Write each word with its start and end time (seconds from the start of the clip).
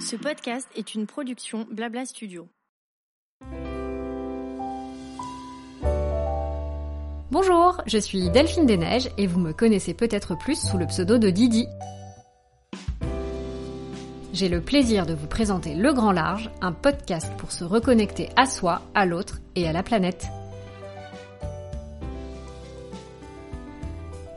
Ce 0.00 0.16
podcast 0.16 0.68
est 0.74 0.94
une 0.94 1.06
production 1.06 1.66
Blabla 1.70 2.06
Studio. 2.06 2.48
Bonjour, 7.30 7.82
je 7.86 7.98
suis 7.98 8.30
Delphine 8.30 8.66
Desneiges 8.66 9.10
et 9.18 9.26
vous 9.26 9.38
me 9.38 9.52
connaissez 9.52 9.92
peut-être 9.94 10.34
plus 10.34 10.58
sous 10.60 10.78
le 10.78 10.86
pseudo 10.86 11.18
de 11.18 11.30
Didi. 11.30 11.66
J'ai 14.32 14.48
le 14.48 14.60
plaisir 14.60 15.04
de 15.06 15.14
vous 15.14 15.26
présenter 15.26 15.74
Le 15.74 15.92
Grand 15.92 16.12
Large, 16.12 16.50
un 16.60 16.72
podcast 16.72 17.32
pour 17.36 17.52
se 17.52 17.64
reconnecter 17.64 18.30
à 18.36 18.46
soi, 18.46 18.82
à 18.94 19.04
l'autre 19.04 19.40
et 19.56 19.68
à 19.68 19.72
la 19.72 19.82
planète. 19.82 20.26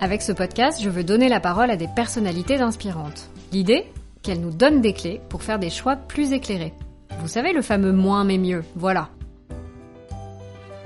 Avec 0.03 0.21
ce 0.21 0.33
podcast, 0.33 0.81
je 0.81 0.89
veux 0.89 1.05
donner 1.05 1.29
la 1.29 1.39
parole 1.39 1.71
à 1.71 1.77
des 1.77 1.87
personnalités 1.87 2.57
inspirantes. 2.57 3.29
L'idée 3.53 3.85
Qu'elles 4.21 4.41
nous 4.41 4.51
donnent 4.51 4.81
des 4.81 4.91
clés 4.91 5.21
pour 5.29 5.43
faire 5.43 5.59
des 5.59 5.69
choix 5.69 5.95
plus 5.95 6.33
éclairés. 6.33 6.73
Vous 7.19 7.29
savez 7.29 7.53
le 7.53 7.61
fameux 7.61 7.93
moins 7.93 8.25
mais 8.25 8.37
mieux, 8.37 8.65
voilà. 8.75 9.07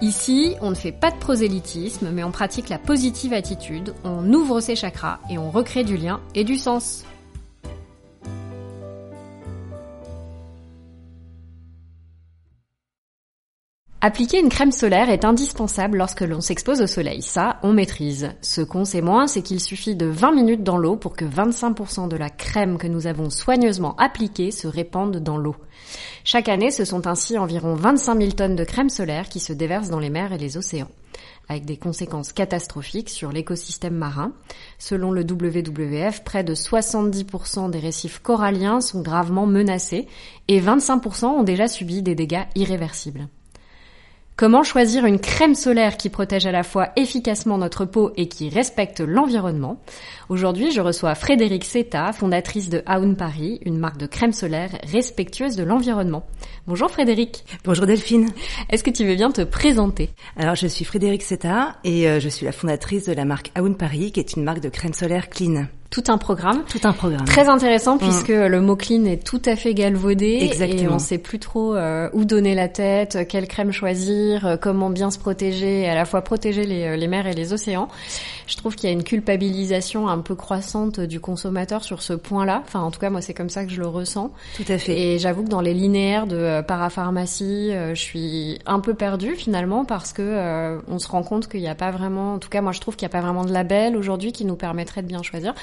Ici, 0.02 0.54
on 0.62 0.70
ne 0.70 0.76
fait 0.76 0.92
pas 0.92 1.10
de 1.10 1.18
prosélytisme, 1.18 2.12
mais 2.12 2.24
on 2.24 2.30
pratique 2.30 2.70
la 2.70 2.78
positive 2.78 3.34
attitude, 3.34 3.96
on 4.04 4.32
ouvre 4.34 4.60
ses 4.60 4.76
chakras 4.76 5.18
et 5.32 5.40
on 5.40 5.50
recrée 5.50 5.84
du 5.84 5.98
lien 5.98 6.20
et 6.36 6.44
du 6.44 6.56
sens. 6.56 7.04
Appliquer 14.00 14.40
une 14.40 14.50
crème 14.50 14.72
solaire 14.72 15.10
est 15.10 15.26
indispensable 15.26 15.98
lorsque 15.98 16.22
l'on 16.22 16.40
s'expose 16.40 16.84
au 16.84 16.88
soleil. 16.88 17.24
Ça, 17.24 17.58
on 17.64 17.74
maîtrise. 17.74 18.30
Ce 18.42 18.62
qu'on 18.62 18.86
sait 18.86 19.02
moins, 19.02 19.26
c'est 19.26 19.42
qu'il 19.42 19.60
suffit 19.60 19.96
de 19.96 20.06
20 20.06 20.34
minutes 20.34 20.64
dans 20.64 20.78
l'eau 20.78 20.98
pour 20.98 21.16
que 21.16 21.26
25% 21.26 22.08
de 22.08 22.16
la 22.16 22.30
crème 22.30 22.78
que 22.78 22.86
nous 22.86 23.08
avons 23.08 23.32
soigneusement 23.32 23.96
appliquée 23.96 24.52
se 24.52 24.68
répande 24.68 25.18
dans 25.18 25.38
l'eau. 25.38 25.56
Chaque 26.24 26.48
année, 26.48 26.70
ce 26.70 26.86
sont 26.86 27.08
ainsi 27.08 27.40
environ 27.40 27.74
25 27.74 28.20
000 28.20 28.32
tonnes 28.34 28.56
de 28.56 28.64
crème 28.64 28.90
solaire 28.90 29.30
qui 29.30 29.40
se 29.40 29.52
déversent 29.52 29.90
dans 29.90 30.00
les 30.00 30.12
mers 30.12 30.32
et 30.32 30.38
les 30.38 30.58
océans 30.58 30.90
avec 31.50 31.66
des 31.66 31.78
conséquences 31.78 32.34
catastrophiques 32.34 33.10
sur 33.10 33.32
l'écosystème 33.32 33.96
marin. 33.96 34.34
Selon 34.78 35.12
le 35.12 35.22
WWF, 35.22 36.24
près 36.24 36.44
de 36.44 36.54
70% 36.54 37.72
des 37.72 37.80
récifs 37.80 38.20
coralliens 38.20 38.82
sont 38.82 39.02
gravement 39.02 39.48
menacés 39.48 40.08
et 40.50 40.60
25% 40.60 41.26
ont 41.26 41.44
déjà 41.44 41.68
subi 41.68 42.04
des 42.04 42.16
dégâts 42.16 42.44
irréversibles. 42.56 43.30
Comment 44.38 44.62
choisir 44.62 45.08
une 45.08 45.20
crème 45.20 45.56
solaire 45.56 45.98
qui 45.98 46.10
protège 46.10 46.46
à 46.46 46.52
la 46.52 46.62
fois 46.62 46.90
efficacement 46.96 47.58
notre 47.58 47.86
peau 47.86 48.12
et 48.18 48.28
qui 48.28 48.50
respecte 48.50 49.00
l'environnement? 49.00 49.82
Aujourd'hui, 50.30 50.70
je 50.72 50.80
reçois 50.80 51.16
Frédéric 51.16 51.66
Seta, 51.66 52.14
fondatrice 52.14 52.70
de 52.70 52.84
Aoun 52.86 53.16
Paris, 53.16 53.60
une 53.66 53.80
marque 53.80 53.98
de 53.98 54.06
crème 54.06 54.34
solaire 54.34 54.78
respectueuse 54.84 55.56
de 55.56 55.64
l'environnement. 55.64 56.28
Bonjour 56.68 56.92
Frédéric. 56.92 57.46
Bonjour 57.64 57.88
Delphine. 57.88 58.30
Est-ce 58.70 58.84
que 58.84 58.92
tu 58.92 59.08
veux 59.08 59.16
bien 59.16 59.32
te 59.32 59.42
présenter? 59.42 60.12
Alors, 60.36 60.54
je 60.54 60.68
suis 60.68 60.86
Frédéric 60.86 61.24
Seta 61.24 61.78
et 61.84 62.08
euh, 62.08 62.20
je 62.20 62.30
suis 62.30 62.46
la 62.46 62.52
fondatrice 62.52 63.06
de 63.06 63.14
la 63.14 63.26
marque 63.26 63.50
Aoun 63.56 63.76
Paris, 63.76 64.12
qui 64.12 64.20
est 64.20 64.34
une 64.34 64.44
marque 64.44 64.60
de 64.60 64.70
crème 64.70 64.94
solaire 64.94 65.32
clean 65.32 65.66
tout 65.90 66.04
un 66.08 66.18
programme. 66.18 66.64
Tout 66.70 66.82
un 66.84 66.92
programme. 66.92 67.26
Très 67.26 67.48
intéressant 67.48 67.96
mm. 67.96 68.00
puisque 68.00 68.28
le 68.28 68.60
mot 68.62 68.76
clean 68.76 69.06
est 69.06 69.26
tout 69.26 69.42
à 69.46 69.56
fait 69.56 69.74
galvaudé 69.74 70.40
Exactement. 70.42 70.82
et 70.82 70.88
on 70.90 71.00
sait 71.00 71.18
plus 71.18 71.40
trop 71.40 71.76
euh, 71.76 72.10
où 72.14 72.26
donner 72.26 72.56
la 72.56 72.68
tête, 72.68 73.26
quelle 73.30 73.48
crème 73.48 73.72
choisir, 73.72 74.46
euh, 74.46 74.58
comment 74.58 74.90
bien 74.90 75.12
se 75.12 75.20
protéger 75.20 75.82
et 75.82 75.90
à 75.90 75.96
la 75.96 76.06
fois 76.06 76.22
protéger 76.22 76.66
les, 76.66 76.84
euh, 76.84 76.96
les 76.98 77.08
mers 77.08 77.26
et 77.26 77.34
les 77.34 77.54
océans. 77.54 77.88
Je 78.48 78.58
trouve 78.58 78.76
qu'il 78.76 78.90
y 78.90 78.92
a 78.92 78.94
une 78.94 79.04
culpabilisation 79.04 80.08
un 80.08 80.20
peu 80.20 80.36
croissante 80.36 81.00
du 81.00 81.20
consommateur 81.20 81.84
sur 81.84 82.02
ce 82.02 82.14
point-là. 82.14 82.64
Enfin, 82.66 82.80
en 82.80 82.92
tout 82.92 83.00
cas, 83.00 83.10
moi, 83.10 83.22
c'est 83.22 83.34
comme 83.34 83.50
ça 83.50 83.66
que 83.66 83.72
je 83.72 83.80
le 83.80 83.88
ressens. 83.88 84.32
Tout 84.56 84.64
à 84.70 84.78
fait. 84.78 84.98
Et 84.98 85.20
j'avoue 85.20 85.44
que 85.44 85.50
dans 85.50 85.60
les 85.62 85.74
linéaires 85.74 86.28
de 86.28 86.62
parapharmacie, 86.62 87.72
je 87.72 88.00
suis 88.00 88.60
un 88.66 88.80
peu 88.80 88.94
perdue 88.94 89.36
finalement 89.36 89.84
parce 89.84 90.14
que 90.14 90.80
on 90.88 90.98
se 90.98 91.10
rend 91.10 91.24
compte 91.24 91.50
qu'il 91.50 91.60
n'y 91.60 91.68
a 91.68 91.76
pas 91.76 91.92
vraiment, 91.92 92.36
en 92.36 92.40
tout 92.40 92.48
cas, 92.48 92.62
moi, 92.62 92.72
je 92.72 92.80
trouve 92.80 92.96
qu'il 92.96 93.06
n'y 93.06 93.12
a 93.12 93.18
pas 93.18 93.22
vraiment 93.22 93.44
de 93.44 93.52
label 93.52 93.98
aujourd'hui 93.98 94.32
qui 94.32 94.46
nous 94.46 94.56
permettrait 94.56 95.02
de 95.02 95.08
bien 95.08 95.24
choisir. 95.24 95.54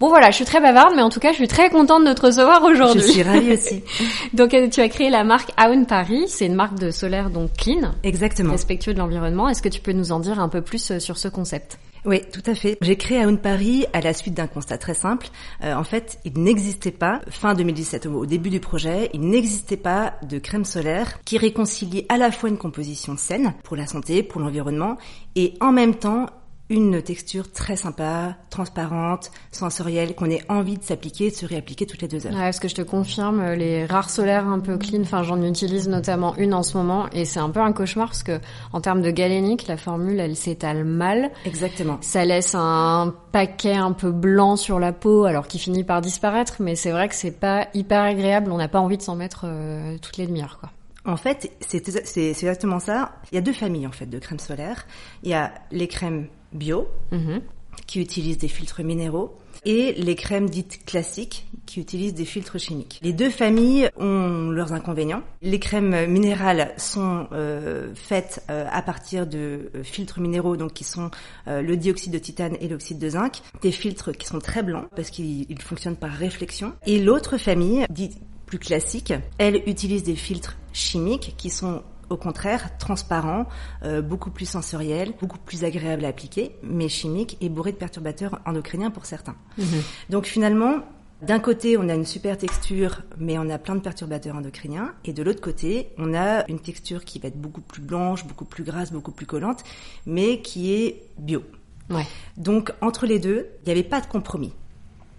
Bon 0.00 0.08
voilà, 0.08 0.30
je 0.30 0.36
suis 0.36 0.44
très 0.44 0.60
bavarde, 0.60 0.94
mais 0.96 1.02
en 1.02 1.10
tout 1.10 1.20
cas, 1.20 1.30
je 1.30 1.36
suis 1.36 1.48
très 1.48 1.70
contente 1.70 2.04
de 2.04 2.12
te 2.12 2.26
recevoir 2.26 2.64
aujourd'hui. 2.64 3.02
Je 3.02 3.06
suis 3.06 3.22
ravie 3.22 3.52
aussi. 3.52 3.84
donc, 4.32 4.52
euh, 4.52 4.68
tu 4.68 4.80
as 4.80 4.88
créé 4.88 5.10
la 5.10 5.22
marque 5.22 5.50
Aoun 5.56 5.86
Paris. 5.86 6.24
C'est 6.26 6.46
une 6.46 6.54
marque 6.54 6.78
de 6.78 6.90
solaire 6.90 7.30
donc 7.30 7.50
clean, 7.56 7.92
exactement, 8.02 8.52
respectueux 8.52 8.94
de 8.94 8.98
l'environnement. 8.98 9.48
Est-ce 9.48 9.62
que 9.62 9.68
tu 9.68 9.80
peux 9.80 9.92
nous 9.92 10.10
en 10.10 10.20
dire 10.20 10.40
un 10.40 10.48
peu 10.48 10.60
plus 10.60 10.90
euh, 10.90 10.98
sur 10.98 11.18
ce 11.18 11.28
concept? 11.28 11.78
Oui, 12.04 12.20
tout 12.32 12.42
à 12.46 12.56
fait. 12.56 12.78
J'ai 12.80 12.96
créé 12.96 13.22
Aoun 13.22 13.38
Paris 13.38 13.86
à 13.92 14.00
la 14.00 14.12
suite 14.12 14.34
d'un 14.34 14.48
constat 14.48 14.76
très 14.76 14.94
simple. 14.94 15.28
Euh, 15.62 15.74
en 15.74 15.84
fait, 15.84 16.18
il 16.24 16.32
n'existait 16.32 16.90
pas, 16.90 17.20
fin 17.30 17.54
2017, 17.54 18.06
au 18.06 18.26
début 18.26 18.50
du 18.50 18.58
projet, 18.58 19.08
il 19.14 19.20
n'existait 19.20 19.76
pas 19.76 20.14
de 20.22 20.40
crème 20.40 20.64
solaire 20.64 21.20
qui 21.24 21.38
réconcilie 21.38 22.04
à 22.08 22.16
la 22.16 22.32
fois 22.32 22.48
une 22.48 22.58
composition 22.58 23.16
saine 23.16 23.54
pour 23.62 23.76
la 23.76 23.86
santé, 23.86 24.24
pour 24.24 24.40
l'environnement, 24.40 24.98
et 25.36 25.54
en 25.60 25.70
même 25.70 25.94
temps 25.94 26.26
une 26.70 27.02
texture 27.02 27.52
très 27.52 27.76
sympa, 27.76 28.36
transparente, 28.48 29.30
sensorielle, 29.50 30.14
qu'on 30.14 30.30
ait 30.30 30.42
envie 30.48 30.78
de 30.78 30.82
s'appliquer, 30.82 31.30
de 31.30 31.34
se 31.34 31.44
réappliquer 31.44 31.86
toutes 31.86 32.00
les 32.00 32.08
deux 32.08 32.26
heures. 32.26 32.32
Ouais, 32.32 32.40
parce 32.40 32.60
que 32.60 32.68
je 32.68 32.74
te 32.74 32.82
confirme, 32.82 33.40
euh, 33.40 33.56
les 33.56 33.84
rares 33.84 34.10
solaires 34.10 34.46
un 34.46 34.60
peu 34.60 34.78
clean, 34.78 35.02
enfin 35.02 35.22
j'en 35.22 35.42
utilise 35.42 35.88
notamment 35.88 36.34
une 36.36 36.54
en 36.54 36.62
ce 36.62 36.76
moment, 36.76 37.08
et 37.10 37.24
c'est 37.24 37.40
un 37.40 37.50
peu 37.50 37.60
un 37.60 37.72
cauchemar 37.72 38.08
parce 38.08 38.22
que 38.22 38.40
en 38.72 38.80
termes 38.80 39.02
de 39.02 39.10
galénique, 39.10 39.66
la 39.66 39.76
formule 39.76 40.18
elle 40.18 40.36
s'étale 40.36 40.84
mal. 40.84 41.30
Exactement. 41.44 41.98
Ça 42.00 42.24
laisse 42.24 42.54
un 42.54 43.14
paquet 43.32 43.74
un 43.74 43.92
peu 43.92 44.10
blanc 44.10 44.56
sur 44.56 44.78
la 44.78 44.92
peau, 44.92 45.24
alors 45.24 45.48
qui 45.48 45.58
finit 45.58 45.84
par 45.84 46.00
disparaître, 46.00 46.56
mais 46.60 46.74
c'est 46.74 46.90
vrai 46.90 47.08
que 47.08 47.14
c'est 47.14 47.38
pas 47.38 47.68
hyper 47.74 48.02
agréable. 48.02 48.50
On 48.50 48.56
n'a 48.56 48.68
pas 48.68 48.80
envie 48.80 48.96
de 48.96 49.02
s'en 49.02 49.16
mettre 49.16 49.42
euh, 49.44 49.98
toutes 50.00 50.16
les 50.16 50.26
demi-heures, 50.26 50.58
quoi. 50.58 50.70
En 51.04 51.16
fait, 51.16 51.50
c'est 51.66 51.88
exactement 52.16 52.78
ça. 52.78 53.12
Il 53.32 53.34
y 53.34 53.38
a 53.38 53.40
deux 53.40 53.52
familles 53.52 53.88
en 53.88 53.92
fait 53.92 54.06
de 54.06 54.20
crèmes 54.20 54.38
solaires. 54.38 54.86
Il 55.24 55.30
y 55.30 55.34
a 55.34 55.52
les 55.72 55.88
crèmes 55.88 56.28
bio, 56.52 56.88
mhm. 57.10 57.40
qui 57.86 58.00
utilisent 58.00 58.38
des 58.38 58.48
filtres 58.48 58.82
minéraux, 58.82 59.36
et 59.64 59.92
les 59.92 60.14
crèmes 60.16 60.50
dites 60.50 60.84
classiques, 60.84 61.46
qui 61.66 61.80
utilisent 61.80 62.14
des 62.14 62.24
filtres 62.24 62.58
chimiques. 62.58 62.98
Les 63.02 63.12
deux 63.12 63.30
familles 63.30 63.88
ont 63.96 64.50
leurs 64.50 64.72
inconvénients. 64.72 65.22
Les 65.40 65.58
crèmes 65.58 66.06
minérales 66.06 66.74
sont 66.76 67.28
euh, 67.32 67.94
faites 67.94 68.44
euh, 68.50 68.66
à 68.70 68.82
partir 68.82 69.26
de 69.26 69.70
euh, 69.74 69.82
filtres 69.82 70.20
minéraux, 70.20 70.56
donc 70.56 70.72
qui 70.72 70.84
sont 70.84 71.10
le 71.46 71.76
dioxyde 71.76 72.12
de 72.12 72.18
titane 72.18 72.56
et 72.60 72.68
l'oxyde 72.68 72.98
de 72.98 73.08
zinc, 73.08 73.40
des 73.62 73.72
filtres 73.72 74.12
qui 74.12 74.26
sont 74.26 74.38
très 74.38 74.62
blancs 74.62 74.86
parce 74.94 75.10
qu'ils 75.10 75.60
fonctionnent 75.60 75.96
par 75.96 76.10
réflexion. 76.10 76.72
Et 76.86 76.98
l'autre 76.98 77.38
famille, 77.38 77.86
dite 77.90 78.18
plus 78.46 78.58
classique, 78.58 79.14
elle 79.38 79.62
utilise 79.66 80.02
des 80.02 80.14
filtres 80.14 80.58
chimiques 80.72 81.34
qui 81.38 81.48
sont 81.48 81.82
au 82.12 82.16
contraire 82.16 82.76
transparent, 82.78 83.46
euh, 83.82 84.02
beaucoup 84.02 84.30
plus 84.30 84.46
sensoriel, 84.46 85.14
beaucoup 85.20 85.38
plus 85.38 85.64
agréable 85.64 86.04
à 86.04 86.08
appliquer, 86.08 86.54
mais 86.62 86.88
chimique 86.88 87.36
et 87.40 87.48
bourré 87.48 87.72
de 87.72 87.76
perturbateurs 87.76 88.40
endocriniens 88.46 88.90
pour 88.90 89.06
certains. 89.06 89.36
Mhm. 89.58 89.82
Donc 90.10 90.26
finalement, 90.26 90.80
d'un 91.22 91.38
côté, 91.38 91.76
on 91.78 91.88
a 91.88 91.94
une 91.94 92.04
super 92.04 92.36
texture, 92.36 93.02
mais 93.16 93.38
on 93.38 93.48
a 93.48 93.56
plein 93.56 93.76
de 93.76 93.80
perturbateurs 93.80 94.34
endocriniens. 94.34 94.92
Et 95.04 95.12
de 95.12 95.22
l'autre 95.22 95.40
côté, 95.40 95.90
on 95.96 96.14
a 96.14 96.44
une 96.48 96.58
texture 96.58 97.04
qui 97.04 97.20
va 97.20 97.28
être 97.28 97.40
beaucoup 97.40 97.60
plus 97.60 97.80
blanche, 97.80 98.26
beaucoup 98.26 98.44
plus 98.44 98.64
grasse, 98.64 98.92
beaucoup 98.92 99.12
plus 99.12 99.26
collante, 99.26 99.62
mais 100.04 100.40
qui 100.42 100.72
est 100.72 101.04
bio. 101.18 101.44
Ouais. 101.90 102.06
Donc, 102.36 102.72
entre 102.80 103.06
les 103.06 103.20
deux, 103.20 103.46
il 103.60 103.66
n'y 103.66 103.72
avait 103.72 103.88
pas 103.88 104.00
de 104.00 104.06
compromis. 104.06 104.52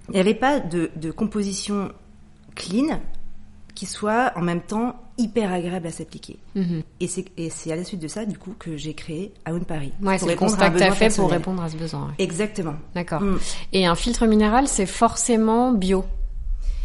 Il 0.09 0.15
n'y 0.15 0.19
avait 0.19 0.33
pas 0.33 0.59
de, 0.59 0.91
de 0.97 1.11
composition 1.11 1.89
clean 2.55 2.99
qui 3.75 3.85
soit 3.85 4.31
en 4.35 4.41
même 4.41 4.61
temps 4.61 4.95
hyper 5.17 5.51
agréable 5.51 5.88
à 5.88 5.91
s'appliquer. 5.91 6.38
Mhm. 6.56 6.84
Et 7.00 7.07
c'est 7.50 7.72
à 7.72 7.75
la 7.75 7.84
suite 7.84 8.01
de 8.01 8.07
ça, 8.07 8.25
du 8.25 8.38
coup, 8.38 8.56
que 8.57 8.78
j'ai 8.78 8.94
créé 8.94 9.34
Aoun 9.45 9.66
Paris. 9.66 9.94
Ouais, 10.01 10.17
c'est 10.17 10.28
le 10.28 10.35
constat 10.35 10.69
que 10.69 10.78
tu 10.78 10.84
as 10.84 10.91
fait 10.91 11.16
pour 11.16 11.29
répondre 11.29 11.61
à 11.61 11.69
ce 11.69 11.78
besoin. 11.78 12.13
Exactement. 12.17 12.75
D'accord. 12.95 13.22
Mm. 13.22 13.39
Et 13.73 13.85
un 13.85 13.95
filtre 13.95 14.25
minéral, 14.25 14.67
c'est 14.67 14.85
forcément 14.85 15.72
bio? 15.72 16.06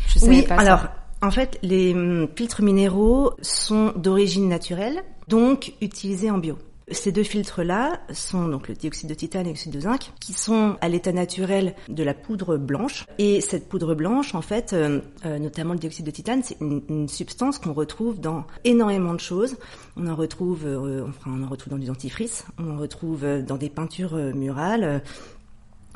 Je 0.08 0.26
Oui, 0.26 0.42
pas 0.42 0.56
alors, 0.56 0.86
en 1.22 1.30
fait, 1.30 1.58
les 1.62 1.94
mm, 1.94 2.28
filtres 2.36 2.62
minéraux 2.62 3.32
sont 3.42 3.92
d'origine 3.96 4.48
naturelle, 4.48 5.02
donc 5.28 5.72
utilisés 5.80 6.30
en 6.30 6.38
bio. 6.38 6.58
Ces 6.90 7.12
deux 7.12 7.22
filtres-là 7.22 8.00
sont 8.12 8.48
donc 8.48 8.68
le 8.68 8.74
dioxyde 8.74 9.08
de 9.08 9.14
titane 9.14 9.46
et 9.46 9.50
l'oxyde 9.50 9.72
de 9.72 9.80
zinc, 9.80 10.12
qui 10.20 10.32
sont 10.32 10.76
à 10.80 10.88
l'état 10.88 11.12
naturel 11.12 11.74
de 11.88 12.02
la 12.02 12.14
poudre 12.14 12.56
blanche. 12.56 13.04
Et 13.18 13.40
cette 13.40 13.68
poudre 13.68 13.94
blanche, 13.94 14.34
en 14.34 14.42
fait, 14.42 14.72
euh, 14.72 15.00
euh, 15.26 15.38
notamment 15.38 15.74
le 15.74 15.78
dioxyde 15.78 16.06
de 16.06 16.10
titane, 16.10 16.42
c'est 16.42 16.56
une, 16.60 17.08
substance 17.08 17.58
qu'on 17.58 17.72
retrouve 17.72 18.20
dans 18.20 18.44
énormément 18.64 19.14
de 19.14 19.20
choses. 19.20 19.56
On 19.96 20.06
en 20.06 20.14
retrouve, 20.14 20.66
euh, 20.66 21.04
enfin, 21.08 21.30
on 21.34 21.42
en 21.42 21.48
retrouve 21.48 21.72
dans 21.72 21.78
du 21.78 21.86
dentifrice, 21.86 22.44
on 22.58 22.70
en 22.70 22.78
retrouve 22.78 23.24
dans 23.42 23.56
des 23.56 23.70
peintures 23.70 24.16
murales. 24.34 25.02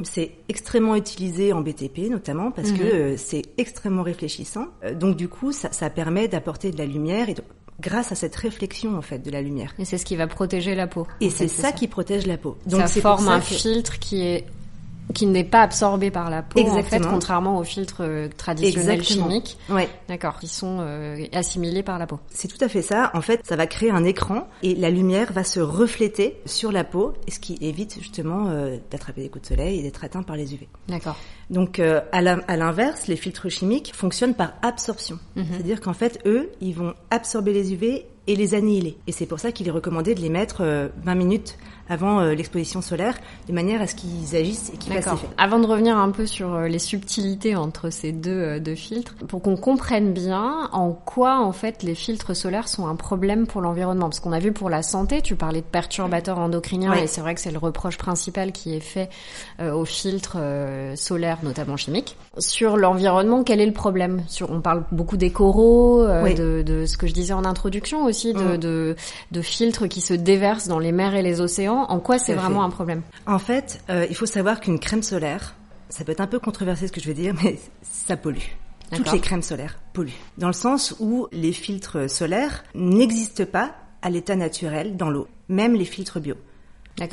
C'est 0.04 0.32
extrêmement 0.48 0.96
utilisé 0.96 1.52
en 1.52 1.60
BTP 1.60 2.10
notamment 2.10 2.50
parce 2.50 2.72
que 2.72 3.12
mhm. 3.12 3.16
c'est 3.18 3.42
extrêmement 3.58 4.02
réfléchissant. 4.02 4.68
donc 4.98 5.16
du 5.16 5.28
coup, 5.28 5.52
ça, 5.52 5.70
ça 5.70 5.90
permet 5.90 6.28
d'apporter 6.28 6.70
de 6.70 6.78
la 6.78 6.86
lumière 6.86 7.28
et 7.28 7.34
grâce 7.80 8.12
à 8.12 8.14
cette 8.14 8.36
réflexion 8.36 8.96
en 8.96 9.02
fait 9.02 9.18
de 9.18 9.30
la 9.30 9.42
lumière. 9.42 9.74
Et 9.78 9.84
c'est 9.84 9.98
ce 9.98 10.04
qui 10.04 10.16
va 10.16 10.26
protéger 10.26 10.74
la 10.74 10.86
peau. 10.86 11.06
Et 11.20 11.30
c'est 11.30 11.48
ça, 11.48 11.72
qui 11.72 11.88
protège 11.88 12.26
la 12.26 12.36
peau. 12.36 12.56
Donc 12.66 12.86
ça 12.88 13.00
forme 13.00 13.28
un 13.28 13.40
filtre 13.40 13.98
qui 13.98 14.22
est 14.22 14.46
qui 15.14 15.26
n'est 15.26 15.44
pas 15.44 15.62
absorbé 15.62 16.10
par 16.10 16.30
la 16.30 16.42
peau 16.42 16.60
en 16.60 16.82
fait 16.82 17.00
contrairement 17.00 17.58
aux 17.58 17.64
filtres 17.64 18.00
euh, 18.00 18.28
traditionnels 18.34 19.02
chimiques. 19.02 19.58
Ouais. 19.68 19.88
D'accord, 20.08 20.38
ils 20.42 20.48
sont 20.48 20.78
euh, 20.80 21.26
assimilés 21.32 21.82
par 21.82 21.98
la 21.98 22.06
peau. 22.06 22.18
C'est 22.30 22.48
tout 22.48 22.62
à 22.64 22.68
fait 22.68 22.82
ça. 22.82 23.10
En 23.14 23.20
fait, 23.20 23.40
ça 23.44 23.56
va 23.56 23.66
créer 23.66 23.90
un 23.90 24.04
écran 24.04 24.48
et 24.62 24.74
la 24.74 24.90
lumière 24.90 25.32
va 25.32 25.44
se 25.44 25.60
refléter 25.60 26.38
sur 26.46 26.72
la 26.72 26.84
peau, 26.84 27.14
ce 27.28 27.38
qui 27.40 27.58
évite 27.60 27.98
justement 28.00 28.48
euh, 28.48 28.78
d'attraper 28.90 29.22
des 29.22 29.28
coups 29.28 29.42
de 29.42 29.48
soleil 29.48 29.80
et 29.80 29.82
d'être 29.82 30.04
atteint 30.04 30.22
par 30.22 30.36
les 30.36 30.54
UV. 30.54 30.68
D'accord. 30.88 31.16
Donc 31.52 31.78
à 31.78 32.56
l'inverse, 32.56 33.06
les 33.06 33.16
filtres 33.16 33.50
chimiques 33.50 33.92
fonctionnent 33.94 34.34
par 34.34 34.54
absorption. 34.62 35.18
Mhm. 35.36 35.44
C'est-à-dire 35.50 35.80
qu'en 35.80 35.92
fait, 35.92 36.18
eux, 36.26 36.50
ils 36.60 36.74
vont 36.74 36.94
absorber 37.10 37.52
les 37.52 37.72
UV 37.74 38.06
et 38.26 38.36
les 38.36 38.54
annihiler. 38.54 38.96
Et 39.06 39.12
c'est 39.12 39.26
pour 39.26 39.40
ça 39.40 39.52
qu'il 39.52 39.68
est 39.68 39.72
recommandé 39.72 40.14
de 40.14 40.20
les 40.20 40.28
mettre 40.28 40.90
20 41.04 41.14
minutes 41.14 41.58
avant 41.88 42.20
euh, 42.20 42.34
l'exposition 42.34 42.80
solaire, 42.80 43.14
de 43.48 43.52
manière 43.52 43.82
à 43.82 43.86
ce 43.86 43.94
qu'ils 43.94 44.36
agissent 44.36 44.70
et 44.74 44.76
qu'ils 44.76 44.92
fassent 44.92 45.14
effet. 45.14 45.28
Avant 45.36 45.58
de 45.58 45.66
revenir 45.66 45.96
un 45.96 46.10
peu 46.10 46.26
sur 46.26 46.54
euh, 46.54 46.68
les 46.68 46.78
subtilités 46.78 47.56
entre 47.56 47.90
ces 47.90 48.12
deux, 48.12 48.30
euh, 48.30 48.60
deux 48.60 48.74
filtres, 48.74 49.14
pour 49.28 49.42
qu'on 49.42 49.56
comprenne 49.56 50.12
bien 50.12 50.68
en 50.72 50.92
quoi 50.92 51.40
en 51.40 51.52
fait 51.52 51.82
les 51.82 51.94
filtres 51.94 52.34
solaires 52.34 52.68
sont 52.68 52.86
un 52.86 52.96
problème 52.96 53.46
pour 53.46 53.60
l'environnement, 53.60 54.08
parce 54.08 54.20
qu'on 54.20 54.32
a 54.32 54.38
vu 54.38 54.52
pour 54.52 54.70
la 54.70 54.82
santé, 54.82 55.22
tu 55.22 55.36
parlais 55.36 55.60
de 55.60 55.66
perturbateurs 55.66 56.38
endocriniens 56.38 56.94
et 56.94 57.06
c'est 57.06 57.20
vrai 57.20 57.34
que 57.34 57.40
c'est 57.40 57.50
le 57.50 57.58
reproche 57.58 57.98
principal 57.98 58.52
qui 58.52 58.74
est 58.74 58.80
fait 58.80 59.10
aux 59.60 59.84
filtres 59.84 60.38
solaires, 60.94 61.38
notamment 61.42 61.76
chimiques. 61.76 62.16
Sur 62.38 62.76
l'environnement, 62.76 63.44
quel 63.44 63.60
est 63.60 63.66
le 63.66 63.72
problème? 63.72 64.22
Sur, 64.28 64.50
on 64.50 64.60
parle 64.60 64.84
beaucoup 64.92 65.16
des 65.16 65.30
coraux, 65.30 66.04
de, 66.04 66.62
de, 66.62 66.86
ce 66.86 66.96
que 66.96 67.06
je 67.06 67.12
disais 67.12 67.32
en 67.32 67.44
introduction 67.44 68.08
aussi, 68.12 68.32
de, 68.32 68.56
mm. 68.56 68.58
de, 68.58 68.96
de 69.30 69.42
filtres 69.42 69.88
qui 69.88 70.00
se 70.00 70.14
déversent 70.14 70.68
dans 70.68 70.78
les 70.78 70.92
mers 70.92 71.14
et 71.14 71.22
les 71.22 71.40
océans 71.40 71.86
en 71.88 71.98
quoi 71.98 72.18
c'est 72.18 72.34
vraiment 72.34 72.62
un 72.62 72.70
problème? 72.70 73.02
En 73.26 73.38
fait, 73.38 73.80
euh, 73.90 74.06
il 74.08 74.14
faut 74.14 74.26
savoir 74.26 74.60
qu'une 74.60 74.78
crème 74.78 75.02
solaire, 75.02 75.56
ça 75.88 76.04
peut 76.04 76.12
être 76.12 76.20
un 76.20 76.26
peu 76.26 76.38
controversé 76.38 76.86
ce 76.86 76.92
que 76.92 77.00
je 77.00 77.06
vais 77.06 77.14
dire, 77.14 77.34
mais 77.42 77.58
ça 77.82 78.16
pollue. 78.16 78.38
Toutes 78.94 79.10
les 79.10 79.20
crèmes 79.20 79.42
solaires 79.42 79.78
polluent. 79.94 80.12
Dans 80.36 80.48
le 80.48 80.52
sens 80.52 80.94
où 81.00 81.26
les 81.32 81.52
filtres 81.52 82.10
solaires 82.10 82.62
n'existent 82.74 83.46
pas 83.46 83.74
à 84.02 84.10
l'état 84.10 84.36
naturel 84.36 84.98
dans 84.98 85.08
l'eau, 85.08 85.28
même 85.48 85.74
les 85.74 85.86
filtres 85.86 86.20
bio. 86.20 86.34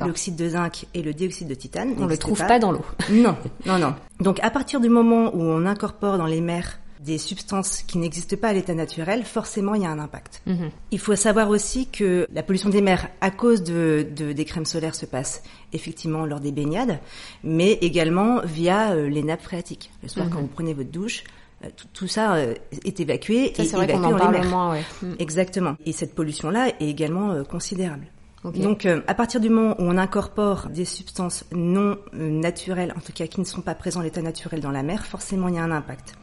L'oxyde 0.06 0.36
de 0.36 0.50
zinc 0.50 0.88
et 0.94 1.02
le 1.02 1.13
dioxyde 1.13 1.48
de 1.48 1.54
titane. 1.54 1.94
On 1.98 2.04
ne 2.04 2.10
le 2.10 2.18
trouve 2.18 2.45
pas 2.45 2.60
dans 2.60 2.74
l'eau. 2.74 2.84
non, 3.12 3.38
non, 3.66 3.80
non. 3.80 3.95
Donc 4.19 4.42
à 4.44 4.50
partir 4.52 4.81
du 4.81 4.90
moment 4.90 5.34
où 5.34 5.42
on 5.42 5.66
incorpore 5.66 6.18
dans 6.18 6.25
les 6.25 6.42
mers 6.42 6.80
des 7.00 7.18
substances 7.18 7.81
qui 7.81 7.98
n'existent 7.98 8.36
pas 8.36 8.50
à 8.50 8.54
l'état 8.54 8.74
naturel, 8.74 9.24
forcément 9.24 9.74
il 9.74 9.84
y 9.84 9.86
a 9.86 9.90
un 9.90 10.00
impact. 10.00 10.42
Mhm. 10.46 10.69
Il 10.92 11.00
faut 11.00 11.16
savoir 11.16 11.50
aussi 11.50 11.88
que 11.88 12.28
la 12.31 12.44
pollution 12.44 12.69
des 12.69 12.81
mers 12.81 13.07
à 13.22 13.31
cause 13.31 13.63
de, 13.63 14.06
des 14.13 14.46
crèmes 14.46 14.66
solaires 14.66 14.96
se 14.96 15.06
passe 15.06 15.42
effectivement 15.72 16.25
lors 16.25 16.42
des 16.42 16.51
baignades, 16.51 17.00
mais 17.44 17.74
également 17.81 18.42
via 18.44 18.92
euh, 18.92 19.07
les 19.07 19.24
nappes 19.24 19.42
phréatiques. 19.42 19.92
Le 20.04 20.10
soir, 20.10 20.25
mhm. 20.25 20.34
quand 20.34 20.42
vous 20.42 20.48
prenez 20.48 20.74
votre 20.74 20.92
douche, 20.92 21.24
euh, 21.63 21.69
tout, 21.94 22.07
ça 22.07 22.36
euh, 22.36 22.54
est 22.84 23.00
évacué 23.00 23.45
et 23.45 23.62
évacué 23.62 23.94
dans 23.94 24.31
les 24.31 24.40
mers. 24.40 24.50
Moins, 24.50 24.72
ouais. 24.72 24.84
Mhm. 25.02 25.16
Exactement. 25.19 25.75
Et 25.86 25.94
cette 25.94 26.13
pollution-là 26.13 26.68
est 26.68 26.90
également 26.90 27.44
considérable. 27.45 28.07
Donc, 28.44 28.86
à 28.86 29.13
partir 29.16 29.42
du 29.42 29.50
moment 29.50 29.75
où 29.80 29.84
on 29.84 29.98
incorpore 29.98 30.69
des 30.69 30.86
substances 30.86 31.44
non 31.52 31.98
naturelles, 32.13 32.94
en 32.95 33.02
tout 33.02 33.12
cas 33.12 33.28
qui 33.28 33.42
ne 33.42 33.45
sont 33.45 33.60
pas 33.60 33.75
présentes 33.75 34.02
à 34.02 34.06
l'état 34.06 34.22
naturel 34.22 34.62
dans 34.62 34.72
la 34.72 34.81
mer, 34.81 35.06
forcément 35.06 35.50
il 35.50 35.56
y 35.56 35.57
a 35.57 35.63
un 35.63 35.72
impact. 35.72 36.16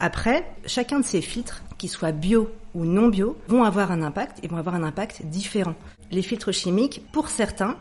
Après, 0.00 0.44
chacun 0.66 1.00
de 1.00 1.04
ces 1.04 1.20
filtres, 1.20 1.62
qu'ils 1.76 1.90
soient 1.90 2.12
bio 2.12 2.50
ou 2.74 2.84
non 2.84 3.08
bio, 3.08 3.36
vont 3.48 3.64
avoir 3.64 3.90
un 3.90 4.02
impact 4.02 4.38
et 4.42 4.48
vont 4.48 4.56
avoir 4.56 4.74
un 4.74 4.84
impact 4.84 5.22
différent. 5.26 5.74
Les 6.10 6.22
filtres 6.22 6.52
chimiques, 6.52 7.02
pour 7.12 7.28
certains, 7.28 7.76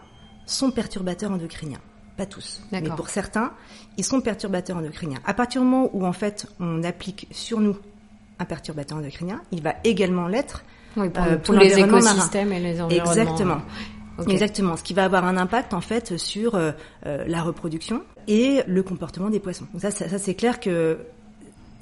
sont 0.45 0.71
perturbateurs 0.71 1.31
endocriniens. 1.31 1.81
Pas 2.17 2.25
tous, 2.25 2.63
mais 2.71 2.81
pour 2.81 3.09
certains, 3.09 3.51
ils 3.97 4.03
sont 4.03 4.21
perturbateurs 4.21 4.77
endocriniens. 4.77 5.19
À 5.23 5.35
partir 5.35 5.61
du 5.61 5.67
moment 5.67 5.91
où 5.93 6.03
en 6.03 6.13
fait 6.13 6.47
on 6.59 6.83
applique 6.83 7.27
sur 7.29 7.59
nous 7.59 7.77
un 8.39 8.45
perturbateur 8.45 8.97
endocrinien, 8.97 9.41
il 9.51 9.61
va 9.61 9.75
également 9.83 10.27
l'être 10.27 10.63
oui, 10.95 11.09
pour, 11.09 11.23
euh, 11.23 11.37
pour 11.37 11.53
les 11.53 11.77
écosystèmes 11.77 12.51
et 12.53 12.59
les 12.59 12.81
environnements. 12.81 13.11
Exactement. 13.11 13.61
Exactement, 14.27 14.75
ce 14.75 14.81
qui 14.81 14.95
va 14.95 15.05
avoir 15.05 15.25
un 15.25 15.37
impact 15.37 15.75
en 15.75 15.81
fait 15.81 16.17
sur 16.17 16.55
euh, 16.55 16.71
euh, 17.05 17.23
la 17.27 17.43
reproduction 17.43 18.01
et 18.27 18.63
le 18.65 18.81
comportement 18.81 19.29
des 19.29 19.39
poissons. 19.39 19.67
ça, 19.77 19.91
ça, 19.91 20.09
ça 20.09 20.17
c'est 20.17 20.33
clair 20.33 20.59
que 20.59 20.97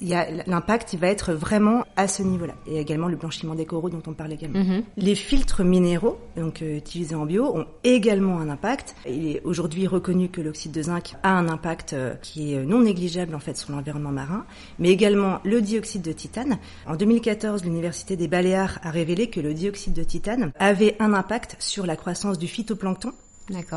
l'impact 0.02 0.94
il 0.94 1.00
va 1.00 1.08
être 1.08 1.34
vraiment 1.34 1.84
à 1.96 2.08
ce 2.08 2.24
niveau-là. 2.24 2.54
Et 2.68 2.80
également 2.80 3.08
le 3.08 3.16
blanchiment 3.16 3.56
des 3.56 3.66
coraux 3.66 3.90
dont 3.90 4.02
on 4.08 4.14
parle 4.14 4.34
également. 4.34 4.60
Mhm. 4.60 4.84
Les 4.98 5.16
filtres 5.16 5.64
minéraux, 5.64 6.20
donc 6.36 6.62
euh, 6.62 6.78
utilisés 6.78 7.16
en 7.16 7.26
bio, 7.26 7.46
ont 7.56 7.66
également 7.84 8.40
un 8.40 8.50
impact. 8.50 8.96
Il 9.08 9.28
est 9.28 9.42
aujourd'hui 9.44 9.88
reconnu 9.88 10.30
que 10.30 10.42
l'oxyde 10.42 10.72
de 10.72 10.82
zinc 10.82 11.16
a 11.24 11.38
un 11.38 11.48
impact 11.48 11.94
euh, 11.94 12.16
qui 12.22 12.54
est 12.54 12.66
non 12.66 12.82
négligeable 12.82 13.36
en 13.36 13.40
fait 13.40 13.58
sur 13.58 13.72
l'environnement 13.72 14.12
marin, 14.12 14.46
mais 14.80 14.90
également 14.90 15.40
le 15.44 15.62
dioxyde 15.62 16.02
de 16.02 16.12
titane. 16.12 16.58
En 16.88 16.96
2014, 16.96 17.64
l'université 17.64 18.16
des 18.16 18.28
Baléares 18.28 18.80
a 18.84 18.92
révélé 18.92 19.30
que 19.30 19.40
le 19.40 19.54
dioxyde 19.54 19.94
de 19.94 20.04
titane 20.04 20.52
avait 20.60 20.96
un 21.00 21.14
impact 21.14 21.56
sur 21.60 21.86
la 21.86 21.96
croissance 21.96 22.38
du 22.38 22.48
phytoplancton 22.48 23.14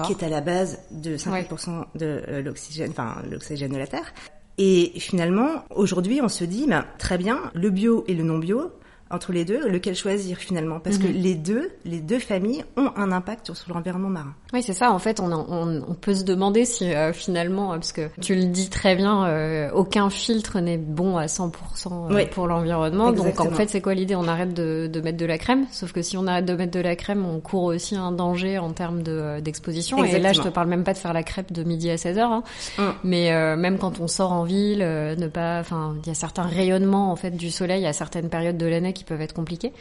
qui 0.05 0.12
est 0.12 0.23
à 0.23 0.29
la 0.29 0.41
base 0.41 0.79
de 0.91 1.17
50% 1.17 1.85
de 1.94 2.23
euh, 2.29 2.43
l'oxygène, 2.43 2.91
enfin 2.91 3.17
l'oxygène 3.31 3.73
de 3.73 3.79
la 3.79 3.87
Terre. 3.87 4.12
Et 4.58 4.93
finalement, 4.99 5.64
aujourd'hui, 5.70 6.20
on 6.20 6.28
se 6.28 6.44
dit, 6.44 6.66
ben, 6.66 6.84
très 6.99 7.16
bien, 7.16 7.50
le 7.55 7.70
bio 7.70 8.05
et 8.08 8.14
le 8.14 8.25
non 8.25 8.38
bio, 8.38 8.72
entre 9.10 9.32
les 9.32 9.44
deux, 9.44 9.69
lequel 9.69 9.94
choisir 9.94 10.37
finalement? 10.38 10.81
Parce 10.81 10.99
que 10.99 11.06
mhm. 11.06 11.14
les 11.14 11.34
deux, 11.34 11.70
les 11.84 12.00
deux 12.00 12.19
familles 12.19 12.64
ont 12.76 12.90
un 12.96 13.12
impact 13.12 13.55
sur 13.55 13.72
l'environnement 13.72 14.08
marin. 14.08 14.34
Oui, 14.52 14.62
c'est 14.62 14.72
ça. 14.72 14.93
En 14.93 14.99
fait, 14.99 15.20
on, 15.20 15.31
on, 15.32 15.82
on, 15.88 15.94
peut 15.94 16.14
se 16.14 16.25
demander 16.25 16.64
si 16.64 16.93
euh, 16.93 17.12
finalement, 17.12 17.72
euh, 17.72 17.76
parce 17.76 17.93
que 17.93 18.08
tu 18.20 18.34
le 18.34 18.44
dis 18.44 18.70
très 18.70 18.96
bien, 18.96 19.26
euh, 19.26 19.70
aucun 19.72 20.10
filtre 20.10 20.60
n'est 20.60 20.78
bon 20.78 21.16
à 21.16 21.26
100% 21.26 22.28
pour 22.31 22.46
l'environnement. 22.46 23.12
Donc 23.12 23.40
en 23.40 23.50
fait, 23.50 23.69
c'est 23.69 23.81
quoi 23.81 23.94
l'idée? 23.94 24.14
On 24.14 24.28
arrête 24.28 24.55
de, 24.55 24.88
de, 24.93 25.00
mettre 25.00 25.19
de 25.19 25.26
la 25.26 25.38
crème? 25.38 25.66
Sauf 25.70 25.93
que 25.93 26.02
si 26.02 26.16
on 26.16 26.26
arrête 26.26 26.44
de 26.44 26.55
mettre 26.55 26.72
de 26.72 26.81
la 26.81 26.96
crème, 26.96 27.26
on 27.26 27.40
court 27.40 27.64
aussi 27.64 27.96
un 27.96 28.12
danger 28.12 28.58
en 28.58 28.72
termes 28.72 29.02
d'exposition. 29.02 30.02
et 30.05 30.19
là, 30.19 30.32
je 30.32 30.40
te 30.40 30.49
parle 30.49 30.69
même 30.69 30.84
pas 30.84 30.93
de 30.93 30.99
faire 30.99 31.12
la 31.12 31.22
crêpe 31.22 31.52
de 31.52 31.62
midi 31.62 31.90
à 31.90 31.96
16 31.96 32.19
heures, 32.19 32.32
hein. 32.32 32.43
mm. 32.78 32.82
mais 33.05 33.56
même 33.56 33.78
quand 33.78 34.00
on 34.00 34.08
sort 34.08 34.32
en 34.32 34.44
ville, 34.44 34.81
ne 34.81 35.26
pas, 35.28 35.60
enfin, 35.60 35.94
il 36.02 36.08
y 36.08 36.10
a 36.10 36.14
certains 36.14 36.43
rayonnements 36.43 37.10
en 37.10 37.16
fait 37.16 37.31
du 37.31 37.50
soleil 37.50 37.87
à 37.87 37.93
certaines 37.93 38.28
périodes 38.28 38.56
de 38.56 38.66
l'année 38.66 38.93
qui 38.98 39.04
peuvent 39.04 39.20
être 39.20 39.32
compliqués. 39.32 39.72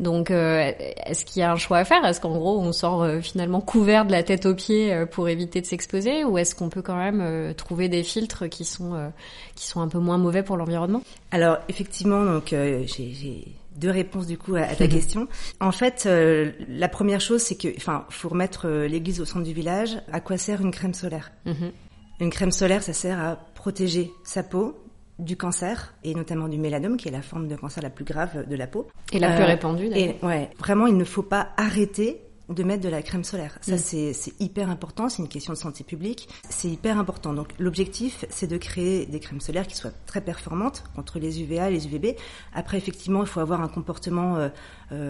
Donc, 0.00 0.30
euh, 0.30 0.72
est-ce 1.06 1.24
qu'il 1.24 1.40
y 1.40 1.42
a 1.42 1.52
un 1.52 1.56
choix 1.56 1.78
à 1.78 1.84
faire? 1.84 2.04
Est-ce 2.04 2.20
qu'en 2.20 2.32
gros, 2.36 2.58
on 2.60 2.72
sort 2.72 3.02
euh, 3.02 3.20
finalement 3.20 3.60
couvert 3.60 4.06
de 4.06 4.12
la 4.12 4.22
tête 4.22 4.46
aux 4.46 4.54
pieds 4.54 4.92
euh, 4.92 5.06
pour 5.06 5.28
éviter 5.28 5.60
de 5.60 5.66
s'exposer, 5.66 6.24
ou 6.24 6.38
est-ce 6.38 6.54
qu'on 6.54 6.68
peut 6.68 6.82
quand 6.82 6.96
même 6.96 7.54
trouver 7.54 7.88
des 7.88 8.02
filtres 8.02 8.48
qui 8.48 8.64
sont 8.64 9.12
qui 9.54 9.66
sont 9.66 9.80
un 9.80 9.88
peu 9.88 9.98
moins 9.98 10.18
mauvais 10.18 10.42
pour 10.42 10.56
l'environnement? 10.56 11.02
Alors, 11.30 11.58
effectivement, 11.68 12.24
donc 12.24 12.48
j'ai 12.50 13.46
deux 13.76 13.90
réponses 13.90 14.26
du 14.26 14.38
coup 14.38 14.56
à, 14.56 14.66
ta 14.66 14.86
question. 14.86 15.28
En 15.60 15.72
fait, 15.72 16.08
la 16.68 16.88
première 16.88 17.20
chose, 17.20 17.42
c'est 17.42 17.56
que, 17.56 17.68
enfin, 17.76 18.04
faut 18.10 18.28
remettre 18.28 18.68
l'église 18.68 19.20
au 19.20 19.24
centre 19.24 19.44
du 19.44 19.52
village. 19.52 19.96
À 20.12 20.20
quoi 20.20 20.38
sert 20.38 20.60
une 20.60 20.70
crème 20.70 20.94
solaire? 20.94 21.32
Mhm. 21.44 21.72
Une 22.20 22.30
crème 22.30 22.52
solaire, 22.52 22.82
ça 22.82 22.92
sert 22.92 23.20
à 23.20 23.36
protéger 23.54 24.12
sa 24.24 24.42
peau, 24.42 24.83
du 25.18 25.36
cancer 25.36 25.94
et 26.02 26.14
notamment 26.14 26.48
du 26.48 26.58
mélanome 26.58 26.96
qui 26.96 27.08
est 27.08 27.12
la 27.12 27.22
forme 27.22 27.48
de 27.48 27.56
cancer 27.56 27.82
la 27.82 27.90
plus 27.90 28.04
grave 28.04 28.48
de 28.48 28.56
la 28.56 28.66
peau 28.66 28.88
et 29.12 29.18
la 29.18 29.32
plus 29.34 29.44
euh, 29.44 29.46
répandue 29.46 29.90
et 29.94 30.16
ouais 30.22 30.50
vraiment 30.58 30.86
il 30.86 30.96
ne 30.96 31.04
faut 31.04 31.22
pas 31.22 31.50
arrêter 31.56 32.20
de 32.48 32.62
mettre 32.62 32.82
de 32.82 32.88
la 32.88 33.02
crème 33.02 33.24
solaire. 33.24 33.56
Ça, 33.62 33.76
mm. 33.76 34.12
c'est 34.12 34.40
hyper 34.40 34.68
important. 34.68 35.08
C'est 35.08 35.22
une 35.22 35.28
question 35.28 35.52
de 35.52 35.58
santé 35.58 35.84
publique. 35.84 36.28
C'est 36.50 36.68
hyper 36.68 36.98
important. 36.98 37.32
Donc, 37.32 37.48
l'objectif, 37.58 38.24
c'est 38.28 38.46
de 38.46 38.56
créer 38.56 39.06
des 39.06 39.20
crèmes 39.20 39.40
solaires 39.40 39.66
qui 39.66 39.76
soient 39.76 39.92
très 40.06 40.20
performantes 40.20 40.84
contre 40.94 41.18
les 41.18 41.40
UVA 41.40 41.70
et 41.70 41.72
les 41.72 41.86
UVB. 41.86 42.16
Après, 42.52 42.76
effectivement, 42.76 43.22
il 43.22 43.28
faut 43.28 43.40
avoir 43.40 43.62
un 43.62 43.68
comportement 43.68 44.36
euh, 44.36 44.48
euh, 44.48 44.48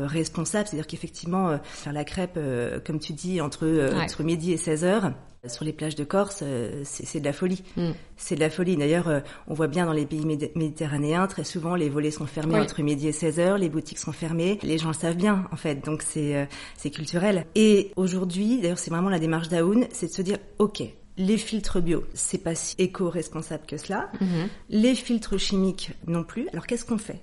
responsable. 0.07 0.69
C'est-à-dire 0.69 0.87
qu'effectivement, 0.87 1.59
faire 1.63 1.93
la 1.93 2.05
crêpe, 2.05 2.39
comme 2.85 2.99
tu 2.99 3.13
dis, 3.13 3.41
entre, 3.41 3.67
entre 4.03 4.23
midi 4.23 4.53
et 4.53 4.57
16 4.57 4.85
heures, 4.85 5.13
sur 5.49 5.65
les 5.65 5.73
plages 5.73 5.95
de 5.95 6.05
Corse, 6.05 6.41
euh, 6.43 6.83
c'est 6.85 7.21
de 7.21 7.25
la 7.25 7.33
folie. 7.33 7.63
Mm. 7.77 7.91
C'est 8.17 8.35
de 8.35 8.41
la 8.41 8.51
folie. 8.51 8.77
D'ailleurs, 8.77 9.09
euh, 9.09 9.21
on 9.47 9.55
voit 9.55 9.67
bien 9.67 9.87
dans 9.87 9.93
les 9.93 10.07
pays 10.07 10.25
méditerranéens, 10.25 11.27
très 11.27 11.45
souvent, 11.45 11.75
les 11.75 11.89
volets 11.89 12.11
sont 12.11 12.27
fermés 12.27 12.59
entre 12.59 12.83
midi 12.83 13.09
et 13.09 13.13
16 13.13 13.41
heures, 13.41 13.59
les 13.59 13.69
boutiques 13.69 13.99
sont 13.99 14.13
fermées. 14.13 14.59
Les 14.63 14.79
gens 14.79 14.89
le 14.89 14.95
savent 14.95 15.17
bien, 15.17 15.47
en 15.53 15.57
fait. 15.57 15.85
Donc, 15.85 16.03
c'est 16.03 16.37
euh, 16.37 16.45
c'est 16.77 16.91
culturel. 16.91 17.47
Et 17.55 17.93
aujourd'hui, 17.97 18.61
d'ailleurs, 18.61 18.79
c'est 18.79 18.91
vraiment 18.91 19.11
la 19.11 19.19
démarche 19.19 19.49
d'Aoun, 19.49 19.87
c'est 19.93 20.09
de 20.09 20.13
se 20.13 20.23
dire, 20.23 20.39
OK, 20.59 20.83
les 21.17 21.39
filtres 21.39 21.81
bio, 21.81 22.05
c'est 22.15 22.43
pas 22.43 22.55
si 22.55 22.75
éco-responsable 22.79 23.67
que 23.67 23.77
cela. 23.77 24.11
Mm-hmm. 24.21 24.49
Les 24.71 24.95
filtres 24.95 25.39
chimiques 25.39 25.93
non 26.07 26.25
plus. 26.25 26.49
Alors, 26.53 26.67
qu'est-ce 26.67 26.85
qu'on 26.85 26.99
fait? 26.99 27.21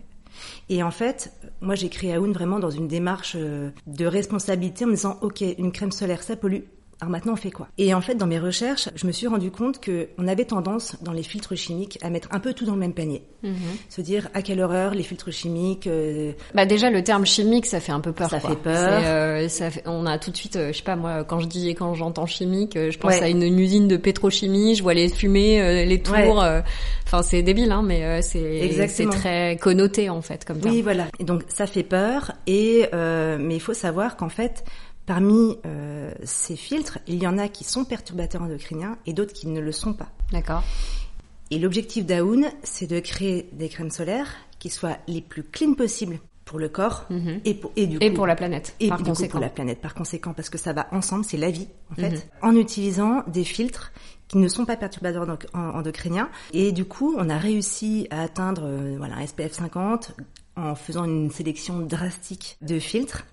Et 0.69 0.83
en 0.83 0.91
fait, 0.91 1.31
moi 1.62 1.75
j'ai 1.75 1.89
créé 1.89 2.13
Aoun 2.15 2.31
vraiment 2.33 2.60
dans 2.60 2.69
une 2.69 2.88
démarche 2.88 3.36
de 3.36 4.05
responsabilité 4.05 4.86
en 4.86 4.89
me 4.89 4.95
disant, 4.95 5.17
OK, 5.21 5.41
une 5.41 5.71
crème 5.71 5.91
solaire, 5.91 6.24
ça 6.24 6.36
pollue, 6.36 6.63
Alors 7.01 7.10
maintenant, 7.12 7.34
on 7.34 7.36
fait 7.36 7.50
quoi? 7.50 7.67
Et 7.79 7.96
en 7.96 8.01
fait, 8.01 8.13
dans 8.13 8.27
mes 8.27 8.38
recherches, 8.38 8.88
je 8.96 9.08
me 9.08 9.12
suis 9.12 9.25
rendu 9.25 9.50
compte 9.50 9.79
que 9.79 10.10
on 10.20 10.27
avait 10.27 10.46
tendance 10.46 10.96
dans 11.01 11.13
les 11.13 11.24
filtres 11.24 11.58
chimiques 11.58 11.98
à 12.03 12.12
mettre 12.12 12.27
un 12.31 12.39
peu 12.39 12.53
tout 12.53 12.63
dans 12.63 12.74
le 12.75 12.79
même 12.79 12.93
panier, 12.93 13.24
Mhm. 13.41 13.53
se 13.89 14.01
dire 14.01 14.29
à 14.36 14.43
quelle 14.43 14.62
horreur 14.62 14.93
les 14.93 15.01
filtres 15.01 15.31
chimiques. 15.34 15.88
euh, 15.88 16.31
Bah 16.53 16.67
déjà 16.67 16.91
le 16.91 17.03
terme 17.03 17.25
chimique 17.25 17.65
ça 17.65 17.79
fait 17.79 17.91
un 17.91 18.01
peu 18.01 18.12
peur. 18.12 18.29
Ça 18.29 18.39
quoi. 18.39 18.51
fait 18.51 18.55
peur. 18.55 19.01
Euh, 19.03 19.48
ça 19.50 19.72
fait- 19.72 19.81
on 19.88 20.05
a 20.05 20.20
tout 20.20 20.29
de 20.29 20.38
suite, 20.38 20.58
euh, 20.58 20.72
je 20.72 20.77
sais 20.77 20.84
pas 20.84 20.96
moi, 20.96 21.24
quand 21.24 21.39
je 21.39 21.48
dis 21.48 21.70
quand 21.74 21.96
j'entends 21.96 22.27
chimique, 22.27 22.77
je 22.77 22.96
pense 23.00 23.13
Ouais. 23.15 23.24
à 23.24 23.29
une, 23.29 23.41
une 23.41 23.58
usine 23.60 23.88
de 23.88 23.98
pétrochimie, 23.98 24.75
je 24.75 24.84
vois 24.84 24.93
les 24.93 25.10
fumées, 25.10 25.86
les 25.88 26.01
tours. 26.03 26.15
Ouais. 26.38 26.62
Enfin 27.08 27.24
c'est 27.24 27.41
débile 27.41 27.72
hein, 27.72 27.81
mais 27.84 28.22
c'est 28.22 28.88
c'est 28.88 29.08
très 29.10 29.58
connoté 29.60 30.10
en 30.12 30.22
fait 30.22 30.46
comme 30.46 30.60
terme. 30.60 30.75
Oui, 30.75 30.81
voilà. 30.84 31.08
Et 31.20 31.24
donc 31.24 31.41
ça 31.48 31.65
fait 31.65 31.84
peur. 31.84 32.31
Et 32.46 32.86
euh, 32.93 33.38
mais 33.41 33.55
il 33.55 33.60
faut 33.60 33.74
savoir 33.74 34.15
qu'en 34.17 34.29
fait, 34.29 34.63
parmi 35.05 35.58
euh, 35.65 36.12
ces 36.24 36.55
filtres, 36.55 37.00
il 37.08 37.22
y 37.22 37.27
en 37.27 37.38
a 37.38 37.48
qui 37.48 37.63
sont 37.63 37.86
perturbateurs 37.86 38.41
endocriniens 38.43 38.98
et 39.05 39.13
d'autres 39.13 39.34
qui 39.34 39.48
ne 39.48 39.60
le 39.60 39.72
sont 39.72 39.93
pas. 39.93 40.10
D'accord. 40.31 40.63
Et 41.50 41.60
l'objectif 41.60 42.05
d'Aoun, 42.05 42.46
c'est 42.63 42.88
de 42.88 43.00
créer 43.00 43.50
des 43.53 43.67
crèmes 43.70 43.91
solaires 43.91 44.29
qui 44.60 44.70
soient 44.70 44.98
les 45.08 45.22
plus 45.22 45.43
clean 45.43 45.74
possibles 45.74 46.20
pour 46.46 46.60
le 46.60 46.70
corps 46.70 47.05
Mhm. 47.10 47.41
et, 47.46 47.53
pour, 47.53 47.72
et 47.75 47.88
du 47.88 47.98
Et 48.01 48.10
coup 48.10 48.15
pour 48.15 48.27
la 48.27 48.36
planète. 48.36 48.75
et 48.79 48.89
par 48.89 48.98
du 48.98 49.03
coup 49.03 49.10
conséquent. 49.10 49.31
pour 49.34 49.39
la 49.41 49.50
planète 49.50 49.79
par 49.81 49.93
conséquent 49.93 50.34
parce 50.34 50.50
que 50.50 50.58
ça 50.58 50.74
va 50.74 50.88
ensemble, 50.91 51.24
c'est 51.25 51.38
la 51.38 51.50
vie 51.51 51.67
en 51.91 51.96
fait, 51.96 52.10
Mhm. 52.12 52.20
en 52.41 52.55
utilisant 52.55 53.24
des 53.27 53.43
filtres 53.43 53.91
qui 54.27 54.38
ne 54.38 54.48
sont 54.48 54.65
pas 54.65 54.75
perturbateurs 54.77 55.24
endo- 55.24 55.38
en- 55.53 55.77
endocriniens 55.79 56.29
et 56.53 56.72
du 56.72 56.86
coup 56.86 57.15
on 57.17 57.29
a 57.29 57.38
réussi 57.38 58.08
à 58.12 58.22
atteindre 58.22 58.63
euh, 58.65 58.96
voilà 58.98 59.15
un 59.17 59.22
SPF 59.27 59.53
50 59.53 60.12
en 60.58 60.75
faisant 60.75 61.05
une 61.05 61.31
sélection 61.31 61.79
drastique 61.79 62.58
de 62.62 62.79
filtres 62.79 63.25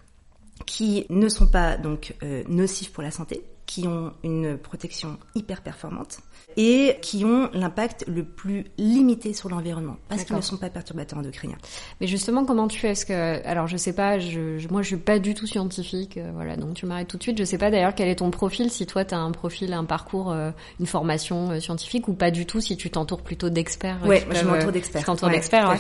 qui 0.67 1.07
ne 1.11 1.29
sont 1.29 1.47
pas 1.47 1.77
donc 1.77 2.15
euh, 2.23 2.43
nocifs 2.49 2.93
pour 2.93 3.03
la 3.03 3.11
santé, 3.11 3.43
qui 3.69 3.87
ont 3.87 4.15
une 4.25 4.57
protection 4.57 5.19
hyper 5.35 5.61
performante 5.61 6.21
et 6.57 6.97
qui 7.03 7.25
ont 7.27 7.51
l'impact 7.53 8.05
le 8.09 8.25
plus 8.25 8.65
limité 8.79 9.35
sur 9.35 9.51
l'environnement 9.51 9.97
parce 10.09 10.25
qu'ils 10.25 10.35
ne 10.35 10.41
sont 10.41 10.57
pas 10.57 10.71
perturbateurs 10.71 11.19
endocriniens. 11.19 11.59
Mais 12.01 12.07
justement, 12.07 12.47
comment 12.47 12.67
tu 12.67 12.79
fais? 12.81 12.89
Est-ce 12.93 13.05
que, 13.05 13.47
alors, 13.47 13.67
je 13.67 13.77
sais 13.77 13.93
pas, 13.93 14.19
je, 14.19 14.57
je- 14.57 14.69
moi, 14.69 14.81
je 14.81 14.87
suis 14.89 14.97
pas 14.97 15.19
du 15.19 15.35
tout 15.35 15.47
scientifique, 15.47 16.17
euh, 16.17 16.31
voilà, 16.35 16.57
donc 16.57 16.75
tu 16.75 16.87
m'arrêtes 16.87 17.09
tout 17.09 17.19
de 17.19 17.23
suite. 17.23 17.37
Je 17.39 17.45
sais 17.45 17.59
pas 17.59 17.71
d'ailleurs 17.71 17.95
quel 17.95 18.09
est 18.09 18.17
ton 18.17 18.31
profil, 18.31 18.71
si 18.71 18.87
toi, 18.87 19.05
tu 19.05 19.15
as 19.15 19.19
un 19.19 19.31
profil, 19.33 19.75
un 19.75 19.85
parcours, 19.85 20.33
euh, 20.33 20.51
une 20.81 20.87
formation 20.87 21.51
euh, 21.51 21.61
scientifique, 21.61 22.09
ou 22.09 22.15
pas 22.15 22.31
du 22.31 22.47
tout, 22.47 22.63
si 22.63 22.75
tu 22.79 22.89
t'entoures 22.91 23.21
plutôt 23.23 23.51
d'experts. 23.51 23.99
Ouais, 24.07 24.27
je 24.33 24.45
m'entoure 24.47 24.73
d'experts. 24.73 25.03
Tu 25.03 25.07
t'entoures 25.07 25.29
Ouais, 25.29 25.35
d'experts, 25.35 25.77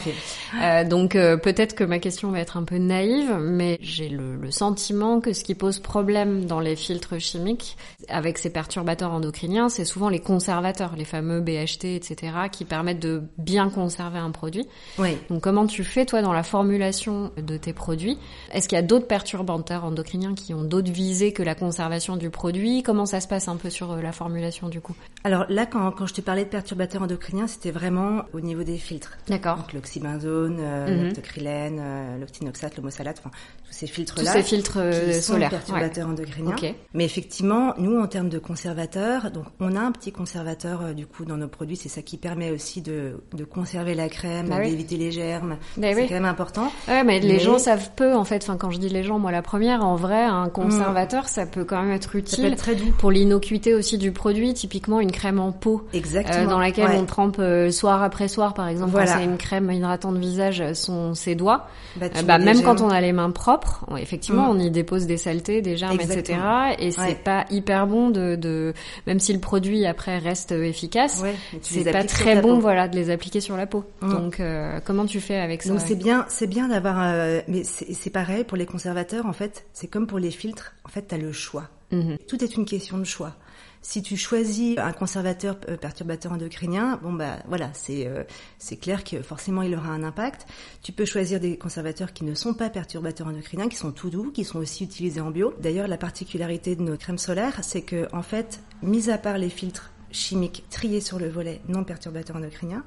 ouais. 0.61 0.85
donc 0.85 1.13
peut-être 1.13 1.75
que 1.75 1.85
ma 1.85 1.99
question 1.99 2.31
va 2.31 2.41
être 2.41 2.59
un 2.59 2.65
peu 2.65 2.77
naïve, 2.77 3.35
mais 3.41 3.79
j'ai 3.81 4.11
le, 4.11 4.37
le 4.37 4.51
sentiment 4.51 5.21
que 5.23 5.33
ce 5.33 5.43
qui 5.43 5.55
pose 5.55 5.79
problème 5.79 6.45
dans 6.45 6.61
les 6.61 6.77
filtres 6.77 7.19
chimiques, 7.19 7.77
avec 8.09 8.39
ces 8.39 8.51
perturbateurs 8.51 9.13
endocriniens, 9.13 9.69
c'est 9.69 9.85
souvent 9.85 10.09
les 10.09 10.21
conservateurs, 10.21 10.95
les 10.97 11.05
fameux 11.05 11.41
BHT, 11.41 11.85
etc., 11.85 12.33
qui 12.51 12.65
permettent 12.65 13.01
de 13.01 13.23
bien 13.39 13.71
conserver 13.71 14.19
un 14.19 14.31
produit. 14.31 14.67
Oui. 14.99 15.17
Donc 15.31 15.43
comment 15.43 15.67
tu 15.67 15.85
fais 15.85 16.07
toi 16.07 16.23
dans 16.23 16.33
la 16.33 16.43
formulation 16.43 17.31
de 17.37 17.57
tes 17.57 17.73
produits? 17.73 18.19
Est-ce 18.53 18.69
qu'il 18.69 18.77
y 18.77 18.79
a 18.79 18.83
d'autres 18.83 19.07
perturbateurs 19.07 19.85
endocriniens 19.85 20.35
qui 20.35 20.55
ont 20.55 20.63
d'autres 20.65 20.91
visées 20.93 21.33
que 21.33 21.43
la 21.43 21.55
conservation 21.55 22.17
du 22.17 22.31
produit? 22.31 22.83
Comment 22.83 23.07
ça 23.07 23.21
se 23.21 23.29
passe 23.29 23.49
un 23.49 23.57
peu 23.57 23.71
sur 23.71 23.93
euh, 23.93 24.01
la 24.03 24.13
formulation 24.13 24.69
du 24.69 24.81
coup? 24.81 24.95
Alors 25.25 25.47
là, 25.49 25.67
quand, 25.67 25.91
quand 25.93 26.07
je 26.07 26.15
te 26.15 26.21
parlais 26.21 26.45
de 26.45 26.51
perturbateurs 26.51 27.03
endocriniens, 27.03 27.47
c'était 27.47 27.71
vraiment 27.71 28.23
au 28.33 28.41
niveau 28.41 28.63
des 28.63 28.77
filtres. 28.79 29.19
D'accord. 29.29 29.57
Donc 29.59 29.73
l'oxybenzone, 29.73 30.59
euh, 30.61 31.05
l'octocrylène, 31.05 31.79
euh, 31.81 32.19
l'octinoxate, 32.19 32.77
l'homosalate, 32.77 33.19
enfin 33.19 33.31
tous 33.67 33.73
ces 33.73 33.87
Tous 33.87 33.93
filtres-là. 33.95 34.33
ces 34.33 34.43
filtres 34.43 34.79
euh, 34.79 35.13
solaires. 35.21 35.51
perturbateurs 35.51 36.09
endocriniens. 36.09 36.55
Ok. 36.57 36.75
Mais 36.95 37.05
effectivement, 37.05 37.68
nous, 37.79 38.01
en 38.01 38.07
termes 38.07 38.29
de 38.29 38.39
conservateurs, 38.39 39.31
donc 39.31 39.45
on 39.61 39.77
a 39.77 39.81
un 39.81 39.93
petit 39.93 40.13
conservateur 40.13 40.81
euh, 40.83 40.93
du 40.93 41.07
coup 41.07 41.25
dans 41.25 41.37
nos 41.37 41.49
produits. 41.49 41.77
C'est 41.77 41.89
ça 41.89 42.03
qui 42.03 42.17
permet 42.17 42.51
aussi 42.51 42.81
de, 42.81 43.21
de 43.35 43.45
conserver 43.45 43.95
la 43.95 44.09
crème, 44.09 44.49
Bah 44.49 44.57
oui. 44.61 44.71
d'éviter 44.71 44.97
les 44.97 45.11
germes. 45.13 45.57
Bah 45.77 45.89
c'est 45.93 45.95
oui. 45.97 46.07
quand 46.09 46.15
même 46.15 46.25
important. 46.25 46.71
Ouais, 46.89 47.05
mais 47.05 47.21
les 47.21 47.39
gens 47.39 47.59
savent 47.59 47.91
peu 47.97 48.15
en 48.15 48.25
fait. 48.25 48.43
Enfin, 48.43 48.57
quand 48.57 48.71
je 48.71 48.79
dis 48.79 48.89
les 48.89 49.03
gens, 49.05 49.19
moi 49.19 49.33
la 49.33 49.43
première, 49.43 49.85
en 49.85 49.97
vrai, 49.97 50.23
un 50.25 50.49
conservateur, 50.49 51.29
ça 51.29 51.47
peut 51.47 51.65
quand 51.65 51.83
même 51.83 51.93
être 51.93 52.17
utile 52.17 52.47
être 52.47 52.57
très 52.59 52.75
doux. 52.75 52.93
pour 52.99 53.11
l'innocuité 53.11 53.75
aussi 53.75 53.99
du 53.99 54.13
produit. 54.13 54.55
Typiquement, 54.55 55.01
une 55.01 55.13
crème 55.13 55.41
en 55.41 55.53
peau. 55.53 55.87
Exactement. 55.93 56.45
euh, 56.45 56.47
dans 56.47 56.59
laquelle 56.59 56.89
Ouais. 56.89 56.99
on 56.99 57.07
trempe 57.07 57.37
euh, 57.39 57.71
soir 57.71 58.03
après 58.03 58.29
soir, 58.29 58.55
par 58.55 58.69
exemple, 58.69 58.93
Voilà. 58.93 59.13
quand 59.13 59.19
c'est 59.19 59.25
une 59.25 59.37
crème 59.37 59.71
hydratante 59.71 60.17
visage, 60.17 60.61
euh, 60.61 60.75
son 60.75 61.15
ses 61.15 61.35
doigts. 61.35 61.67
Bah, 61.97 62.07
bah, 62.25 62.39
même 62.39 62.63
quand 62.63 62.81
on 62.81 62.89
a 62.91 63.01
les 63.01 63.13
mains 63.13 63.31
propres, 63.31 63.85
effectivement, 63.99 64.53
Mm. 64.53 64.57
on 64.57 64.59
y 64.61 64.71
dépose 64.71 65.07
des 65.07 65.17
saletés, 65.17 65.63
des 65.63 65.77
germes, 65.77 65.95
etc. 65.95 66.13
Exactement. 66.19 66.69
Et 66.79 66.91
c'est 66.91 67.01
Ouais. 67.01 67.15
pas 67.15 67.45
hyper 67.59 67.87
bon 67.87 68.11
de, 68.11 68.37
de, 68.37 68.73
même 69.07 69.21
si 69.21 69.33
le 69.33 69.41
produit 69.41 69.87
après 69.87 70.19
reste 70.19 70.53
euh, 70.53 70.65
efficace, 70.65 71.21
Ouais, 71.23 71.35
tu 71.63 71.75
c'est 71.75 71.91
pas 71.91 72.05
très 72.05 72.41
bon, 72.41 72.59
voilà, 72.59 72.89
de 72.89 72.97
les 72.97 73.11
appliquer 73.11 73.41
sur 73.41 73.57
la 73.57 73.67
peau. 73.67 73.85
Donc, 74.01 74.41
euh, 74.41 74.81
comment 74.85 75.07
tu 75.07 75.21
fais 75.21 75.37
avec 75.37 75.63
ça? 75.63 75.71
Donc 75.71 75.81
c'est 75.81 75.97
bien, 75.97 76.25
c'est 76.29 76.47
bien 76.47 76.69
d'avoir, 76.69 76.97
euh, 77.03 77.41
mais 77.49 77.63
c'est 77.65 78.11
pareil 78.11 78.45
pour 78.45 78.57
les 78.57 78.67
conservateurs 78.67 79.27
en 79.27 79.33
fait. 79.33 79.67
C'est 79.73 79.89
comme 79.89 80.07
pour 80.07 80.19
les 80.19 80.31
filtres. 80.31 80.75
En 80.85 80.89
fait, 80.89 81.03
t'as 81.03 81.19
le 81.19 81.33
choix. 81.33 81.69
Mhm. 81.91 82.19
Tout 82.29 82.43
est 82.45 82.55
une 82.57 82.65
question 82.65 82.99
de 82.99 83.05
choix. 83.05 83.35
Si 83.81 84.03
tu 84.03 84.17
choisis 84.17 84.77
un 84.79 84.93
conservateur 84.93 85.57
euh, 85.69 85.77
perturbateur 85.77 86.33
endocrinien, 86.33 86.99
bon 87.03 87.13
bah 87.13 87.39
voilà, 87.47 87.71
c'est 87.75 88.07
euh, 88.07 88.25
c'est 88.59 88.77
clair 88.77 89.05
que 89.05 89.23
forcément 89.23 89.63
il 89.63 89.75
aura 89.75 89.91
un 89.91 90.03
impact. 90.03 90.47
Tu 90.83 90.93
peux 90.93 91.05
choisir 91.05 91.41
des 91.41 91.57
conservateurs 91.57 92.13
qui 92.13 92.25
ne 92.25 92.35
sont 92.35 92.55
pas 92.55 92.71
perturbateurs 92.71 93.29
endocriniens, 93.29 93.69
qui 93.69 93.77
sont 93.77 93.93
tout 93.93 94.11
doux, 94.11 94.31
qui 94.33 94.45
sont 94.45 94.59
aussi 94.59 94.85
utilisés 94.85 95.21
en 95.21 95.31
bio. 95.31 95.55
D'ailleurs, 95.61 95.89
la 95.89 95.99
particularité 95.99 96.77
de 96.77 96.83
nos 96.83 96.97
crèmes 96.97 97.19
solaires, 97.19 97.59
c'est 97.63 97.83
que 97.83 98.09
en 98.13 98.23
fait, 98.23 98.61
mis 98.83 99.11
à 99.11 99.19
part 99.19 99.39
les 99.39 99.51
filtres 99.51 99.93
chimiques 100.11 100.65
triés 100.71 101.01
sur 101.01 101.19
le 101.19 101.29
volet 101.29 101.61
non 101.69 101.85
perturbateurs 101.85 102.37
endocriniens, 102.37 102.85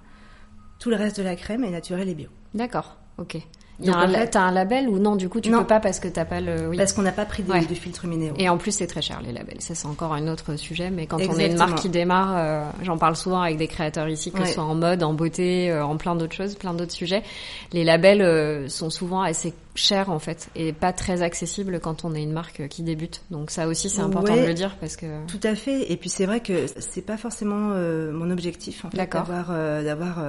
tout 0.79 0.89
le 0.89 0.95
reste 0.95 1.17
de 1.17 1.23
la 1.23 1.35
crème 1.35 1.63
est 1.63 1.69
naturel 1.69 2.09
et 2.09 2.15
bio. 2.15 2.29
D'accord, 2.53 2.97
ok. 3.17 3.37
Donc, 3.85 3.95
un, 3.95 4.09
en 4.09 4.13
fait- 4.13 4.27
t'as 4.31 4.41
un 4.41 4.51
label 4.51 4.87
ou 4.89 4.99
non 4.99 5.15
Du 5.15 5.29
coup, 5.29 5.41
tu 5.41 5.49
Non. 5.49 5.59
peux 5.59 5.67
pas 5.67 5.79
parce 5.79 5.99
que 5.99 6.07
t'as 6.07 6.25
pas 6.25 6.39
le. 6.41 6.69
Oui. 6.69 6.77
Parce 6.77 6.93
qu'on 6.93 7.01
n'a 7.01 7.11
pas 7.11 7.25
pris 7.25 7.43
de, 7.43 7.51
Ouais. 7.51 7.65
de 7.65 7.73
filtres 7.73 8.05
minéraux. 8.07 8.35
Et 8.39 8.47
en 8.49 8.57
plus, 8.57 8.71
c'est 8.71 8.87
très 8.87 9.01
cher 9.01 9.21
les 9.25 9.31
labels. 9.31 9.61
Ça, 9.61 9.75
c'est 9.75 9.87
encore 9.87 10.13
un 10.13 10.27
autre 10.27 10.55
sujet. 10.55 10.89
Mais 10.89 11.07
quand 11.07 11.17
on 11.17 11.37
est 11.37 11.47
une 11.47 11.57
marque 11.57 11.79
qui 11.79 11.89
démarre, 11.89 12.33
euh, 12.37 12.63
j'en 12.83 12.97
parle 12.97 13.15
souvent 13.15 13.41
avec 13.41 13.57
des 13.57 13.67
créateurs 13.67 14.07
ici, 14.09 14.31
que 14.31 14.39
Ouais. 14.39 14.45
ce 14.47 14.53
soit 14.53 14.63
en 14.63 14.75
mode, 14.75 15.03
en 15.03 15.13
beauté, 15.13 15.71
euh, 15.71 15.83
en 15.85 15.97
plein 15.97 16.15
d'autres 16.15 16.35
choses, 16.35 16.55
plein 16.55 16.73
d'autres 16.73 16.91
sujets. 16.93 17.23
Les 17.73 17.83
labels 17.83 18.21
euh, 18.21 18.67
sont 18.69 18.89
souvent 18.89 19.21
assez 19.21 19.53
chers 19.73 20.09
en 20.09 20.19
fait 20.19 20.49
et 20.55 20.73
pas 20.73 20.91
très 20.91 21.21
accessibles 21.21 21.79
quand 21.79 22.03
on 22.03 22.13
est 22.13 22.21
une 22.21 22.33
marque 22.33 22.67
qui 22.67 22.83
débute. 22.83 23.21
Donc 23.31 23.51
ça 23.51 23.67
aussi, 23.67 23.89
c'est 23.89 24.01
important 24.01 24.33
Ouais. 24.33 24.41
de 24.43 24.47
le 24.47 24.53
dire 24.53 24.75
parce 24.79 24.95
que. 24.97 25.05
Tout 25.27 25.39
à 25.43 25.55
fait. 25.55 25.91
Et 25.91 25.95
puis 25.97 26.09
c'est 26.09 26.25
vrai 26.25 26.41
que 26.41 26.65
c'est 26.79 27.05
pas 27.05 27.17
forcément 27.17 27.69
mon 28.11 28.29
objectif 28.31 28.83
en 28.85 28.89
fait 28.89 28.97
d'avoir 28.97 29.47
d'avoir 29.83 30.19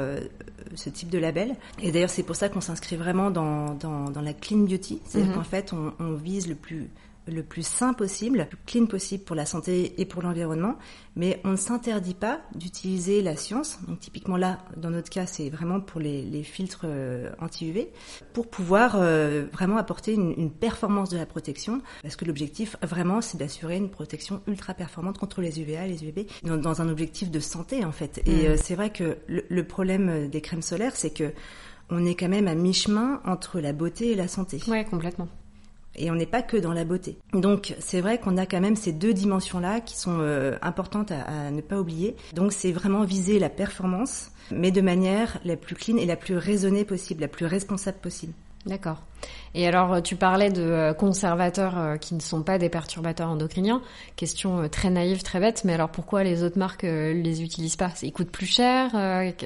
ce 0.76 0.90
type 0.90 1.08
de 1.10 1.18
label. 1.18 1.56
Et 1.82 1.92
d'ailleurs 1.92 2.10
c'est 2.10 2.22
pour 2.22 2.36
ça 2.36 2.48
qu'on 2.48 2.60
s'inscrit 2.60 2.96
vraiment 2.96 3.30
dans, 3.30 3.74
dans 3.74 4.10
dans 4.10 4.20
la 4.22 4.32
clean 4.34 4.58
beauty. 4.58 5.00
C'est-à-dire 5.04 5.30
Mhm. 5.30 5.36
qu'en 5.36 5.44
fait 5.44 5.72
on, 5.72 5.92
on 6.00 6.14
vise 6.14 6.48
le 6.48 6.54
plus 6.54 6.88
le 7.28 7.42
plus 7.42 7.66
sain 7.66 7.92
possible, 7.92 8.38
le 8.38 8.44
plus 8.46 8.58
clean 8.66 8.86
possible 8.86 9.24
pour 9.24 9.36
la 9.36 9.46
santé 9.46 10.00
et 10.00 10.04
pour 10.06 10.22
l'environnement, 10.22 10.76
mais 11.14 11.40
on 11.44 11.50
ne 11.52 11.56
s'interdit 11.56 12.14
pas 12.14 12.40
d'utiliser 12.54 13.22
la 13.22 13.36
science. 13.36 13.78
Donc 13.86 14.00
typiquement 14.00 14.36
là, 14.36 14.58
dans 14.76 14.90
notre 14.90 15.08
cas, 15.10 15.26
c'est 15.26 15.48
vraiment 15.50 15.80
pour 15.80 16.00
les, 16.00 16.22
les 16.22 16.42
filtres 16.42 16.82
euh, 16.84 17.30
anti-UV, 17.40 17.88
pour 18.32 18.48
pouvoir 18.48 18.96
euh, 18.96 19.46
vraiment 19.52 19.76
apporter 19.76 20.14
une, 20.14 20.34
une 20.36 20.50
performance 20.50 21.10
de 21.10 21.16
la 21.16 21.26
protection, 21.26 21.80
parce 22.02 22.16
que 22.16 22.24
l'objectif 22.24 22.76
vraiment, 22.82 23.20
c'est 23.20 23.38
d'assurer 23.38 23.76
une 23.76 23.90
protection 23.90 24.40
ultra 24.48 24.74
performante 24.74 25.18
contre 25.18 25.40
les 25.42 25.60
UVA, 25.60 25.86
les 25.86 26.02
UVB, 26.04 26.26
dans, 26.44 26.56
dans 26.56 26.82
un 26.82 26.88
objectif 26.88 27.30
de 27.30 27.40
santé 27.40 27.84
en 27.84 27.92
fait. 27.92 28.20
Et 28.26 28.30
Mhm. 28.30 28.46
euh, 28.46 28.56
c'est 28.56 28.74
vrai 28.74 28.90
que 28.90 29.18
le, 29.28 29.44
le 29.48 29.64
problème 29.64 30.28
des 30.28 30.40
crèmes 30.40 30.62
solaires, 30.62 30.96
c'est 30.96 31.10
que 31.14 31.32
on 31.90 32.04
est 32.06 32.14
quand 32.14 32.28
même 32.28 32.48
à 32.48 32.54
mi-chemin 32.54 33.20
entre 33.26 33.60
la 33.60 33.72
beauté 33.74 34.12
et 34.12 34.14
la 34.14 34.26
santé. 34.26 34.60
Ouais, 34.66 34.84
complètement. 34.84 35.28
Et 35.96 36.10
on 36.10 36.14
n'est 36.14 36.26
pas 36.26 36.42
que 36.42 36.56
dans 36.56 36.72
la 36.72 36.84
beauté. 36.84 37.18
Donc 37.32 37.74
c'est 37.78 38.00
vrai 38.00 38.18
qu'on 38.18 38.36
a 38.36 38.46
quand 38.46 38.60
même 38.60 38.76
ces 38.76 38.92
deux 38.92 39.12
dimensions-là 39.12 39.80
qui 39.80 39.96
sont 39.96 40.18
euh, 40.20 40.56
importantes 40.62 41.12
à, 41.12 41.46
à 41.46 41.50
ne 41.50 41.60
pas 41.60 41.78
oublier. 41.78 42.16
Donc 42.34 42.52
c'est 42.52 42.72
vraiment 42.72 43.04
viser 43.04 43.38
la 43.38 43.50
performance, 43.50 44.30
mais 44.50 44.70
de 44.70 44.80
manière 44.80 45.38
la 45.44 45.56
plus 45.56 45.74
clean 45.74 45.96
et 45.98 46.06
la 46.06 46.16
plus 46.16 46.36
raisonnée 46.36 46.84
possible, 46.84 47.20
la 47.20 47.28
plus 47.28 47.46
responsable 47.46 47.98
possible. 47.98 48.32
D'accord. 48.64 49.02
Et 49.56 49.66
alors, 49.66 49.94
euh, 49.94 50.00
tu 50.00 50.14
parlais 50.14 50.48
de 50.50 50.62
euh, 50.62 50.94
conservateurs 50.94 51.98
qui 51.98 52.14
ne 52.14 52.20
sont 52.20 52.42
pas 52.44 52.58
des 52.58 52.68
perturbateurs 52.68 53.28
endocriniens. 53.28 53.82
Question 54.14 54.68
très 54.68 54.88
naïve, 54.88 55.22
très 55.24 55.40
bête, 55.40 55.62
mais 55.64 55.74
alors 55.74 55.88
pourquoi 55.90 56.22
les 56.22 56.44
autres 56.44 56.58
marques 56.60 56.84
euh, 56.84 57.12
les 57.12 57.42
utilisent 57.42 57.74
pas? 57.76 57.90
Ils 58.02 58.12
coûtent 58.12 58.30
plus 58.30 58.46
cher 58.46 58.90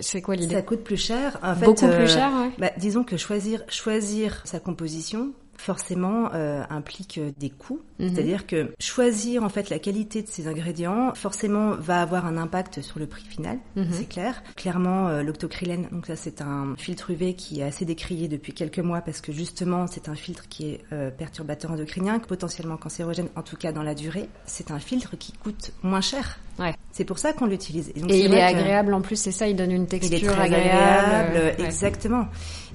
C'est 0.02 0.20
quoi 0.20 0.36
l'idée? 0.36 0.54
Ça 0.54 0.62
coûte 0.62 0.84
plus 0.84 0.98
cher. 1.02 1.38
En 1.42 1.54
fait, 1.54 1.64
Beaucoup 1.64 1.86
euh, 1.86 1.96
plus 1.96 2.12
cher, 2.12 2.30
ouais. 2.30 2.50
bah, 2.58 2.70
disons 2.76 3.04
que 3.04 3.16
choisir 3.16 3.62
choisir 3.68 4.42
sa 4.44 4.60
composition, 4.60 5.32
forcément 5.58 6.30
euh, 6.34 6.62
implique 6.70 7.20
des 7.38 7.50
coûts. 7.50 7.80
Mhm. 7.98 8.14
C'est-à-dire 8.14 8.46
que 8.46 8.72
choisir 8.78 9.42
en 9.42 9.48
fait 9.48 9.70
la 9.70 9.78
qualité 9.78 10.22
de 10.22 10.28
ces 10.28 10.48
ingrédients, 10.48 11.14
forcément, 11.14 11.72
va 11.72 12.02
avoir 12.02 12.26
un 12.26 12.36
impact 12.36 12.82
sur 12.82 12.98
le 12.98 13.06
prix 13.06 13.24
final. 13.24 13.58
Mhm. 13.76 13.88
C'est 13.90 14.08
clair. 14.08 14.42
Clairement, 14.56 15.08
euh, 15.08 15.22
l'octocrylène, 15.22 15.88
donc 15.92 16.06
ça 16.06 16.16
c'est 16.16 16.40
un 16.40 16.74
filtre 16.76 17.10
UV 17.10 17.34
qui 17.34 17.60
est 17.60 17.64
assez 17.64 17.84
décrié 17.84 18.28
depuis 18.28 18.52
quelques 18.52 18.78
mois 18.78 19.00
parce 19.00 19.20
que 19.20 19.32
justement 19.32 19.86
c'est 19.86 20.08
un 20.08 20.14
filtre 20.14 20.48
qui 20.48 20.70
est 20.70 20.80
euh, 20.92 21.10
perturbateur 21.10 21.70
endocrinien, 21.70 22.18
potentiellement 22.18 22.76
cancérogène, 22.76 23.28
en 23.36 23.42
tout 23.42 23.56
cas 23.56 23.72
dans 23.72 23.82
la 23.82 23.94
durée. 23.94 24.28
C'est 24.44 24.70
un 24.70 24.78
filtre 24.78 25.16
qui 25.16 25.32
coûte 25.32 25.72
moins 25.82 26.00
cher. 26.00 26.38
Ouais. 26.58 26.74
C'est 26.90 27.04
pour 27.04 27.18
ça 27.18 27.32
qu'on 27.34 27.46
l'utilise. 27.46 27.92
donc, 27.94 28.10
Et 28.10 28.20
il 28.24 28.32
est 28.34 28.42
agréable 28.42 28.94
en 28.94 29.02
plus, 29.02 29.16
c'est 29.16 29.30
ça, 29.32 29.46
il 29.46 29.56
donne 29.56 29.72
une 29.72 29.82
il 29.82 29.88
texture 29.88 30.16
est 30.16 30.20
très 30.34 30.42
agréable. 30.44 31.26
agréable, 31.26 31.56
ouais. 31.60 31.66
exactement. 31.66 32.26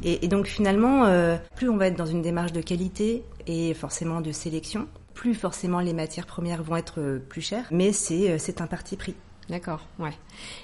Et, 0.04 0.24
et 0.24 0.28
donc 0.28 0.48
finalement, 0.48 1.06
euh, 1.06 1.38
plus 1.56 1.70
on 1.70 1.78
va 1.78 1.88
être 1.88 1.98
dans 1.98 2.06
une 2.06 2.22
démarche 2.22 2.52
de 2.54 2.62
qualité 2.62 3.24
et 3.48 3.74
forcément 3.74 4.22
de 4.22 4.32
sélection, 4.32 4.88
plus 5.16 5.34
forcément 5.34 5.80
les 5.80 5.94
matières 5.94 6.28
premières 6.28 6.62
vont 6.64 6.76
être 6.76 7.00
euh, 7.00 7.20
plus 7.20 7.42
chères. 7.42 7.66
Mais 7.72 7.92
c'est 7.92 8.30
euh, 8.30 8.36
c'est 8.38 8.62
un 8.62 8.68
parti 8.68 8.96
pris. 8.98 9.16
D'accord, 9.50 9.82
ouais. 10.00 10.14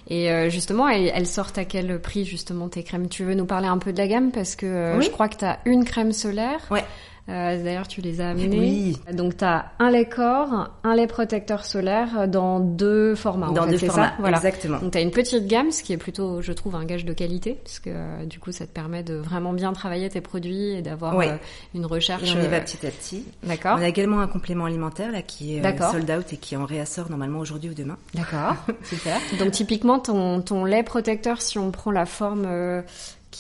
Et 0.08 0.32
euh, 0.32 0.50
justement, 0.50 0.88
elles, 0.88 1.12
elles 1.14 1.28
sortent 1.28 1.58
à 1.58 1.66
quel 1.66 2.00
prix 2.00 2.24
justement 2.24 2.70
tes 2.70 2.84
crèmes? 2.84 3.10
Tu 3.10 3.24
veux 3.26 3.34
nous 3.34 3.46
parler 3.46 3.68
un 3.68 3.80
peu 3.80 3.92
de 3.92 3.98
la 3.98 4.08
gamme? 4.08 4.32
Parce 4.32 4.56
que 4.56 4.66
euh, 4.68 4.98
Oui. 4.98 5.06
je 5.06 5.10
crois 5.12 5.28
que 5.28 5.36
tu 5.38 5.44
as 5.46 5.60
une 5.66 5.84
crème 5.84 6.14
solaire. 6.14 6.62
Ouais. 6.72 6.86
Euh, 7.30 7.64
D'ailleurs, 7.64 7.88
tu 7.88 8.02
les 8.02 8.22
as 8.22 8.30
amenées. 8.30 8.58
Oui. 8.60 8.98
Donc, 9.14 9.38
tu 9.38 9.44
as 9.44 9.72
un 9.80 9.90
lait 9.92 10.06
corps, 10.06 10.70
un 10.84 10.96
lait 10.96 11.08
protecteur 11.08 11.66
solaire 11.66 12.28
dans 12.28 12.60
deux 12.60 13.16
formats. 13.16 13.50
en 13.50 13.52
Dans 13.52 13.64
fait, 13.66 13.72
deux 13.72 13.78
formats, 13.80 14.10
ça 14.10 14.16
voilà. 14.20 14.38
exactement. 14.38 14.80
Donc, 14.80 14.92
tu 14.92 14.98
as 14.98 15.02
une 15.02 15.12
petite 15.12 15.46
gamme, 15.48 15.72
ce 15.72 15.84
qui 15.84 15.94
est 15.94 15.98
plutôt, 15.98 16.42
je 16.42 16.54
trouve, 16.54 16.76
un 16.76 16.86
gage 16.86 17.04
de 17.06 17.14
qualité, 17.14 17.60
parce 17.64 17.80
que 17.80 17.90
euh, 17.90 18.26
du 18.26 18.40
coup, 18.40 18.52
ça 18.52 18.66
te 18.66 18.72
permet 18.72 19.04
de 19.04 19.16
vraiment 19.16 19.54
bien 19.54 19.74
travailler 19.74 20.08
tes 20.10 20.22
produits 20.22 20.70
et 20.72 20.82
d'avoir 20.82 21.20
euh, 21.20 21.36
une 21.76 21.86
recherche. 21.86 22.24
Et 22.24 22.38
on 22.38 22.42
y 22.44 22.48
va 22.48 22.58
euh, 22.58 22.62
petit 22.62 22.86
à 22.86 22.92
petit. 22.92 23.26
D'accord. 23.44 23.78
On 23.80 23.82
a 23.84 23.88
également 23.88 24.20
un 24.22 24.28
complément 24.28 24.66
alimentaire 24.66 25.12
là 25.12 25.22
qui 25.22 25.58
est 25.58 25.82
sold 25.92 26.10
out 26.10 26.32
et 26.34 26.38
qui 26.38 26.56
en 26.56 26.66
réassort 26.66 27.10
normalement 27.10 27.40
aujourd'hui 27.40 27.70
ou 27.70 27.74
demain. 27.74 27.98
D'accord, 28.14 28.56
super. 28.84 29.18
Donc 29.40 29.52
typiquement 29.52 30.00
ton, 30.00 30.42
ton 30.42 30.64
lait 30.66 30.84
protecteur, 30.84 31.42
si 31.42 31.60
on 31.60 31.72
prend 31.72 31.92
la 31.92 32.06
forme 32.06 32.44
euh, 32.46 32.82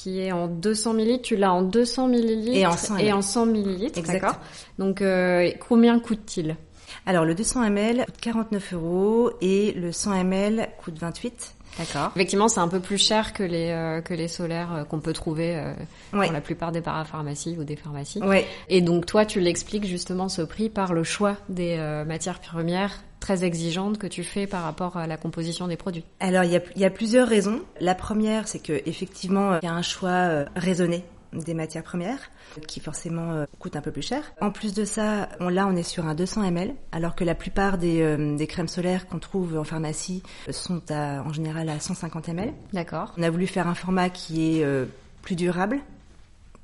qui 0.04 0.20
est 0.20 0.32
en 0.32 0.48
200 0.48 0.94
millilitres, 0.94 1.24
tu 1.24 1.36
l'as 1.36 1.51
en 1.54 1.63
200 1.63 2.08
millilitres 2.08 2.58
Et 2.58 2.66
en 2.68 2.77
100 2.77 2.98
et 2.98 3.13
en 3.13 3.22
100 3.22 3.46
millilitres, 3.48 4.01
d'accord. 4.04 4.39
Donc 4.77 5.01
euh, 5.01 5.50
combien 5.68 6.00
coûte-t-il? 6.00 6.56
Alors 7.06 7.25
le 7.25 7.36
200 7.36 7.63
ml 7.63 8.06
coûte 8.06 8.16
49 8.22 8.74
euros 8.74 9.32
et 9.42 9.72
le 9.74 9.92
100 9.92 10.13
ml 10.24 10.70
coûte 10.84 10.98
28. 11.00 11.56
D'accord. 11.77 12.12
Effectivement, 12.16 12.48
c'est 12.48 12.60
un 12.60 12.68
peu 12.68 12.80
plus 12.80 12.98
cher 12.98 13.34
que 13.34 13.44
les 13.44 13.70
euh, 13.70 14.01
que 14.01 14.13
les 14.13 14.27
solaires 14.27 14.74
euh, 14.74 14.84
qu'on 14.84 15.00
peut 15.00 15.13
trouver 15.13 15.56
euh, 15.56 15.74
Ouais. 16.13 16.27
dans 16.27 16.34
la 16.34 16.42
plupart 16.42 16.72
des 16.72 16.82
parapharmacies 16.82 17.56
ou 17.60 17.63
des 17.63 17.75
pharmacies. 17.75 18.22
Ouais. 18.22 18.46
Et 18.70 18.82
donc 18.82 19.06
toi, 19.06 19.25
tu 19.25 19.39
l'expliques 19.39 19.86
justement 19.86 20.30
ce 20.30 20.42
prix 20.42 20.70
par 20.70 20.94
le 20.94 21.04
choix 21.04 21.38
des 21.50 21.77
matières 22.08 22.39
premières 22.39 23.04
très 23.19 23.43
exigeantes 23.43 23.97
que 23.97 24.07
tu 24.07 24.24
fais 24.24 24.47
par 24.47 24.63
rapport 24.63 24.97
à 24.97 25.07
la 25.07 25.17
composition 25.17 25.67
des 25.67 25.77
produits. 25.77 26.05
Alors 26.19 26.43
il 26.43 26.51
y 26.51 26.55
a, 26.55 26.62
il 26.75 26.81
y 26.81 26.86
a 26.86 26.89
plusieurs 26.89 27.27
raisons. 27.27 27.62
La 27.79 27.95
première, 27.95 28.47
c'est 28.47 28.59
que 28.59 28.81
effectivement 28.86 29.53
euh, 29.53 29.59
il 29.62 29.65
y 29.65 29.69
a 29.69 29.74
un 29.74 29.81
choix 29.81 30.09
euh, 30.09 30.45
raisonné 30.55 31.03
des 31.33 31.53
matières 31.53 31.83
premières 31.83 32.19
qui 32.67 32.79
forcément 32.79 33.31
euh, 33.31 33.45
coûtent 33.59 33.75
un 33.75 33.81
peu 33.81 33.91
plus 33.91 34.01
cher. 34.01 34.33
En 34.41 34.51
plus 34.51 34.74
de 34.74 34.86
ça, 34.86 35.29
on, 35.39 35.50
là 35.50 35.67
on 35.67 35.75
est 35.75 35.83
sur 35.83 36.05
un 36.05 36.15
200 36.15 36.43
ml, 36.43 36.74
alors 36.91 37.15
que 37.15 37.24
la 37.24 37.36
plupart 37.36 37.77
des, 37.77 38.01
euh, 38.01 38.36
des 38.36 38.47
crèmes 38.47 38.67
solaires 38.67 39.07
qu'on 39.07 39.19
trouve 39.19 39.57
en 39.57 39.63
pharmacie 39.63 40.24
sont 40.50 40.81
à, 40.89 41.21
en 41.24 41.33
général 41.33 41.69
à 41.69 41.79
150 41.79 42.29
ml. 42.29 42.53
D'accord. 42.74 43.13
On 43.17 43.24
a 43.24 43.29
voulu 43.29 43.47
faire 43.47 43.67
un 43.67 43.75
format 43.75 44.09
qui 44.09 44.59
est 44.59 44.63
euh, 44.63 44.86
plus 45.21 45.36
durable. 45.36 45.79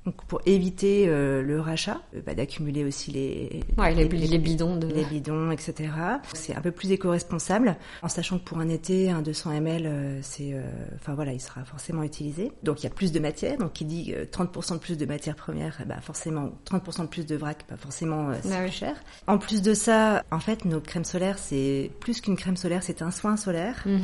Donc 0.06 0.26
pour 0.26 0.42
éviter 0.46 1.06
euh, 1.08 1.42
le 1.42 1.62
rachat, 1.62 2.02
euh, 2.14 2.22
bah, 2.26 2.34
d'accumuler 2.34 2.84
aussi 2.84 3.12
les, 3.12 3.62
Ouais, 3.78 3.94
les, 3.96 4.04
les 4.08 4.38
bidons 4.38 4.76
de. 4.76 4.88
les 4.88 5.06
bidons, 5.06 5.50
etc. 5.52 5.90
C'est 6.34 6.54
un 6.56 6.60
peu 6.62 6.72
plus 6.72 6.92
éco-responsable, 6.92 7.78
en 8.02 8.10
sachant 8.10 8.38
que 8.38 8.44
pour 8.44 8.58
un 8.60 8.68
été, 8.68 9.10
un 9.10 9.22
200 9.22 9.52
ml, 9.54 9.86
euh, 9.86 10.20
c'est, 10.22 10.52
euh, 10.54 10.62
enfin 10.96 11.14
voilà, 11.14 11.32
il 11.32 11.40
sera 11.40 11.64
forcément 11.64 12.04
utilisé. 12.04 12.52
Donc 12.64 12.82
il 12.82 12.84
y 12.84 12.88
a 12.88 12.90
plus 12.90 13.14
de 13.14 13.20
matière, 13.20 13.58
donc 13.58 13.72
qui 13.72 13.86
dit 13.86 14.14
euh, 14.14 14.26
30% 14.26 14.74
de 14.74 14.80
plus 14.80 14.98
de 14.98 15.06
matières 15.06 15.38
premières, 15.38 15.78
eh 15.82 15.86
ben, 15.86 16.02
forcément 16.02 16.52
30% 16.70 17.04
de 17.04 17.08
plus 17.08 17.26
de 17.26 17.38
vrac, 17.38 17.64
pas 17.64 17.78
forcément 17.78 18.30
euh, 18.30 18.34
c'est 18.44 18.52
Ah 18.52 18.58
oui. 18.60 18.68
plus 18.70 18.78
cher. 18.78 18.96
En 19.28 19.38
plus 19.38 19.62
de 19.62 19.74
ça, 19.74 20.24
en 20.32 20.40
fait, 20.40 20.66
nos 20.66 20.82
crèmes 20.82 21.06
solaires, 21.06 21.38
c'est 21.40 21.92
plus 22.02 22.20
qu'une 22.20 22.36
crème 22.36 22.58
solaire, 22.58 22.84
c'est 22.84 23.02
un 23.02 23.12
soin 23.12 23.38
solaire 23.38 23.84
Mhm. 23.86 24.02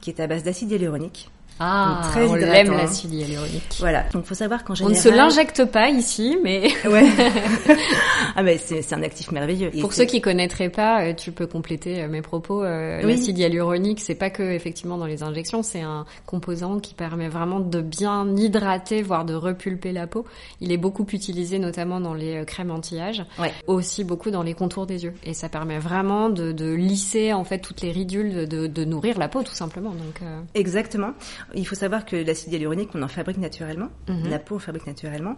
qui 0.00 0.10
est 0.10 0.20
à 0.20 0.28
base 0.28 0.44
d'acide 0.44 0.70
hyaluronique. 0.70 1.30
Ah, 1.60 2.00
Donc, 2.02 2.10
très 2.12 2.26
on 2.26 2.34
l'aime 2.34 2.72
l'acide 2.72 3.12
hyaluronique. 3.12 3.76
Voilà, 3.78 4.04
donc 4.12 4.24
faut 4.24 4.34
savoir 4.34 4.64
qu'en 4.64 4.72
On 4.72 4.76
général, 4.76 4.96
ne 4.96 5.00
se 5.00 5.08
l'injecte 5.08 5.64
pas 5.66 5.88
ici, 5.90 6.36
mais 6.42 6.68
Ouais. 6.88 7.08
ah 8.36 8.42
mais 8.42 8.58
c'est 8.58 8.92
un 8.92 9.02
actif 9.02 9.30
merveilleux. 9.30 9.70
Et 9.74 9.80
pour 9.80 9.92
ceux 9.92 10.04
qui 10.04 10.20
connaîtraient 10.20 10.68
pas, 10.70 11.02
euh, 11.04 11.14
tu 11.14 11.32
peux 11.32 11.46
compléter 11.46 12.02
euh, 12.02 12.08
mes 12.08 12.22
propos. 12.22 12.62
euh, 12.62 13.00
Oui. 13.04 13.12
L'acide 13.12 13.38
hyaluronique, 13.38 14.00
c'est 14.00 14.14
pas 14.14 14.30
que 14.30 14.42
effectivement 14.42 14.98
dans 14.98 15.06
les 15.06 15.22
injections, 15.22 15.62
c'est 15.62 15.82
un 15.82 16.04
composant 16.26 16.78
qui 16.80 16.94
permet 16.94 17.28
vraiment 17.28 17.60
de 17.60 17.80
bien 17.80 18.26
hydrater, 18.36 19.02
voire 19.02 19.24
de 19.24 19.34
repulper 19.34 19.92
la 19.92 20.06
peau. 20.06 20.24
Il 20.60 20.72
est 20.72 20.76
beaucoup 20.78 21.06
utilisé 21.12 21.58
notamment 21.58 22.00
dans 22.00 22.14
les 22.14 22.44
crèmes 22.46 22.70
anti-âge, 22.70 23.24
Ouais. 23.38 23.52
aussi 23.66 24.04
beaucoup 24.04 24.30
dans 24.30 24.42
les 24.42 24.54
contours 24.54 24.86
des 24.86 25.04
yeux, 25.04 25.14
et 25.24 25.34
ça 25.34 25.48
permet 25.48 25.78
vraiment 25.78 26.28
de, 26.28 26.52
de 26.52 26.72
lisser 26.72 27.32
en 27.32 27.44
fait 27.44 27.58
toutes 27.58 27.80
les 27.82 27.92
ridules, 27.92 28.48
de, 28.48 28.66
de 28.66 28.84
nourrir 28.84 29.18
la 29.18 29.28
peau 29.28 29.42
tout 29.42 29.54
simplement. 29.54 29.90
Donc 29.90 30.20
euh, 30.22 30.40
Exactement. 30.54 31.10
Il 31.54 31.66
faut 31.66 31.74
savoir 31.74 32.04
que 32.04 32.16
l'acide 32.16 32.52
hyaluronique, 32.52 32.90
on 32.94 33.02
en 33.02 33.08
fabrique 33.08 33.38
naturellement. 33.38 33.90
Mhm. 34.08 34.28
La 34.28 34.38
peau, 34.38 34.56
on 34.56 34.58
fabrique 34.58 34.86
naturellement. 34.86 35.36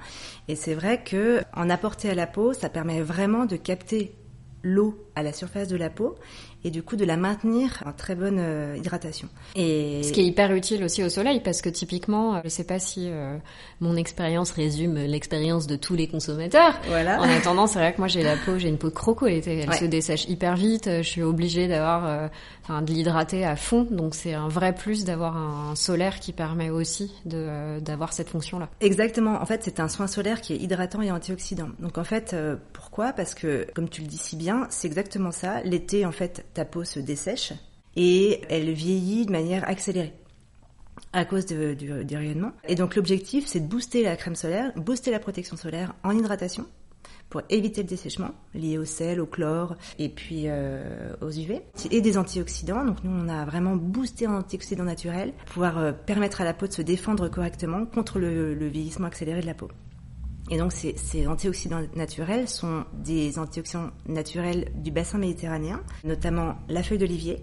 Et 0.48 0.56
c'est 0.56 0.74
vrai 0.74 1.02
que 1.02 1.42
en 1.54 1.70
apporter 1.70 2.10
à 2.10 2.14
la 2.14 2.26
peau, 2.26 2.52
ça 2.52 2.68
permet 2.68 3.00
vraiment 3.00 3.46
de 3.46 3.56
capter 3.56 4.14
l'eau 4.62 5.06
à 5.14 5.22
la 5.22 5.32
surface 5.32 5.68
de 5.68 5.76
la 5.76 5.90
peau 5.90 6.16
et 6.64 6.70
du 6.70 6.82
coup 6.82 6.96
de 6.96 7.04
la 7.04 7.16
maintenir 7.16 7.82
en 7.86 7.92
très 7.92 8.14
bonne 8.14 8.38
euh, 8.40 8.76
hydratation. 8.76 9.28
Et 9.54 10.02
Ce 10.02 10.12
qui 10.12 10.20
est 10.20 10.24
hyper 10.24 10.52
utile 10.52 10.82
aussi 10.84 11.02
au 11.04 11.08
soleil 11.08 11.40
parce 11.40 11.60
que 11.62 11.68
typiquement, 11.68 12.36
euh, 12.36 12.40
je 12.44 12.48
sais 12.48 12.64
pas 12.64 12.78
si 12.78 13.08
euh, 13.10 13.36
mon 13.80 13.96
expérience 13.96 14.50
résume 14.50 14.94
l'expérience 14.96 15.66
de 15.66 15.76
tous 15.76 15.94
les 15.94 16.08
consommateurs. 16.08 16.74
voilà. 16.88 17.20
En 17.20 17.28
attendant, 17.28 17.66
c'est 17.66 17.78
vrai 17.78 17.92
que 17.92 17.98
moi 17.98 18.08
j'ai 18.08 18.22
la 18.22 18.36
peau, 18.36 18.58
j'ai 18.58 18.68
une 18.68 18.78
peau 18.78 18.88
de 18.88 18.94
croco 18.94 19.26
elle 19.26 19.34
Ouais. 19.44 19.76
se 19.76 19.84
dessèche 19.84 20.26
hyper 20.28 20.56
vite. 20.56 20.88
Je 20.88 21.02
suis 21.02 21.22
obligée 21.22 21.68
d'avoir, 21.68 22.06
euh, 22.06 22.28
enfin, 22.62 22.82
de 22.82 22.90
l'hydrater 22.92 23.44
à 23.44 23.56
fond. 23.56 23.86
Donc 23.90 24.14
c'est 24.14 24.32
un 24.34 24.48
vrai 24.48 24.74
plus 24.74 25.04
d'avoir 25.04 25.36
un 25.36 25.74
solaire 25.74 26.18
qui 26.20 26.32
permet 26.32 26.70
aussi 26.70 27.12
de 27.26 27.78
d'avoir 27.80 28.12
cette 28.12 28.28
fonction-là. 28.30 28.68
Exactement. 28.80 29.40
En 29.40 29.46
fait, 29.46 29.62
c'est 29.64 29.80
un 29.80 29.88
soin 29.88 30.06
solaire 30.06 30.40
qui 30.40 30.54
est 30.54 30.56
hydratant 30.56 31.02
et 31.02 31.10
antioxydant. 31.10 31.68
Donc 31.78 31.98
en 31.98 32.04
fait, 32.04 32.34
pourquoi? 32.72 33.12
Parce 33.12 33.34
que, 33.34 33.66
comme 33.74 33.88
tu 33.88 34.00
le 34.02 34.06
dis 34.06 34.16
si 34.16 34.36
bien, 34.36 34.66
c'est 34.70 34.86
exactement 34.86 35.30
ça. 35.30 35.62
L'été, 35.62 36.06
en 36.06 36.12
fait, 36.12 36.44
ta 36.54 36.64
peau 36.64 36.84
se 36.84 37.00
dessèche 37.00 37.52
et 37.96 38.40
elle 38.48 38.72
vieillit 38.72 39.26
de 39.26 39.32
manière 39.32 39.68
accélérée 39.68 40.14
à 41.12 41.24
cause 41.24 41.46
du, 41.46 42.16
rayonnement. 42.16 42.52
Et 42.68 42.74
donc 42.74 42.96
l'objectif, 42.96 43.46
c'est 43.46 43.60
de 43.60 43.66
booster 43.66 44.02
la 44.02 44.16
crème 44.16 44.34
solaire, 44.34 44.72
booster 44.76 45.10
la 45.10 45.20
protection 45.20 45.56
solaire 45.56 45.94
en 46.02 46.16
hydratation 46.16 46.66
pour 47.30 47.42
éviter 47.50 47.82
le 47.82 47.88
dessèchement 47.88 48.30
lié 48.54 48.78
au 48.78 48.84
sel, 48.84 49.20
au 49.20 49.26
chlore 49.26 49.76
et 49.98 50.08
puis 50.08 50.44
euh, 50.46 51.14
aux 51.20 51.30
UV 51.30 51.62
et 51.90 52.00
des 52.00 52.18
antioxydants. 52.18 52.84
Donc 52.84 53.02
nous 53.02 53.10
on 53.10 53.28
a 53.28 53.44
vraiment 53.44 53.76
boosté 53.76 54.26
un 54.26 54.36
antioxydant 54.38 54.84
naturel 54.84 55.32
pour 55.32 55.54
pouvoir 55.54 55.78
euh, 55.78 55.92
permettre 55.92 56.40
à 56.40 56.44
la 56.44 56.54
peau 56.54 56.66
de 56.66 56.72
se 56.72 56.82
défendre 56.82 57.28
correctement 57.28 57.86
contre 57.86 58.18
le 58.18 58.68
vieillissement 58.68 59.06
accéléré 59.06 59.40
de 59.40 59.46
la 59.46 59.54
peau. 59.54 59.68
Et 60.50 60.58
donc 60.58 60.72
ces, 60.72 60.94
ces 60.96 61.26
antioxydants 61.26 61.80
naturels 61.96 62.48
sont 62.48 62.84
des 62.92 63.38
antioxydants 63.38 63.90
naturels 64.06 64.68
du 64.74 64.90
bassin 64.90 65.16
méditerranéen, 65.16 65.80
notamment 66.04 66.56
la 66.68 66.82
feuille 66.82 66.98
d'olivier 66.98 67.38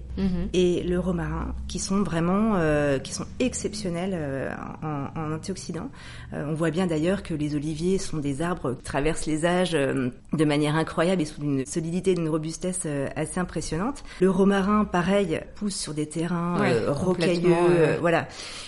et 0.53 0.83
le 0.83 0.99
romarin, 0.99 1.55
qui 1.67 1.79
sont 1.79 2.03
vraiment 2.03 2.53
euh, 2.55 2.99
qui 2.99 3.11
sont 3.13 3.25
exceptionnels 3.39 4.11
euh, 4.13 4.49
en, 4.83 5.07
en 5.19 5.33
antioxydants. 5.33 5.89
Euh, 6.33 6.45
on 6.47 6.53
voit 6.53 6.69
bien 6.69 6.85
d'ailleurs 6.85 7.23
que 7.23 7.33
les 7.33 7.55
oliviers 7.55 7.97
sont 7.97 8.17
des 8.17 8.43
arbres 8.43 8.75
qui 8.75 8.83
traversent 8.83 9.25
les 9.25 9.45
âges 9.45 9.73
euh, 9.73 10.09
de 10.33 10.45
manière 10.45 10.75
incroyable 10.75 11.23
et 11.23 11.25
sont 11.25 11.41
d'une 11.41 11.65
solidité, 11.65 12.13
d'une 12.13 12.29
robustesse 12.29 12.81
euh, 12.85 13.07
assez 13.15 13.39
impressionnante. 13.39 14.03
Le 14.19 14.29
romarin, 14.29 14.85
pareil, 14.85 15.41
pousse 15.55 15.75
sur 15.75 15.95
des 15.95 16.07
terrains 16.07 16.59
Ouais, 16.59 16.73
euh, 16.73 16.91
rocailleux, 16.91 17.97
voilà. 17.99 18.27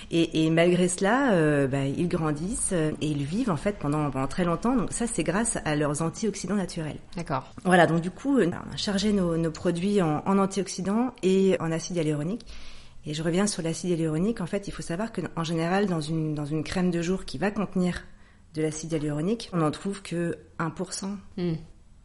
Et, 0.09 0.45
et 0.45 0.49
malgré 0.49 0.87
cela, 0.87 1.33
euh, 1.33 1.67
bah, 1.67 1.85
ils 1.85 2.07
grandissent 2.07 2.73
et 2.73 3.05
ils 3.07 3.23
vivent 3.23 3.51
en 3.51 3.57
fait 3.57 3.77
pendant, 3.77 4.09
pendant 4.09 4.22
très 4.27 4.45
longtemps. 4.45 4.75
Donc 4.75 4.91
ça, 4.91 5.07
c'est 5.07 5.23
grâce 5.23 5.57
à 5.65 5.75
leurs 5.75 6.01
antioxydants 6.01 6.55
naturels. 6.55 6.97
D'accord. 7.15 7.51
Voilà, 7.63 7.87
donc 7.87 8.01
du 8.01 8.11
coup, 8.11 8.37
euh, 8.37 8.49
on 8.69 8.73
a 8.73 8.77
chargé 8.77 9.13
nos, 9.13 9.37
nos 9.37 9.51
produits 9.51 10.01
en, 10.01 10.23
en 10.25 10.37
antioxydants 10.37 11.13
et 11.23 11.57
en 11.59 11.71
acide 11.71 11.97
hyaluronique. 11.97 12.45
Et 13.05 13.13
je 13.13 13.21
reviens 13.23 13.47
sur 13.47 13.61
l'acide 13.61 13.91
hyaluronique. 13.91 14.41
En 14.41 14.45
fait, 14.45 14.67
il 14.67 14.71
faut 14.71 14.81
savoir 14.81 15.11
qu'en 15.11 15.43
général, 15.43 15.87
dans 15.87 16.01
une, 16.01 16.35
dans 16.35 16.45
une 16.45 16.63
crème 16.63 16.89
de 16.89 17.01
jour 17.01 17.25
qui 17.25 17.37
va 17.37 17.51
contenir 17.51 18.03
de 18.53 18.61
l'acide 18.61 18.93
hyaluronique, 18.93 19.49
on 19.51 19.57
n'en 19.57 19.71
trouve 19.71 20.01
que 20.01 20.37
1%. 20.59 21.17
Hmm. 21.37 21.53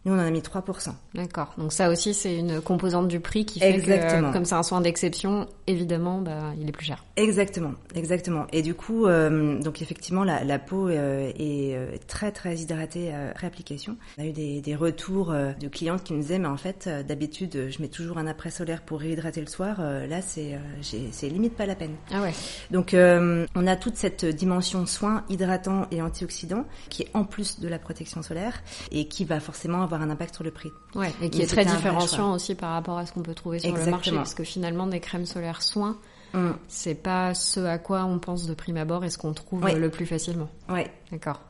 Nous, 0.09 0.14
on 0.14 0.18
en 0.18 0.27
a 0.27 0.31
mis 0.31 0.40
3%. 0.40 0.90
D'accord. 1.14 1.53
Donc 1.59 1.71
ça 1.71 1.90
aussi, 1.90 2.14
c'est 2.14 2.35
une 2.35 2.62
composante 2.62 3.09
du 3.09 3.21
prix 3.21 3.44
qui 3.44 3.61
fait 3.61 3.75
exactement. 3.75 4.29
que, 4.29 4.33
comme 4.33 4.47
c'est 4.47 4.55
un 4.55 4.62
soin 4.62 4.81
d'exception, 4.81 5.47
évidemment, 5.66 6.23
bah, 6.23 6.55
il 6.59 6.66
est 6.66 6.73
plus 6.73 6.87
cher. 6.87 7.05
Exactement, 7.16 7.73
exactement. 7.94 8.47
Et 8.53 8.62
du 8.62 8.73
coup, 8.73 9.07
euh, 9.07 9.61
donc 9.61 9.83
effectivement, 9.83 10.25
la, 10.25 10.44
la 10.44 10.59
peau 10.59 10.88
euh, 10.88 11.31
est 11.38 11.75
euh, 11.77 11.97
très 12.07 12.33
très 12.33 12.57
hydratée 12.57 13.12
après 13.12 13.47
application. 13.47 13.99
On 14.16 14.23
a 14.23 14.27
eu 14.27 14.33
des, 14.33 14.62
des 14.62 14.75
retours 14.75 15.31
de 15.33 15.68
clientes 15.68 16.05
qui 16.05 16.14
nous 16.14 16.21
disaient, 16.21 16.38
mais 16.38 16.49
en 16.49 16.57
fait, 16.57 16.88
d'habitude, 17.07 17.68
je 17.68 17.83
mets 17.83 17.88
toujours 17.88 18.16
un 18.16 18.27
après 18.27 18.51
solaire 18.51 18.81
pour 18.81 19.01
réhydrater 19.01 19.42
le 19.42 19.47
soir. 19.47 19.81
là, 19.81 20.23
c'est 20.23 20.59
c'est 20.81 21.29
limite 21.29 21.55
pas 21.55 21.66
la 21.66 21.75
peine. 21.75 21.97
Ah 22.11 22.23
ouais. 22.23 22.33
Donc, 22.71 22.94
on 22.94 23.66
a 23.66 23.77
toute 23.77 23.97
cette 23.97 24.25
dimension 24.25 24.87
soin 24.87 25.25
hydratant 25.29 25.87
et 25.90 26.01
antioxydant 26.01 26.64
qui 26.88 27.03
est 27.03 27.11
en 27.12 27.25
plus 27.25 27.61
de 27.61 27.68
la 27.68 27.79
protection 27.79 28.23
solaire 28.23 28.62
et 28.90 29.07
qui 29.09 29.25
va 29.25 29.40
forcément 29.40 29.83
avoir 29.83 29.98
un 30.03 30.11
impact 30.11 30.35
sur 30.35 30.45
le 30.45 30.51
prix. 30.51 30.71
Ouais, 30.95 31.13
et 31.23 31.31
qui 31.31 31.43
est 31.43 31.47
très 31.47 31.65
différenciant 31.65 32.33
aussi 32.33 32.55
par 32.55 32.73
rapport 32.73 32.99
à 32.99 33.07
ce 33.07 33.13
qu'on 33.13 33.23
peut 33.23 33.35
trouver 33.35 33.59
sur 33.59 33.75
le 33.77 33.91
marché, 33.91 34.13
parce 34.13 34.35
que 34.35 34.45
finalement, 34.45 34.87
des 34.87 35.01
crèmes 35.01 35.27
solaires 35.27 35.63
soins, 35.63 35.97
mm. 36.35 36.51
c'est 36.69 36.95
pas 36.95 37.35
ce 37.35 37.61
à 37.61 37.79
quoi 37.79 38.05
on 38.05 38.19
pense 38.19 38.47
de 38.47 38.55
prime 38.55 38.77
abord 38.77 39.05
et 39.05 39.11
ce 39.11 39.19
qu'on 39.19 39.33
trouve 39.33 39.67
le 39.69 39.91
plus 39.91 40.07
facilement. 40.07 40.49
Ouais. 40.69 40.91
D'accord. 41.11 41.41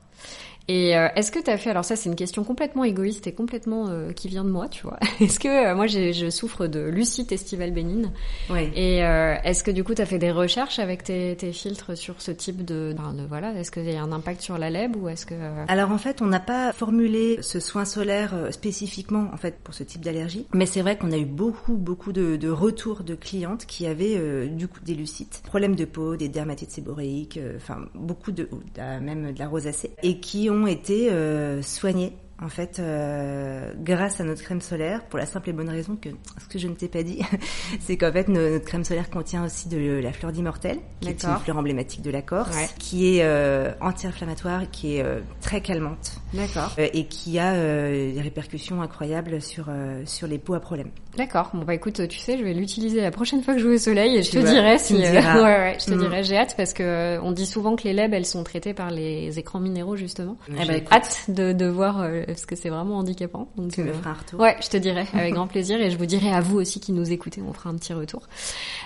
Et 0.69 0.95
euh, 0.95 1.09
est-ce 1.17 1.33
que 1.33 1.39
tu 1.39 1.51
as 1.51 1.57
fait, 1.57 1.71
alors 1.71 1.85
ça 1.85 1.97
c'est 1.97 2.11
une 2.11 2.15
question 2.15 2.45
complètement 2.45 2.85
égoïste 2.85 3.27
et 3.27 3.33
complètement 3.33 3.89
euh, 3.89 4.13
qui 4.13 4.29
vient 4.29 4.45
de 4.45 4.51
moi, 4.51 4.69
tu 4.69 4.83
vois. 4.83 4.99
Est-ce 5.21 5.41
que 5.41 5.49
euh, 5.49 5.75
moi 5.75 5.87
je 5.87 6.29
souffre 6.29 6.67
de 6.67 6.81
lucite 6.81 7.33
estivale 7.33 7.71
bénigne 7.73 8.11
Oui. 8.51 8.71
Et 8.77 8.99
est-ce 8.99 9.65
que 9.65 9.71
du 9.71 9.83
coup 9.83 9.95
tu 9.95 10.03
as 10.03 10.07
fait 10.07 10.19
des 10.19 10.31
recherches 10.31 10.79
avec 10.79 11.05
tes, 11.05 11.35
tes 11.37 11.53
filtres 11.53 11.97
sur 11.97 12.21
ce 12.21 12.31
type 12.31 12.65
de, 12.67 12.93
de 12.93 13.27
voilà, 13.27 13.55
est-ce 13.55 13.71
qu'il 13.71 13.91
y 13.91 13.97
a 13.97 14.03
un 14.03 14.13
impact 14.13 14.43
sur 14.43 14.59
la 14.59 14.69
lèbe 14.69 14.97
ou 14.97 15.09
est-ce 15.09 15.25
que 15.25 15.35
Alors 15.69 15.91
en 15.91 15.99
fait, 15.99 16.21
on 16.21 16.27
n'a 16.27 16.41
pas 16.41 16.73
formulé 16.73 17.39
ce 17.41 17.61
soin 17.61 17.87
solaire 17.87 18.35
spécifiquement 18.51 19.31
en 19.33 19.39
fait 19.39 19.59
pour 19.65 19.73
ce 19.73 19.85
type 19.85 20.03
d'allergie, 20.03 20.47
mais 20.53 20.67
c'est 20.67 20.83
vrai 20.83 20.99
qu'on 20.99 21.13
a 21.13 21.17
eu 21.19 21.25
beaucoup 21.25 21.77
beaucoup 21.77 22.13
de, 22.13 22.37
de, 22.37 22.51
retours 22.51 23.05
de 23.05 23.15
clientes 23.15 23.65
qui 23.65 23.87
avaient 23.87 24.49
du 24.49 24.69
coup 24.69 24.81
des 24.85 24.95
lucites, 24.95 25.43
problèmes 25.47 25.77
de 25.77 25.87
peau, 25.87 26.17
des 26.17 26.29
dermatites 26.29 26.73
séboréiques, 26.73 27.41
enfin 27.57 27.87
beaucoup 27.95 28.33
de 28.33 28.49
même 28.77 29.33
de 29.33 29.39
la 29.39 29.49
rosacée 29.49 29.93
et 30.03 30.21
qui 30.21 30.51
ont 30.51 30.58
été 30.67 31.11
euh, 31.11 31.63
soignés 31.63 32.17
en 32.41 32.49
fait, 32.49 32.79
euh, 32.79 33.73
grâce 33.79 34.21
à 34.21 34.25
notre 34.25 34.43
crème 34.43 34.61
solaire, 34.61 35.05
pour 35.07 35.19
la 35.19 35.27
simple 35.27 35.51
et 35.51 35.53
bonne 35.53 35.69
raison 35.69 35.97
que 35.97 36.11
ce 36.41 36.47
que 36.47 36.59
je 36.59 36.69
ne 36.69 36.75
t'ai 36.75 36.87
pas 36.87 37.03
dit, 37.03 37.21
c'est 37.81 37.97
qu'en 37.97 38.13
fait 38.13 38.29
notre 38.29 38.65
crème 38.65 38.85
solaire 38.85 39.11
contient 39.11 39.45
aussi 39.45 39.69
de 39.69 39.99
la 40.01 40.13
fleur 40.13 40.31
d'immortel, 40.31 40.79
qui 41.01 41.09
est 41.09 41.25
une 41.25 41.37
fleur 41.39 41.59
emblématique 41.59 42.03
de 42.03 42.11
la 42.11 42.23
Corse, 42.23 42.57
qui 42.79 43.17
est 43.17 43.25
euh, 43.25 43.73
anti-inflammatoire, 43.81 44.71
qui 44.71 44.97
est 44.97 45.03
euh, 45.03 45.21
très 45.41 45.61
calmante, 45.61 46.21
d'accord, 46.35 46.75
euh, 46.79 46.89
et 46.93 47.07
qui 47.07 47.39
a 47.39 47.53
euh, 47.55 48.13
des 48.13 48.21
répercussions 48.21 48.83
incroyables 48.83 49.41
sur 49.41 49.67
sur 50.05 50.27
les 50.27 50.39
peaux 50.39 50.55
à 50.55 50.61
problème. 50.61 50.91
D'accord. 51.17 51.51
Bon 51.53 51.65
bah 51.65 51.75
écoute, 51.75 52.07
tu 52.09 52.19
sais, 52.19 52.39
je 52.39 52.45
vais 52.45 52.55
l'utiliser 52.55 53.01
la 53.01 53.11
prochaine 53.11 53.43
fois 53.43 53.55
que 53.55 53.61
je 53.61 53.67
vais 53.67 53.75
au 53.75 53.79
soleil 53.79 54.17
et 54.17 54.23
je 54.23 54.31
te 54.31 54.39
dirai 54.39 54.79
si. 54.79 54.95
ouais, 54.97 55.13
ouais, 55.13 55.77
je 55.81 55.87
te 55.87 55.95
mm. 55.95 55.99
dirai. 55.99 56.23
J'ai 56.23 56.37
hâte 56.37 56.55
parce 56.57 56.73
que 56.73 57.19
on 57.23 57.33
dit 57.33 57.47
souvent 57.47 57.77
que 57.77 57.85
les 57.85 57.93
lèvres 57.93 58.15
elles 58.15 58.27
sont 58.27 58.45
traitées 58.45 58.75
par 58.75 58.91
les 58.91 59.39
écrans 59.39 59.61
minéraux 59.61 59.97
justement. 59.97 60.37
Eh 60.49 60.67
ben, 60.67 60.83
hâte 60.91 61.25
de, 61.29 61.53
de 61.53 61.67
voir 61.67 62.07
parce 62.27 62.47
que 62.47 62.57
c'est 62.57 62.69
vraiment 62.69 62.99
handicapant. 62.99 63.49
Donc, 63.57 63.73
tu 63.73 63.83
me 63.83 63.93
feras 63.93 64.11
un 64.11 64.15
retour. 64.15 64.41
Ouais, 64.41 64.57
je 64.63 64.69
te 64.69 64.77
dirai 64.77 65.07
avec 65.15 65.35
grand 65.35 65.47
plaisir 65.47 65.81
et 65.81 65.91
je 65.91 65.99
vous 65.99 66.07
dirai 66.07 66.31
à 66.31 66.41
vous 66.41 66.59
aussi 66.59 66.81
qui 66.81 66.93
nous 66.93 67.11
écoutez, 67.13 67.43
on 67.47 67.53
fera 67.53 67.71
un 67.71 67.77
petit 67.77 67.93
retour. 67.93 68.23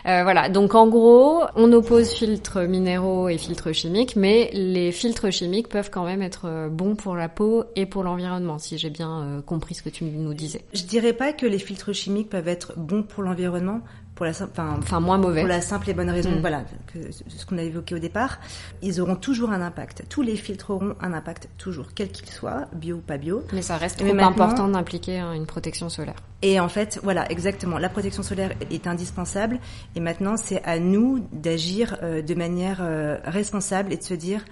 Euh, 0.07 0.22
voilà, 0.22 0.48
donc 0.48 0.74
en 0.74 0.88
gros, 0.88 1.42
on 1.57 1.72
oppose 1.72 2.11
filtres 2.11 2.59
minéraux 2.61 3.28
et 3.28 3.38
filtres 3.38 3.72
chimiques, 3.72 4.16
mais 4.16 4.50
les 4.52 4.92
filtres 4.92 5.33
chimiques 5.33 5.68
peuvent 5.68 5.90
quand 5.90 6.05
même 6.05 6.22
être 6.22 6.46
euh, 6.46 6.68
bons 6.68 6.96
pour 6.96 7.16
la 7.16 7.28
peau 7.34 7.64
et 7.76 7.86
pour 7.86 8.02
l'environnement, 8.02 8.58
si 8.58 8.78
j'ai 8.78 8.90
bien 8.90 9.22
euh, 9.22 9.42
compris 9.42 9.74
ce 9.74 9.82
que 9.82 9.88
tu 9.88 10.04
nous 10.04 10.34
disais. 10.34 10.64
Je 10.72 10.84
dirais 10.84 11.12
pas 11.12 11.32
que 11.32 11.46
les 11.46 11.58
filtres 11.58 11.92
chimiques 11.94 12.30
peuvent 12.30 12.48
être 12.48 12.78
bons 12.78 13.02
pour 13.02 13.22
l'environnement, 13.22 13.80
pour 14.14 14.26
la 14.26 14.32
simple, 14.32 14.52
enfin, 14.60 15.00
moins 15.00 15.18
mauvais. 15.18 15.40
Pour 15.40 15.48
la 15.48 15.60
simple 15.60 15.90
et 15.90 15.94
bonne 15.94 16.10
raison, 16.10 16.30
mm. 16.30 16.40
voilà, 16.40 16.64
que 16.92 16.98
ce 17.10 17.46
qu'on 17.46 17.58
a 17.58 17.62
évoqué 17.62 17.94
au 17.94 17.98
départ, 17.98 18.38
ils 18.82 19.00
auront 19.00 19.16
toujours 19.16 19.50
un 19.50 19.62
impact. 19.62 20.04
Tous 20.08 20.22
les 20.22 20.36
filtres 20.36 20.70
auront 20.70 20.94
un 21.00 21.12
impact 21.12 21.48
toujours, 21.58 21.88
quel 21.94 22.10
qu'il 22.10 22.28
soit, 22.28 22.68
bio 22.74 22.96
ou 22.96 23.00
pas 23.00 23.16
bio. 23.16 23.42
Mais 23.52 23.62
ça 23.62 23.76
reste 23.78 23.98
trop 23.98 24.18
important 24.18 24.68
d'impliquer 24.68 25.18
hein, 25.18 25.32
une 25.32 25.46
protection 25.46 25.88
solaire. 25.88 26.16
Et 26.42 26.60
en 26.60 26.68
fait, 26.68 27.00
voilà, 27.02 27.30
exactement. 27.30 27.78
La 27.78 27.88
protection 27.88 28.22
solaire 28.22 28.52
est 28.70 28.86
indispensable. 28.86 29.58
Et 29.96 30.00
maintenant, 30.00 30.36
c'est 30.36 30.62
à 30.64 30.78
nous 30.78 31.26
d'agir 31.32 31.96
euh, 32.02 32.20
de 32.20 32.34
manière 32.34 32.80
euh, 32.82 33.18
responsable 33.24 33.92
et 33.92 33.96
de 33.96 34.02
se 34.02 34.14
dire, 34.14 34.44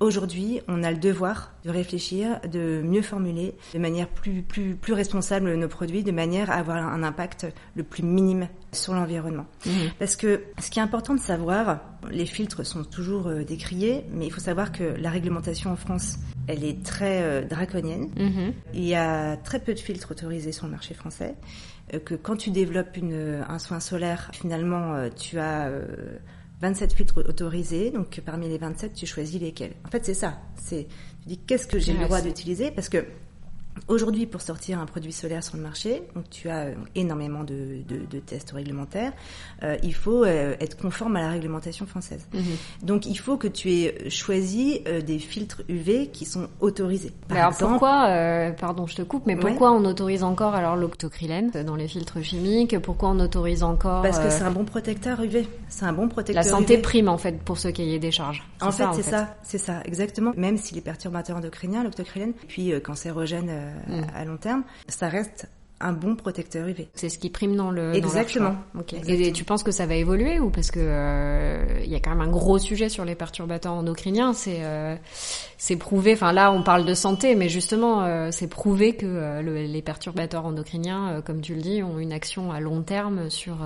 Aujourd'hui, 0.00 0.60
on 0.66 0.82
a 0.82 0.90
le 0.90 0.98
devoir 0.98 1.54
de 1.64 1.70
réfléchir, 1.70 2.40
de 2.50 2.82
mieux 2.84 3.00
formuler 3.00 3.54
de 3.72 3.78
manière 3.78 4.08
plus, 4.08 4.42
plus, 4.42 4.74
plus 4.74 4.92
responsable 4.92 5.54
nos 5.54 5.68
produits, 5.68 6.02
de 6.02 6.10
manière 6.10 6.50
à 6.50 6.54
avoir 6.54 6.76
un 6.76 7.02
impact 7.04 7.46
le 7.76 7.84
plus 7.84 8.02
minime 8.02 8.48
sur 8.72 8.92
l'environnement. 8.92 9.46
Mmh. 9.64 9.70
Parce 10.00 10.16
que 10.16 10.42
ce 10.58 10.70
qui 10.70 10.80
est 10.80 10.82
important 10.82 11.14
de 11.14 11.20
savoir, 11.20 11.80
les 12.10 12.26
filtres 12.26 12.66
sont 12.66 12.82
toujours 12.82 13.28
euh, 13.28 13.44
décriés, 13.44 14.04
mais 14.10 14.26
il 14.26 14.32
faut 14.32 14.40
savoir 14.40 14.72
que 14.72 14.82
la 14.82 15.10
réglementation 15.10 15.70
en 15.70 15.76
France, 15.76 16.16
elle 16.48 16.64
est 16.64 16.84
très 16.84 17.22
euh, 17.22 17.42
draconienne. 17.42 18.10
Mmh. 18.16 18.52
Il 18.74 18.84
y 18.84 18.96
a 18.96 19.36
très 19.36 19.60
peu 19.60 19.74
de 19.74 19.78
filtres 19.78 20.10
autorisés 20.10 20.52
sur 20.52 20.66
le 20.66 20.72
marché 20.72 20.94
français. 20.94 21.36
Euh, 21.94 22.00
que 22.00 22.16
quand 22.16 22.36
tu 22.36 22.50
développes 22.50 22.96
une, 22.96 23.44
un 23.48 23.58
soin 23.60 23.78
solaire, 23.78 24.30
finalement, 24.32 25.08
tu 25.16 25.38
as 25.38 25.70
27 26.64 26.94
filtres 26.94 27.18
autorisés, 27.28 27.90
donc 27.90 28.22
parmi 28.24 28.48
les 28.48 28.56
27, 28.56 28.94
tu 28.94 29.04
choisis 29.04 29.38
lesquels. 29.38 29.74
En 29.86 29.90
fait, 29.90 30.02
c'est 30.02 30.14
ça. 30.14 30.38
C'est, 30.56 30.86
tu 31.22 31.28
dis 31.28 31.38
qu'est-ce 31.38 31.66
que 31.66 31.78
j'ai 31.78 31.92
le 31.92 32.04
droit 32.04 32.22
d'utiliser? 32.22 32.70
Parce 32.70 32.88
que 32.88 33.04
Aujourd'hui, 33.88 34.24
pour 34.24 34.40
sortir 34.40 34.78
un 34.78 34.86
produit 34.86 35.12
solaire 35.12 35.44
sur 35.44 35.56
le 35.56 35.62
marché, 35.62 36.04
donc 36.14 36.30
tu 36.30 36.48
as 36.48 36.66
euh, 36.66 36.74
énormément 36.94 37.44
de, 37.44 37.82
de, 37.86 38.06
de 38.10 38.18
tests 38.18 38.52
réglementaires, 38.52 39.12
euh, 39.62 39.76
il 39.82 39.94
faut 39.94 40.24
euh, 40.24 40.56
être 40.60 40.76
conforme 40.76 41.16
à 41.16 41.20
la 41.20 41.28
réglementation 41.28 41.84
française. 41.84 42.26
Mhm. 42.32 42.42
Donc 42.82 43.04
il 43.06 43.18
faut 43.18 43.36
que 43.36 43.48
tu 43.48 43.70
aies 43.72 44.08
choisi 44.08 44.80
euh, 44.86 45.02
des 45.02 45.18
filtres 45.18 45.62
UV 45.68 46.08
qui 46.08 46.24
sont 46.24 46.48
autorisés. 46.60 47.12
Par 47.28 47.36
alors 47.36 47.56
pourquoi, 47.56 48.06
euh, 48.08 48.52
pardon, 48.52 48.86
je 48.86 48.96
te 48.96 49.02
coupe, 49.02 49.26
mais 49.26 49.36
pourquoi 49.36 49.72
on 49.72 49.84
autorise 49.84 50.22
encore 50.22 50.54
alors 50.54 50.76
l'octocrylène 50.76 51.50
dans 51.50 51.76
les 51.76 51.88
filtres 51.88 52.22
chimiques? 52.22 52.78
Pourquoi 52.78 53.10
on 53.10 53.20
autorise 53.20 53.62
encore 53.62 54.02
Parce 54.02 54.18
que 54.18 54.30
c'est 54.30 54.44
un 54.44 54.50
bon 54.50 54.64
protecteur 54.64 55.20
UV. 55.20 55.46
C'est 55.68 55.84
un 55.84 55.92
bon 55.92 56.08
protecteur. 56.08 56.42
La 56.42 56.48
santé 56.48 56.78
prime 56.78 57.08
en 57.08 57.18
fait 57.18 57.38
pour 57.42 57.58
ceux 57.58 57.70
qui 57.70 57.94
aient 57.94 57.98
des 57.98 58.12
charges. 58.12 58.42
En 58.62 58.72
fait, 58.72 58.86
c'est 58.94 59.02
ça, 59.02 59.36
c'est 59.42 59.58
ça, 59.58 59.82
exactement. 59.84 60.32
Même 60.36 60.56
si 60.56 60.74
les 60.74 60.80
perturbateurs 60.80 61.36
endocriniens, 61.36 61.84
l'octocrylène, 61.84 62.32
puis 62.48 62.72
cancérogène 62.80 63.50
euh, 63.64 64.00
mm. 64.02 64.06
à 64.14 64.24
long 64.24 64.36
terme, 64.36 64.64
ça 64.88 65.08
reste 65.08 65.48
un 65.84 65.92
bon 65.92 66.16
protecteur 66.16 66.66
UV. 66.66 66.88
C'est 66.94 67.10
ce 67.10 67.18
qui 67.18 67.28
prime 67.28 67.56
dans 67.56 67.70
le 67.70 67.94
exactement. 67.94 68.56
Et 69.06 69.32
tu 69.32 69.44
penses 69.44 69.62
que 69.62 69.70
ça 69.70 69.86
va 69.86 69.94
évoluer 69.94 70.40
ou 70.40 70.50
parce 70.50 70.70
que 70.70 70.80
euh, 70.80 71.80
il 71.84 71.90
y 71.90 71.94
a 71.94 72.00
quand 72.00 72.10
même 72.10 72.22
un 72.22 72.30
gros 72.30 72.58
sujet 72.58 72.88
sur 72.88 73.04
les 73.04 73.14
perturbateurs 73.14 73.74
endocriniens, 73.74 74.32
c'est 74.32 74.60
euh, 74.62 74.96
c'est 75.58 75.76
prouvé. 75.76 76.14
Enfin 76.14 76.32
là, 76.32 76.52
on 76.52 76.62
parle 76.62 76.86
de 76.86 76.94
santé, 76.94 77.34
mais 77.34 77.48
justement, 77.48 78.02
euh, 78.02 78.30
c'est 78.32 78.48
prouvé 78.48 78.96
que 78.96 79.04
euh, 79.06 79.42
les 79.66 79.82
perturbateurs 79.82 80.46
endocriniens, 80.46 81.22
comme 81.24 81.42
tu 81.42 81.54
le 81.54 81.60
dis, 81.60 81.82
ont 81.82 81.98
une 81.98 82.12
action 82.12 82.50
à 82.50 82.60
long 82.60 82.82
terme 82.82 83.28
sur 83.28 83.58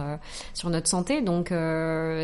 sur 0.54 0.70
notre 0.70 0.88
santé. 0.88 1.22
Donc 1.22 1.52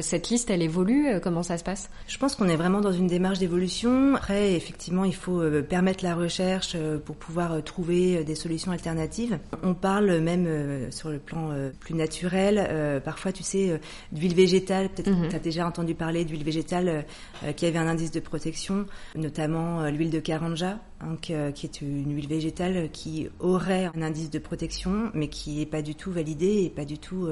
cette 0.00 0.28
liste, 0.28 0.50
elle 0.50 0.62
évolue. 0.62 1.20
comment 1.22 1.42
ça 1.42 1.56
se 1.56 1.64
passe? 1.64 1.88
Je 2.08 2.18
pense 2.18 2.34
qu'on 2.34 2.48
est 2.48 2.56
vraiment 2.56 2.80
dans 2.80 2.92
une 2.92 3.06
démarche 3.06 3.38
d'évolution. 3.38 4.16
Après, 4.16 4.54
effectivement, 4.54 5.04
il 5.04 5.14
faut 5.14 5.42
permettre 5.68 6.04
la 6.04 6.14
recherche 6.14 6.76
pour 7.04 7.16
pouvoir 7.16 7.62
trouver 7.62 8.24
des 8.24 8.34
solutions 8.34 8.72
alternatives. 8.72 9.38
On 9.62 9.74
parle 9.84 10.18
même 10.20 10.46
euh, 10.46 10.90
sur 10.90 11.10
le 11.10 11.18
plan 11.18 11.50
euh, 11.50 11.68
plus 11.78 11.94
naturel, 11.94 12.56
euh, 12.70 13.00
parfois 13.00 13.32
tu 13.32 13.42
sais, 13.42 13.78
d'huile 14.12 14.34
végétale, 14.34 14.88
peut-être 14.88 15.10
que 15.10 15.24
mhm. 15.24 15.28
tu 15.28 15.36
as 15.36 15.38
déjà 15.38 15.66
entendu 15.66 15.94
parler 15.94 16.24
d'huile 16.24 16.42
végétale 16.42 17.04
qui 17.54 17.66
avait 17.66 17.78
un 17.78 17.86
indice 17.86 18.10
de 18.10 18.20
protection, 18.20 18.86
notamment 19.14 19.86
l'huile 19.90 20.08
de 20.08 20.20
Karanja, 20.20 20.78
hein, 21.02 21.16
qui 21.20 21.34
est 21.34 21.82
une 21.82 22.14
huile 22.16 22.28
végétale 22.28 22.88
qui 22.92 23.28
aurait 23.40 23.90
un 23.94 24.00
indice 24.00 24.30
de 24.30 24.38
protection, 24.38 25.10
mais 25.12 25.28
qui 25.28 25.56
n'est 25.58 25.66
pas 25.66 25.82
du 25.82 25.94
tout 25.94 26.10
validé 26.10 26.62
et 26.64 26.70
pas 26.70 26.86
du 26.86 26.96
tout, 26.98 27.28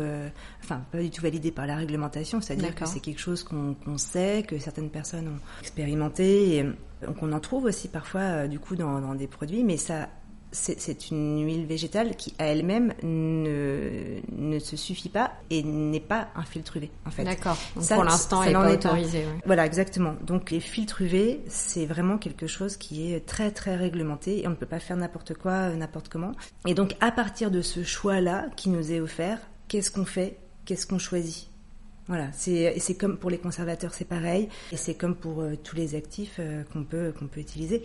enfin 0.62 0.82
pas 0.92 1.00
du 1.00 1.08
tout 1.08 1.22
validé 1.22 1.52
par 1.52 1.66
la 1.66 1.76
réglementation, 1.76 2.42
c'est-à-dire 2.42 2.74
que 2.74 2.84
c'est 2.84 3.00
quelque 3.00 3.20
chose 3.20 3.44
qu'on 3.44 3.96
sait, 3.96 4.44
que 4.46 4.58
certaines 4.58 4.90
personnes 4.90 5.28
ont 5.28 5.60
expérimenté, 5.62 6.56
et 6.58 6.64
donc 7.06 7.22
on 7.22 7.32
en 7.32 7.40
trouve 7.40 7.64
aussi 7.64 7.88
parfois 7.88 8.46
du 8.46 8.58
coup 8.58 8.76
dans, 8.76 9.00
dans 9.00 9.14
des 9.14 9.26
produits, 9.26 9.64
mais 9.64 9.78
ça 9.78 10.10
c'est 10.52 11.10
une 11.10 11.44
huile 11.44 11.66
végétale 11.66 12.14
qui, 12.14 12.34
à 12.38 12.44
elle-même, 12.44 12.92
ne, 13.02 14.20
ne 14.36 14.58
se 14.58 14.76
suffit 14.76 15.08
pas 15.08 15.32
et 15.50 15.62
n'est 15.62 16.00
pas 16.00 16.28
un 16.36 16.44
filtre 16.44 16.76
UV, 16.76 16.90
en 17.06 17.10
fait. 17.10 17.24
D'accord. 17.24 17.56
Pour 17.74 18.04
l'instant, 18.04 18.42
elle 18.42 18.52
est 18.52 18.74
autorisée. 18.74 19.24
Voilà, 19.46 19.64
exactement. 19.64 20.14
Donc, 20.22 20.50
les 20.50 20.60
filtres 20.60 21.00
UV, 21.02 21.40
c'est 21.48 21.86
vraiment 21.86 22.18
quelque 22.18 22.46
chose 22.46 22.76
qui 22.76 23.12
est 23.12 23.24
très, 23.24 23.50
très 23.50 23.76
réglementé 23.76 24.42
et 24.42 24.46
on 24.46 24.50
ne 24.50 24.56
peut 24.56 24.66
pas 24.66 24.78
faire 24.78 24.96
n'importe 24.96 25.34
quoi, 25.34 25.52
euh, 25.52 25.76
n'importe 25.76 26.08
comment. 26.08 26.32
Et 26.66 26.74
donc, 26.74 26.96
à 27.00 27.10
partir 27.10 27.50
de 27.50 27.62
ce 27.62 27.82
choix-là 27.82 28.46
qui 28.56 28.68
nous 28.68 28.92
est 28.92 29.00
offert, 29.00 29.38
qu'est-ce 29.68 29.90
qu'on 29.90 30.04
fait? 30.04 30.36
Qu'est-ce 30.66 30.86
qu'on 30.86 30.98
choisit? 30.98 31.48
Voilà, 32.08 32.26
c'est 32.32 32.74
c'est 32.78 32.94
comme 32.94 33.16
pour 33.16 33.30
les 33.30 33.38
conservateurs, 33.38 33.94
c'est 33.94 34.04
pareil, 34.04 34.48
et 34.72 34.76
c'est 34.76 34.94
comme 34.94 35.14
pour 35.14 35.40
euh, 35.40 35.56
tous 35.62 35.76
les 35.76 35.94
actifs 35.94 36.36
euh, 36.40 36.64
qu'on 36.72 36.82
peut 36.82 37.14
qu'on 37.16 37.28
peut 37.28 37.40
utiliser. 37.40 37.82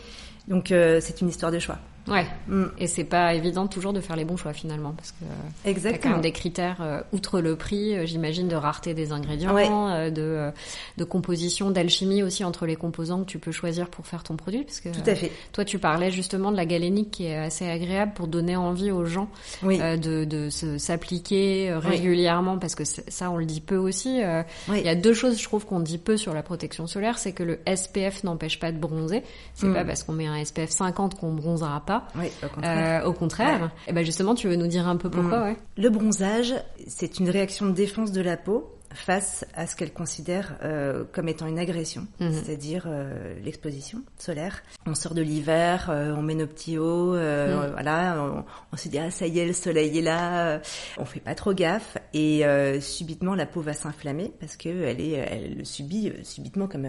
Donc 0.47 0.67
c'est 0.69 1.21
une 1.21 1.29
histoire 1.29 1.51
de 1.51 1.59
choix. 1.59 1.77
Ouais. 2.07 2.25
Mm. 2.47 2.65
Et 2.77 2.87
c'est 2.87 3.03
pas 3.03 3.33
évident 3.33 3.67
toujours 3.67 3.93
de 3.93 4.01
faire 4.01 4.15
les 4.15 4.25
bons 4.25 4.37
choix 4.37 4.53
finalement 4.53 4.93
parce 4.93 5.11
que 5.11 5.25
Exactement. 5.69 5.91
y 5.91 5.95
a 5.95 6.01
quand 6.01 6.09
même 6.09 6.21
des 6.21 6.31
critères 6.31 6.77
euh, 6.81 7.01
outre 7.11 7.41
le 7.41 7.55
prix, 7.55 7.95
euh, 7.95 8.05
j'imagine 8.05 8.47
de 8.47 8.55
rareté 8.55 8.93
des 8.93 9.11
ingrédients, 9.11 9.55
euh, 9.89 10.09
de 10.09 10.51
de 10.97 11.03
composition, 11.03 11.71
d'alchimie 11.71 12.23
aussi 12.23 12.43
entre 12.43 12.65
les 12.65 12.75
composants 12.75 13.21
que 13.21 13.29
tu 13.29 13.39
peux 13.39 13.51
choisir 13.51 13.89
pour 13.89 14.07
faire 14.07 14.23
ton 14.23 14.35
produit 14.35 14.63
parce 14.63 14.79
que 14.79 14.89
Tout 14.89 15.09
à 15.09 15.15
fait. 15.15 15.31
toi 15.51 15.65
tu 15.65 15.79
parlais 15.79 16.11
justement 16.11 16.51
de 16.51 16.57
la 16.57 16.65
galénique 16.65 17.11
qui 17.11 17.25
est 17.25 17.37
assez 17.37 17.67
agréable 17.67 18.13
pour 18.15 18.27
donner 18.27 18.55
envie 18.55 18.91
aux 18.91 19.05
gens 19.05 19.29
de 19.63 20.23
de 20.23 20.49
s'appliquer 20.49 21.73
régulièrement 21.73 22.57
parce 22.57 22.75
que 22.75 22.83
ça 22.85 23.29
on 23.31 23.37
le 23.37 23.45
dit 23.45 23.61
peu 23.61 23.77
aussi. 23.77 24.21
Il 24.69 24.81
y 24.85 24.89
a 24.89 24.95
deux 24.95 25.13
choses 25.13 25.37
je 25.37 25.43
trouve 25.43 25.65
qu'on 25.65 25.79
dit 25.79 25.97
peu 25.97 26.17
sur 26.17 26.33
la 26.33 26.43
protection 26.43 26.87
solaire, 26.87 27.17
c'est 27.17 27.31
que 27.31 27.43
le 27.43 27.59
SPF 27.67 28.23
n'empêche 28.23 28.59
pas 28.59 28.71
de 28.71 28.77
bronzer. 28.77 29.23
C'est 29.53 29.67
mm. 29.67 29.73
pas 29.73 29.85
parce 29.85 30.03
qu'on 30.03 30.13
met 30.13 30.27
un 30.27 30.43
SPF 30.43 30.69
50 30.69 31.15
qu'on 31.15 31.33
bronzera 31.33 31.79
pas. 31.81 31.96
Oui, 32.15 32.27
au 32.43 32.47
contraire. 32.47 33.03
Euh, 33.03 33.07
au 33.07 33.13
contraire. 33.13 33.71
Et 33.85 33.89
eh 33.89 33.93
ben 33.93 34.05
justement, 34.05 34.35
tu 34.35 34.47
veux 34.47 34.55
nous 34.55 34.67
dire 34.67 34.87
un 34.87 34.97
peu 34.97 35.09
pourquoi, 35.09 35.39
mm. 35.39 35.43
ouais. 35.43 35.57
Le 35.77 35.89
bronzage, 35.89 36.53
c'est 36.87 37.19
une 37.19 37.29
réaction 37.29 37.65
de 37.67 37.71
défense 37.71 38.11
de 38.11 38.21
la 38.21 38.37
peau 38.37 38.77
face 38.93 39.45
à 39.53 39.67
ce 39.67 39.75
qu'elle 39.75 39.93
considère 39.93 40.57
euh, 40.63 41.03
comme 41.11 41.27
étant 41.27 41.47
une 41.47 41.59
agression, 41.59 42.07
mm-hmm. 42.19 42.31
c'est-à-dire 42.31 42.85
euh, 42.87 43.35
l'exposition 43.43 44.01
solaire. 44.17 44.63
On 44.85 44.95
sort 44.95 45.13
de 45.13 45.21
l'hiver, 45.21 45.89
euh, 45.89 46.13
on 46.15 46.21
met 46.21 46.35
nos 46.35 46.47
petits 46.47 46.77
hauts, 46.77 47.13
mm. 47.13 47.71
voilà, 47.73 48.17
on, 48.19 48.45
on, 48.71 48.77
se 48.77 48.89
dit 48.89 48.97
ah 48.97 49.11
ça 49.11 49.27
y 49.27 49.39
est 49.39 49.45
le 49.45 49.53
soleil 49.53 49.97
est 49.97 50.01
là, 50.01 50.61
on 50.97 51.05
fait 51.05 51.19
pas 51.19 51.35
trop 51.35 51.53
gaffe 51.53 51.97
et 52.13 52.43
subitement 52.79 53.35
la 53.35 53.45
peau 53.45 53.61
va 53.61 53.73
s'inflammer 53.73 54.31
parce 54.39 54.55
que 54.55 54.69
elle 54.69 55.01
est, 55.01 55.11
elle 55.11 55.65
subit 55.65 56.13
subitement 56.23 56.67
comme 56.67 56.87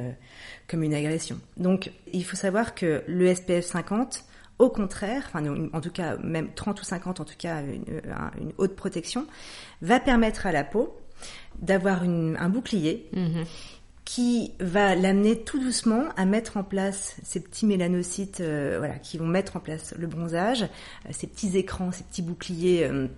comme 0.69 0.83
une 0.83 0.95
agression. 0.95 1.39
Donc 1.57 1.91
il 2.13 2.25
faut 2.25 2.37
savoir 2.37 2.75
que 2.75 3.03
le 3.07 3.35
SPF 3.35 3.65
50 3.65 4.25
au 4.59 4.71
contraire, 4.71 5.25
enfin, 5.27 5.45
en 5.73 5.81
tout 5.81 5.91
cas, 5.91 6.17
même 6.19 6.53
30 6.55 6.81
ou 6.81 6.85
50, 6.85 7.21
en 7.21 7.25
tout 7.25 7.35
cas, 7.39 7.63
une, 7.63 7.85
une 8.41 8.53
haute 8.59 8.75
protection, 8.75 9.27
va 9.83 10.01
permettre 10.01 10.47
à 10.47 10.53
la 10.53 10.65
peau 10.65 10.97
d'avoir 11.61 12.03
un 12.03 12.49
bouclier 12.49 13.09
mhm. 13.13 13.45
qui 14.05 14.53
va 14.61 14.95
l'amener 14.95 15.41
tout 15.41 15.59
doucement 15.59 16.05
à 16.17 16.25
mettre 16.25 16.57
en 16.57 16.65
place 16.65 17.17
ces 17.23 17.41
petits 17.41 17.67
mélanocytes, 17.67 18.41
euh, 18.41 18.77
voilà, 18.79 18.95
qui 18.95 19.19
vont 19.19 19.27
mettre 19.27 19.57
en 19.57 19.61
place 19.61 19.95
le 19.99 20.07
bronzage, 20.07 20.63
euh, 20.63 21.11
ces 21.11 21.27
petits 21.27 21.57
écrans, 21.57 21.93
ces 21.93 22.05
petits 22.05 22.23
boucliers. 22.23 22.85
Euh, 22.85 23.09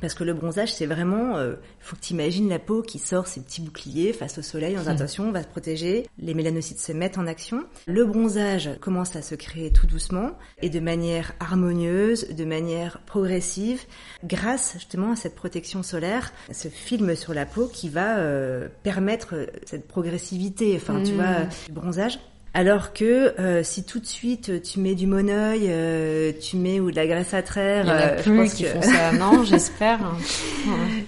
parce 0.00 0.14
que 0.14 0.24
le 0.24 0.34
bronzage, 0.34 0.72
c'est 0.72 0.86
vraiment, 0.86 1.38
il 1.38 1.42
euh, 1.42 1.56
faut 1.80 1.96
que 1.96 2.00
tu 2.00 2.12
imagines 2.12 2.48
la 2.48 2.58
peau 2.58 2.82
qui 2.82 2.98
sort 2.98 3.26
ses 3.26 3.40
petits 3.40 3.60
boucliers 3.60 4.12
face 4.12 4.38
au 4.38 4.42
soleil, 4.42 4.78
en 4.78 4.86
attention, 4.86 5.28
on 5.28 5.32
va 5.32 5.42
se 5.42 5.48
protéger, 5.48 6.06
les 6.18 6.34
mélanocytes 6.34 6.78
se 6.78 6.92
mettent 6.92 7.18
en 7.18 7.26
action. 7.26 7.64
Le 7.86 8.04
bronzage 8.04 8.70
commence 8.80 9.16
à 9.16 9.22
se 9.22 9.34
créer 9.34 9.72
tout 9.72 9.86
doucement 9.86 10.32
et 10.62 10.70
de 10.70 10.80
manière 10.80 11.32
harmonieuse, 11.40 12.28
de 12.28 12.44
manière 12.44 13.00
progressive, 13.06 13.82
grâce 14.24 14.74
justement 14.74 15.12
à 15.12 15.16
cette 15.16 15.34
protection 15.34 15.82
solaire, 15.82 16.32
ce 16.52 16.68
film 16.68 17.16
sur 17.16 17.34
la 17.34 17.46
peau 17.46 17.66
qui 17.66 17.88
va 17.88 18.18
euh, 18.18 18.68
permettre 18.82 19.48
cette 19.66 19.88
progressivité, 19.88 20.74
enfin 20.76 21.02
tu 21.02 21.12
mmh. 21.12 21.16
vois, 21.16 21.34
du 21.66 21.72
bronzage. 21.72 22.18
Alors 22.54 22.92
que 22.92 23.38
euh, 23.38 23.62
si 23.62 23.84
tout 23.84 24.00
de 24.00 24.06
suite 24.06 24.62
tu 24.62 24.80
mets 24.80 24.94
du 24.94 25.06
monoeil, 25.06 25.66
euh, 25.68 26.32
tu 26.40 26.56
mets 26.56 26.80
ou 26.80 26.90
de 26.90 26.96
la 26.96 27.06
graisse 27.06 27.34
à 27.34 27.42
traire, 27.42 27.84
il 27.84 27.88
y 27.88 27.92
en 27.92 27.94
a 27.94 28.00
euh, 28.00 28.22
plus 28.22 28.32
je 28.34 28.40
pense 28.40 28.54
qui 28.54 28.62
que... 28.64 28.68
font 28.68 28.82
ça. 28.82 29.12
Non, 29.18 29.44
j'espère. 29.44 29.98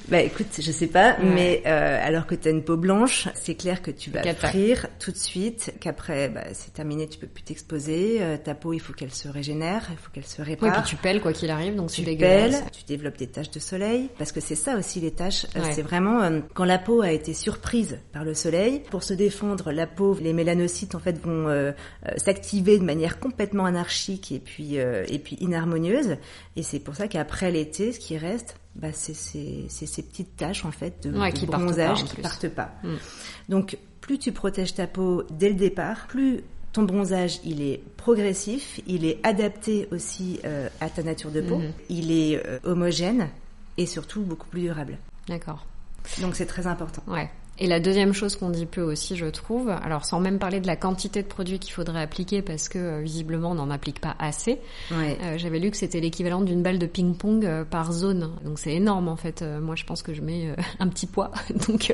Bah 0.08 0.20
écoute, 0.20 0.46
je 0.58 0.72
sais 0.72 0.86
pas, 0.86 1.16
mais 1.22 1.64
alors 1.64 2.26
que 2.26 2.34
tu 2.34 2.48
as 2.48 2.50
une 2.50 2.62
peau 2.62 2.76
blanche, 2.76 3.28
c'est 3.34 3.54
clair 3.54 3.82
que 3.82 3.90
tu 3.90 4.10
vas 4.10 4.22
frire 4.34 4.86
tout 4.98 5.12
de 5.12 5.16
suite, 5.16 5.74
qu'après 5.80 6.28
bah, 6.28 6.44
c'est 6.52 6.72
terminé, 6.72 7.08
tu 7.08 7.18
peux 7.18 7.26
plus 7.26 7.42
t'exposer. 7.42 8.20
ta 8.44 8.54
peau, 8.54 8.72
il 8.72 8.80
faut 8.80 8.92
qu'elle 8.92 9.12
se 9.12 9.28
régénère, 9.28 9.86
il 9.90 9.96
faut 9.96 10.10
qu'elle 10.12 10.26
se 10.26 10.42
répare. 10.42 10.68
Oui, 10.68 10.74
puis 10.82 10.90
tu 10.90 10.96
pelles 10.96 11.20
quoi 11.20 11.32
qu'il 11.32 11.50
arrive, 11.50 11.76
donc 11.76 11.90
tu 11.90 12.02
pelles, 12.02 12.56
tu 12.72 12.84
développes 12.84 13.18
des 13.18 13.28
taches 13.28 13.50
de 13.50 13.60
soleil, 13.60 14.08
parce 14.18 14.32
que 14.32 14.40
c'est 14.40 14.54
ça 14.54 14.76
aussi 14.76 15.00
les 15.00 15.12
taches. 15.12 15.46
c'est 15.72 15.82
vraiment 15.82 16.40
quand 16.54 16.64
la 16.64 16.78
peau 16.78 17.02
a 17.02 17.12
été 17.12 17.34
surprise 17.34 17.98
par 18.12 18.24
le 18.24 18.34
soleil, 18.34 18.82
pour 18.90 19.02
se 19.02 19.14
défendre, 19.14 19.72
la 19.72 19.86
peau, 19.86 20.16
les 20.20 20.32
mélanocytes 20.32 20.94
en 20.94 21.00
fait 21.00 21.18
vont 21.20 21.29
euh, 21.30 21.72
euh, 22.06 22.10
s'activer 22.16 22.78
de 22.78 22.84
manière 22.84 23.18
complètement 23.18 23.64
anarchique 23.64 24.32
et 24.32 24.38
puis 24.38 24.78
euh, 24.78 25.04
et 25.08 25.18
puis 25.18 25.36
inharmonieuse. 25.40 26.16
Et 26.56 26.62
c'est 26.62 26.78
pour 26.78 26.96
ça 26.96 27.08
qu'après 27.08 27.50
l'été, 27.50 27.92
ce 27.92 27.98
qui 27.98 28.16
reste, 28.18 28.56
bah, 28.74 28.88
c'est 28.92 29.14
ces 29.14 30.02
petites 30.02 30.36
taches 30.36 30.64
en 30.64 30.70
fait 30.70 31.06
de, 31.06 31.30
qui 31.32 31.46
bronzage 31.46 32.04
qui 32.04 32.16
partent 32.16 32.48
pas. 32.48 32.72
Mm. 32.82 32.94
Donc 33.48 33.78
plus 34.00 34.18
tu 34.18 34.32
protèges 34.32 34.74
ta 34.74 34.86
peau 34.86 35.24
dès 35.30 35.48
le 35.48 35.54
départ, 35.54 36.06
plus 36.08 36.42
ton 36.72 36.84
bronzage, 36.84 37.40
il 37.44 37.62
est 37.62 37.82
progressif, 37.96 38.80
il 38.86 39.04
est 39.04 39.18
adapté 39.24 39.88
aussi 39.90 40.38
à 40.80 40.88
ta 40.88 41.02
nature 41.02 41.32
de 41.32 41.40
peau, 41.40 41.58
mm-hmm. 41.58 41.72
il 41.88 42.12
est 42.12 42.42
homogène 42.64 43.28
et 43.76 43.86
surtout 43.86 44.22
beaucoup 44.22 44.46
plus 44.46 44.60
durable. 44.62 44.98
D'accord. 45.28 45.66
Donc 46.20 46.36
c'est 46.36 46.46
très 46.46 46.66
important. 46.66 47.02
Ouais. 47.06 47.28
Et 47.62 47.66
la 47.66 47.78
deuxième 47.78 48.14
chose 48.14 48.36
qu'on 48.36 48.48
dit 48.48 48.64
peu 48.64 48.80
aussi, 48.80 49.16
je 49.16 49.26
trouve, 49.26 49.68
alors 49.68 50.06
sans 50.06 50.18
même 50.18 50.38
parler 50.38 50.60
de 50.60 50.66
la 50.66 50.76
quantité 50.76 51.22
de 51.22 51.28
produits 51.28 51.58
qu'il 51.58 51.74
faudrait 51.74 52.00
appliquer 52.00 52.40
parce 52.40 52.70
que 52.70 52.78
euh, 52.78 53.00
visiblement 53.02 53.50
on 53.50 53.54
n'en 53.54 53.68
applique 53.68 54.00
pas 54.00 54.16
assez. 54.18 54.58
Ouais. 54.90 55.18
Euh, 55.22 55.36
J'avais 55.36 55.58
lu 55.58 55.70
que 55.70 55.76
c'était 55.76 56.00
l'équivalent 56.00 56.40
d'une 56.40 56.62
balle 56.62 56.78
de 56.78 56.86
ping-pong 56.86 57.44
euh, 57.44 57.64
par 57.66 57.92
zone, 57.92 58.30
donc 58.46 58.58
c'est 58.58 58.72
énorme 58.72 59.08
en 59.08 59.16
fait. 59.16 59.42
Euh, 59.42 59.60
moi, 59.60 59.76
je 59.76 59.84
pense 59.84 60.02
que 60.02 60.14
je 60.14 60.22
mets 60.22 60.54
un 60.78 60.88
petit 60.88 61.06
poids, 61.06 61.32
donc 61.68 61.92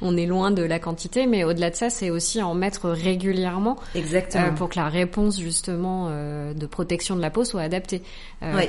on 0.00 0.16
est 0.16 0.24
loin 0.24 0.50
de 0.50 0.62
la 0.62 0.78
quantité. 0.78 1.26
Mais 1.26 1.44
au-delà 1.44 1.68
de 1.68 1.76
ça, 1.76 1.90
c'est 1.90 2.08
aussi 2.08 2.40
en 2.40 2.54
mettre 2.54 2.88
régulièrement, 2.88 3.76
exactement, 3.94 4.54
pour 4.54 4.70
que 4.70 4.76
la 4.76 4.88
réponse 4.88 5.38
justement 5.38 6.08
de 6.08 6.66
protection 6.66 7.16
de 7.16 7.20
la 7.20 7.28
peau 7.28 7.44
soit 7.44 7.60
adaptée. 7.60 8.02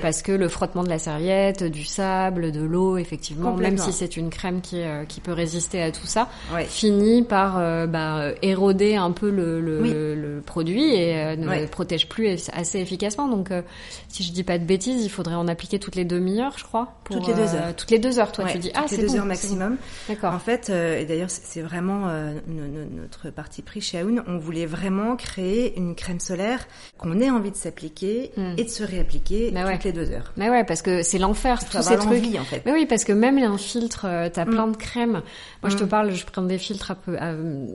Parce 0.02 0.22
que 0.22 0.34
le 0.34 0.50
frottement 0.50 0.84
de 0.84 0.90
la 0.90 1.00
serviette, 1.00 1.64
du 1.64 1.86
sable, 1.86 2.52
de 2.52 2.62
l'eau, 2.62 2.98
effectivement, 2.98 3.56
même 3.56 3.78
si 3.78 3.94
c'est 3.94 4.18
une 4.18 4.30
crème 4.30 4.60
qui 4.60 4.82
qui 5.08 5.22
peut 5.22 5.32
résister 5.32 5.82
à 5.82 5.92
tout 5.92 6.06
ça 6.06 6.28
finit 6.68 7.24
par 7.24 7.58
euh, 7.58 7.88
bah, 7.88 8.32
éroder 8.42 8.96
un 8.96 9.12
peu 9.12 9.30
le, 9.30 9.62
le, 9.62 10.16
le 10.16 10.42
produit 10.42 10.94
et 10.94 11.18
euh, 11.18 11.36
ne 11.36 11.62
le 11.62 11.68
protège 11.68 12.08
plus 12.08 12.50
assez 12.54 12.80
efficacement. 12.80 13.28
Donc, 13.28 13.52
euh, 13.52 13.62
si 14.10 14.24
je 14.24 14.32
dis 14.32 14.44
pas 14.44 14.58
de 14.58 14.66
bêtises, 14.66 15.04
il 15.04 15.10
faudrait 15.10 15.36
en 15.36 15.48
appliquer 15.48 15.80
toutes 15.80 15.96
les 15.96 16.06
demi-heures, 16.06 16.58
je 16.58 16.64
crois. 16.64 16.96
Pour, 17.04 17.18
toutes 17.18 17.28
les 17.28 17.34
deux 17.34 17.56
heures. 17.56 17.76
toutes 17.76 17.92
les 17.92 18.00
deux 18.00 18.20
heures, 18.20 18.32
toi, 18.32 18.46
tu 18.46 18.60
dis. 18.60 18.72
Ah, 18.76 18.86
c'est 18.88 18.98
deux 18.98 19.16
heures 19.16 19.26
maximum. 19.26 19.78
D'accord. 20.08 20.34
En 20.34 20.40
fait, 20.40 20.70
et 20.70 21.06
d'ailleurs, 21.06 21.30
c'est 21.30 21.62
vraiment 21.62 22.08
notre 22.48 23.30
parti 23.30 23.62
pris 23.62 23.82
chez 23.82 24.00
Aoun. 24.00 24.24
On 24.28 24.38
voulait 24.38 24.66
vraiment 24.66 25.16
créer 25.16 25.78
une 25.78 25.96
crème 25.96 26.20
solaire 26.20 26.68
qu'on 26.98 27.20
ait 27.20 27.30
envie 27.30 27.52
de 27.52 27.56
s'appliquer 27.56 28.32
hmm. 28.38 28.56
et 28.58 28.64
de 28.64 28.70
se 28.70 28.84
réappliquer 28.84 29.52
bah 29.52 29.72
toutes 29.72 29.84
les 29.84 29.92
deux 29.92 30.12
heures. 30.12 30.32
Mais 30.38 30.50
ouais, 30.50 30.64
parce 30.64 30.82
que 30.82 31.04
c'est 31.04 31.20
l'enfer, 31.20 31.60
tous 31.70 31.82
ces 31.82 31.98
trucs. 31.98 32.24
En 32.40 32.44
fait. 32.44 32.64
Mais 32.66 32.72
oui, 32.72 32.86
parce 32.86 33.04
que 33.04 33.14
même 33.14 33.38
un 33.38 33.58
filtre, 33.58 34.08
t'as 34.34 34.46
plein 34.46 34.68
hmm. 34.68 34.72
de 34.74 34.78
crèmes. 34.78 35.22
Moi, 35.62 35.70
je 35.70 35.78
te 35.78 35.84
hmm. 35.84 35.88
parle, 35.88 36.12
je 36.12 36.23
prends 36.26 36.42
des 36.42 36.58
filtres 36.58 36.92
un 36.92 36.96
peu, 36.96 37.18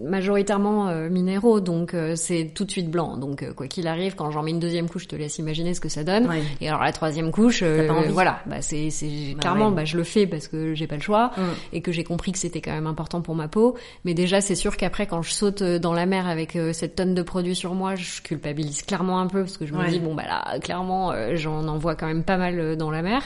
majoritairement 0.05 0.89
euh, 0.89 1.09
minéraux, 1.09 1.61
donc 1.61 1.95
euh, 1.95 2.15
c'est 2.17 2.51
tout 2.55 2.65
de 2.65 2.71
suite 2.71 2.91
blanc. 2.91 3.17
Donc 3.17 3.43
euh, 3.43 3.53
quoi 3.53 3.67
qu'il 3.67 3.87
arrive, 3.87 4.15
quand 4.15 4.31
j'en 4.31 4.43
mets 4.43 4.51
une 4.51 4.59
deuxième 4.59 4.89
couche, 4.89 5.05
je 5.05 5.09
te 5.09 5.17
laisse 5.17 5.39
imaginer 5.39 5.75
ce 5.75 5.81
que 5.81 5.89
ça 5.89 6.05
donne. 6.05 6.29
Et 6.61 6.69
alors 6.69 6.83
la 6.83 6.93
troisième 6.93 7.31
couche, 7.31 7.63
voilà, 7.63 8.41
bah 8.47 8.61
c'est 8.61 8.89
bah 9.35 9.41
clairement, 9.41 9.71
bah 9.71 9.85
je 9.85 9.97
le 9.97 10.05
fais 10.05 10.27
parce 10.27 10.49
que 10.49 10.75
j'ai 10.75 10.87
pas 10.87 10.97
le 10.97 11.03
choix 11.03 11.33
mm. 11.37 11.43
et 11.73 11.81
que 11.81 11.93
j'ai 11.93 12.05
compris 12.05 12.33
que 12.33 12.39
c'était 12.39 12.61
quand 12.61 12.73
même 12.73 12.87
important 12.87 13.21
pour 13.21 13.35
ma 13.35 13.49
peau. 13.49 13.77
Mais 14.05 14.15
déjà, 14.15 14.41
c'est 14.41 14.55
sûr 14.55 14.77
qu'après, 14.77 15.07
quand 15.07 15.23
je 15.23 15.33
saute 15.33 15.63
dans 15.63 15.93
la 15.93 16.07
mer 16.07 16.27
avec 16.27 16.59
cette 16.73 16.97
tonne 16.97 17.15
de 17.15 17.23
produits 17.23 17.57
sur 17.57 17.75
moi, 17.75 17.95
je 17.95 18.21
culpabilise 18.23 18.83
clairement 18.83 19.21
un 19.21 19.27
peu 19.27 19.41
parce 19.41 19.57
que 19.57 19.67
je 19.67 19.75
me 19.75 19.89
dis 19.89 20.01
bon 20.01 20.15
bah 20.15 20.25
là, 20.27 20.59
clairement, 20.61 21.13
j'en 21.35 21.67
envoie 21.69 21.95
quand 21.95 22.07
même 22.07 22.25
pas 22.25 22.37
mal 22.37 22.77
dans 22.77 22.91
la 22.91 23.03
mer. 23.03 23.23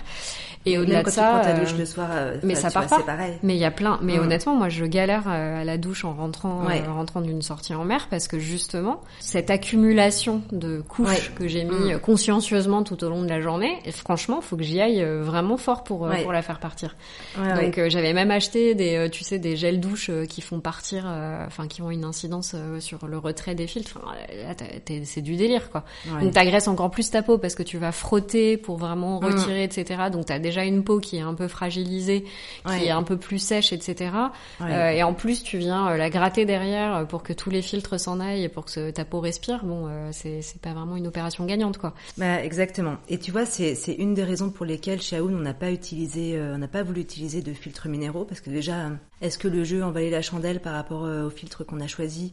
Et 0.65 0.79
au-delà 0.79 1.03
de 1.03 1.11
ça, 1.11 1.23
tu 1.23 1.29
prends 1.29 1.55
ta 1.55 1.59
douche 1.59 1.77
le 1.77 1.85
soir, 1.85 2.09
mais 2.43 2.55
ça 2.55 2.71
part 2.71 2.87
pas. 2.87 3.01
Pareil. 3.01 3.35
Mais 3.43 3.57
il 3.57 3.61
y 3.61 3.65
a 3.65 3.73
plein. 3.73 3.99
Mais 4.03 4.17
mm. 4.17 4.21
honnêtement, 4.21 4.55
moi, 4.55 4.69
je 4.69 4.85
galère 5.03 5.27
à 5.27 5.65
la 5.65 5.79
douche 5.79 6.05
en 6.05 6.15
rentrant, 6.15 6.69
euh, 6.69 6.93
rentrant 6.93 7.21
d'une 7.23 7.43
sortie 7.43 7.75
en 7.75 7.85
mer 7.85 8.07
parce 8.09 8.29
que 8.29 8.38
justement 8.38 9.01
cette 9.19 9.51
accumulation 9.51 10.43
de 10.53 10.81
couches 10.81 11.33
que 11.35 11.49
j'ai 11.49 11.65
mis 11.65 11.95
mm. 11.95 11.99
consciencieusement 11.99 12.85
tout 12.85 13.03
au 13.03 13.09
long 13.09 13.23
de 13.23 13.29
la 13.29 13.41
journée, 13.41 13.79
franchement, 13.91 14.41
faut 14.41 14.57
que 14.57 14.62
j'y 14.62 14.81
aille 14.81 15.03
euh, 15.03 15.23
vraiment 15.23 15.57
fort 15.57 15.83
pour 15.83 16.07
euh, 16.07 16.23
pour 16.23 16.33
la 16.33 16.43
faire 16.43 16.61
partir. 16.61 16.95
Donc 17.37 17.81
j'avais 17.88 18.12
même 18.12 18.31
acheté 18.31 18.75
des, 18.75 19.09
tu 19.11 19.25
sais, 19.25 19.38
des 19.38 19.57
gels 19.57 19.81
douche 19.81 20.11
qui 20.29 20.41
font 20.41 20.61
partir, 20.61 21.05
enfin 21.47 21.67
qui 21.67 21.83
ont 21.83 21.91
une 21.91 22.05
incidence 22.05 22.55
sur 22.79 23.07
le 23.07 23.19
retrait 23.19 23.55
des 23.55 23.67
filtres. 23.67 23.99
c'est 25.05 25.21
du 25.21 25.37
délire 25.37 25.71
quoi. 25.71 25.85
Donc 26.21 26.33
t'agresses 26.33 26.69
encore 26.69 26.91
plus 26.91 27.11
ta 27.11 27.23
peau 27.23 27.38
parce 27.38 27.55
que 27.55 27.62
tu 27.62 27.79
vas 27.79 27.93
frotter 27.93 28.57
pour 28.57 28.77
vraiment 28.77 29.21
mm. 29.21 29.25
retirer, 29.25 29.65
etc. 29.65 30.05
Donc 30.12 30.27
t'as 30.27 30.38
déjà 30.38 30.65
une 30.65 30.85
peau 30.85 31.01
qui 31.01 31.17
est 31.17 31.23
un 31.23 31.35
peu 31.35 31.49
fragilisée, 31.49 32.25
qui 32.67 32.85
est 32.85 32.91
un 32.91 33.03
peu 33.03 33.17
plus 33.17 33.38
sèche, 33.38 33.73
etc. 33.73 34.12
et 34.92 35.02
en 35.02 35.14
plus 35.14 35.42
tu 35.42 35.59
viens 35.59 35.88
euh, 35.88 35.96
la 35.96 36.11
gratter 36.11 36.44
derrière 36.44 36.96
euh, 36.96 37.05
pour 37.05 37.22
que 37.22 37.33
tous 37.33 37.50
les 37.50 37.62
filtres 37.62 37.98
s'en 37.98 38.20
aillent 38.20 38.44
et 38.44 38.48
pour 38.48 38.64
que 38.64 38.90
ta 38.90 39.05
peau 39.05 39.20
respire, 39.20 39.64
bon, 39.64 39.87
euh, 39.88 40.11
c'est 40.12 40.61
pas 40.61 40.72
vraiment 40.72 40.96
une 40.96 41.07
opération 41.07 41.44
gagnante, 41.44 41.78
quoi. 41.78 41.94
Bah, 42.18 42.42
exactement. 42.42 42.96
Et 43.09 43.18
tu 43.18 43.31
vois, 43.31 43.46
c'est 43.46 43.74
une 43.98 44.14
des 44.14 44.24
raisons 44.24 44.50
pour 44.50 44.66
lesquelles 44.66 45.00
chez 45.00 45.18
Aoun, 45.18 45.35
on 45.35 45.40
n'a 45.40 45.55
pas 45.55 45.70
utilisé, 45.70 46.40
on 46.40 46.59
n'a 46.59 46.68
pas 46.68 46.83
voulu 46.83 47.00
utiliser 47.00 47.42
de 47.42 47.52
filtres 47.52 47.88
minéraux 47.88 48.24
parce 48.24 48.40
que 48.40 48.50
déjà, 48.50 48.90
est-ce 49.20 49.38
que 49.38 49.48
le 49.48 49.64
jeu 49.64 49.83
en 49.83 49.90
valait 49.90 50.11
la 50.11 50.22
chandelle 50.22 50.61
par 50.61 50.74
rapport 50.74 51.02
aux 51.02 51.31
filtres 51.31 51.64
qu'on 51.64 51.81
a 51.81 51.87
choisis 51.87 52.33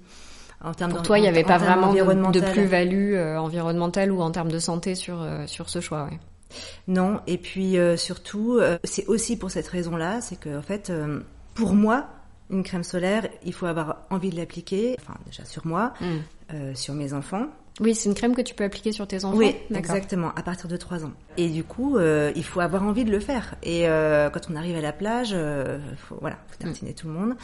En 0.62 0.74
termes 0.74 0.94
Pour 0.94 1.04
toi, 1.04 1.20
il 1.20 1.22
n'y 1.22 1.28
avait 1.28 1.44
pas 1.44 1.58
vraiment 1.58 1.94
de, 1.94 2.40
plus-value 2.42 3.14
euh, 3.14 3.38
environnementale 3.38 4.12
ou 4.12 4.22
en 4.22 4.32
termes 4.32 4.52
de 4.52 4.60
santé 4.60 4.96
sur 4.96 5.22
euh, 5.22 5.46
sur 5.48 5.70
ce 5.70 5.80
choix. 5.82 6.06
Ouais. 6.06 6.20
Non, 6.88 7.22
et 7.28 7.38
puis 7.38 7.78
euh, 7.78 7.96
surtout, 7.96 8.60
c'est 8.84 9.06
aussi 9.08 9.38
pour 9.38 9.52
cette 9.52 9.68
raison-là, 9.68 10.22
c'est 10.22 10.40
que 10.40 10.58
en 10.58 10.62
fait, 10.62 10.92
pour 11.54 11.74
moi, 11.74 12.08
une 12.50 12.64
crème 12.64 12.84
solaire, 12.84 13.28
il 13.44 13.54
faut 13.54 13.66
avoir 13.66 14.04
envie 14.10 14.30
de 14.30 14.36
l'appliquer, 14.38 14.96
enfin 15.02 15.14
déjà 15.26 15.46
sur 15.46 15.66
moi, 15.68 15.94
Mm. 16.02 16.06
euh, 16.54 16.74
sur 16.76 16.94
mes 16.94 17.14
enfants. 17.14 17.46
Oui, 17.82 17.96
c'est 17.96 18.10
une 18.10 18.16
crème 18.16 18.36
que 18.36 18.42
tu 18.42 18.54
peux 18.56 18.66
appliquer 18.66 18.92
sur 18.92 19.08
tes 19.08 19.24
enfants. 19.24 19.38
Oui, 19.38 19.56
exactement, 19.74 20.32
à 20.36 20.42
partir 20.44 20.68
de 20.68 20.76
3 20.76 21.06
ans. 21.06 21.12
Et 21.38 21.48
du 21.50 21.64
coup, 21.64 21.96
euh, 21.98 22.32
il 22.36 22.44
faut 22.44 22.60
avoir 22.60 22.84
envie 22.84 23.06
de 23.06 23.12
le 23.12 23.22
faire. 23.22 23.56
Et 23.64 23.88
euh, 23.88 24.30
quand 24.30 24.50
on 24.52 24.56
arrive 24.58 24.76
à 24.76 24.82
la 24.82 24.92
plage, 24.92 25.30
euh, 25.32 25.80
faut, 25.96 26.18
voilà, 26.20 26.38
faut 26.50 26.58
tartiner 26.62 26.94
tout 26.94 27.08
le 27.08 27.14
monde. 27.14 27.36